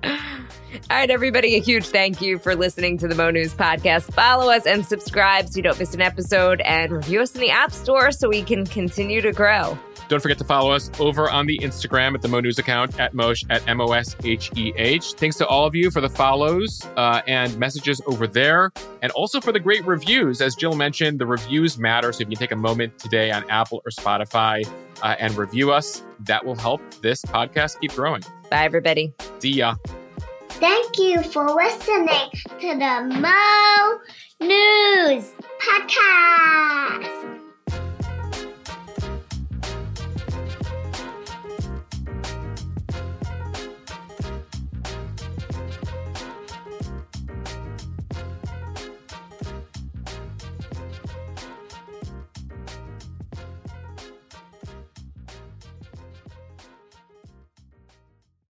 All 0.04 0.98
right, 0.98 1.10
everybody, 1.10 1.56
a 1.56 1.60
huge 1.60 1.86
thank 1.88 2.22
you 2.22 2.40
for 2.40 2.56
listening 2.56 2.98
to 3.00 3.08
the 3.08 3.16
Mo 3.16 3.30
News 3.30 3.54
podcast. 3.54 4.14
Follow 4.14 4.50
us 4.50 4.66
and 4.66 4.86
subscribe 4.86 5.50
so 5.50 5.58
you 5.58 5.64
don't 5.64 5.78
miss 5.78 5.94
an 5.94 6.02
episode 6.02 6.62
and 6.62 6.92
review 6.92 7.22
us 7.22 7.36
in 7.36 7.42
the 7.42 7.50
App 7.50 7.72
Store 7.72 8.12
so 8.12 8.30
we 8.30 8.42
can 8.42 8.66
continue 8.66 9.22
to 9.22 9.32
grow. 9.34 9.78
Don't 10.12 10.20
forget 10.20 10.38
to 10.40 10.44
follow 10.44 10.72
us 10.72 10.92
over 11.00 11.30
on 11.30 11.46
the 11.46 11.58
Instagram 11.60 12.16
at 12.16 12.22
the 12.22 12.28
Mo 12.28 12.42
News 12.42 12.60
account 12.60 13.00
at 13.00 13.14
Mosheh 13.14 13.46
at 13.50 13.66
M 13.66 13.80
O 13.80 13.94
S 13.94 14.14
H 14.26 14.52
E 14.58 14.74
H. 14.76 15.14
Thanks 15.14 15.38
to 15.38 15.48
all 15.48 15.66
of 15.66 15.74
you 15.74 15.90
for 15.90 16.02
the 16.02 16.10
follows 16.10 16.86
uh, 16.98 17.22
and 17.28 17.58
messages 17.58 18.02
over 18.06 18.28
there, 18.28 18.74
and 19.02 19.14
also 19.14 19.40
for 19.40 19.54
the 19.54 19.60
great 19.60 19.86
reviews. 19.86 20.42
As 20.42 20.54
Jill 20.54 20.76
mentioned, 20.76 21.18
the 21.18 21.26
reviews 21.26 21.78
matter. 21.78 22.12
So 22.12 22.24
if 22.24 22.30
you 22.30 22.36
take 22.36 22.52
a 22.52 22.58
moment 22.58 23.00
today 23.00 23.32
on 23.32 23.50
Apple 23.50 23.82
or 23.86 23.90
Spotify 23.90 24.70
uh, 25.02 25.16
and 25.18 25.34
review 25.38 25.72
us, 25.72 26.04
that 26.26 26.46
will 26.46 26.56
help 26.56 26.82
this 26.96 27.22
podcast 27.22 27.80
keep 27.80 27.94
growing. 27.94 28.22
Bye, 28.50 28.66
everybody. 28.66 29.14
See 29.40 29.54
ya. 29.54 29.76
Thank 30.50 31.00
you 31.00 31.24
for 31.24 31.48
listening 31.56 32.32
to 32.60 32.68
the 32.68 33.18
Mo 33.18 34.00
News 34.46 35.32
Podcast. 35.64 37.41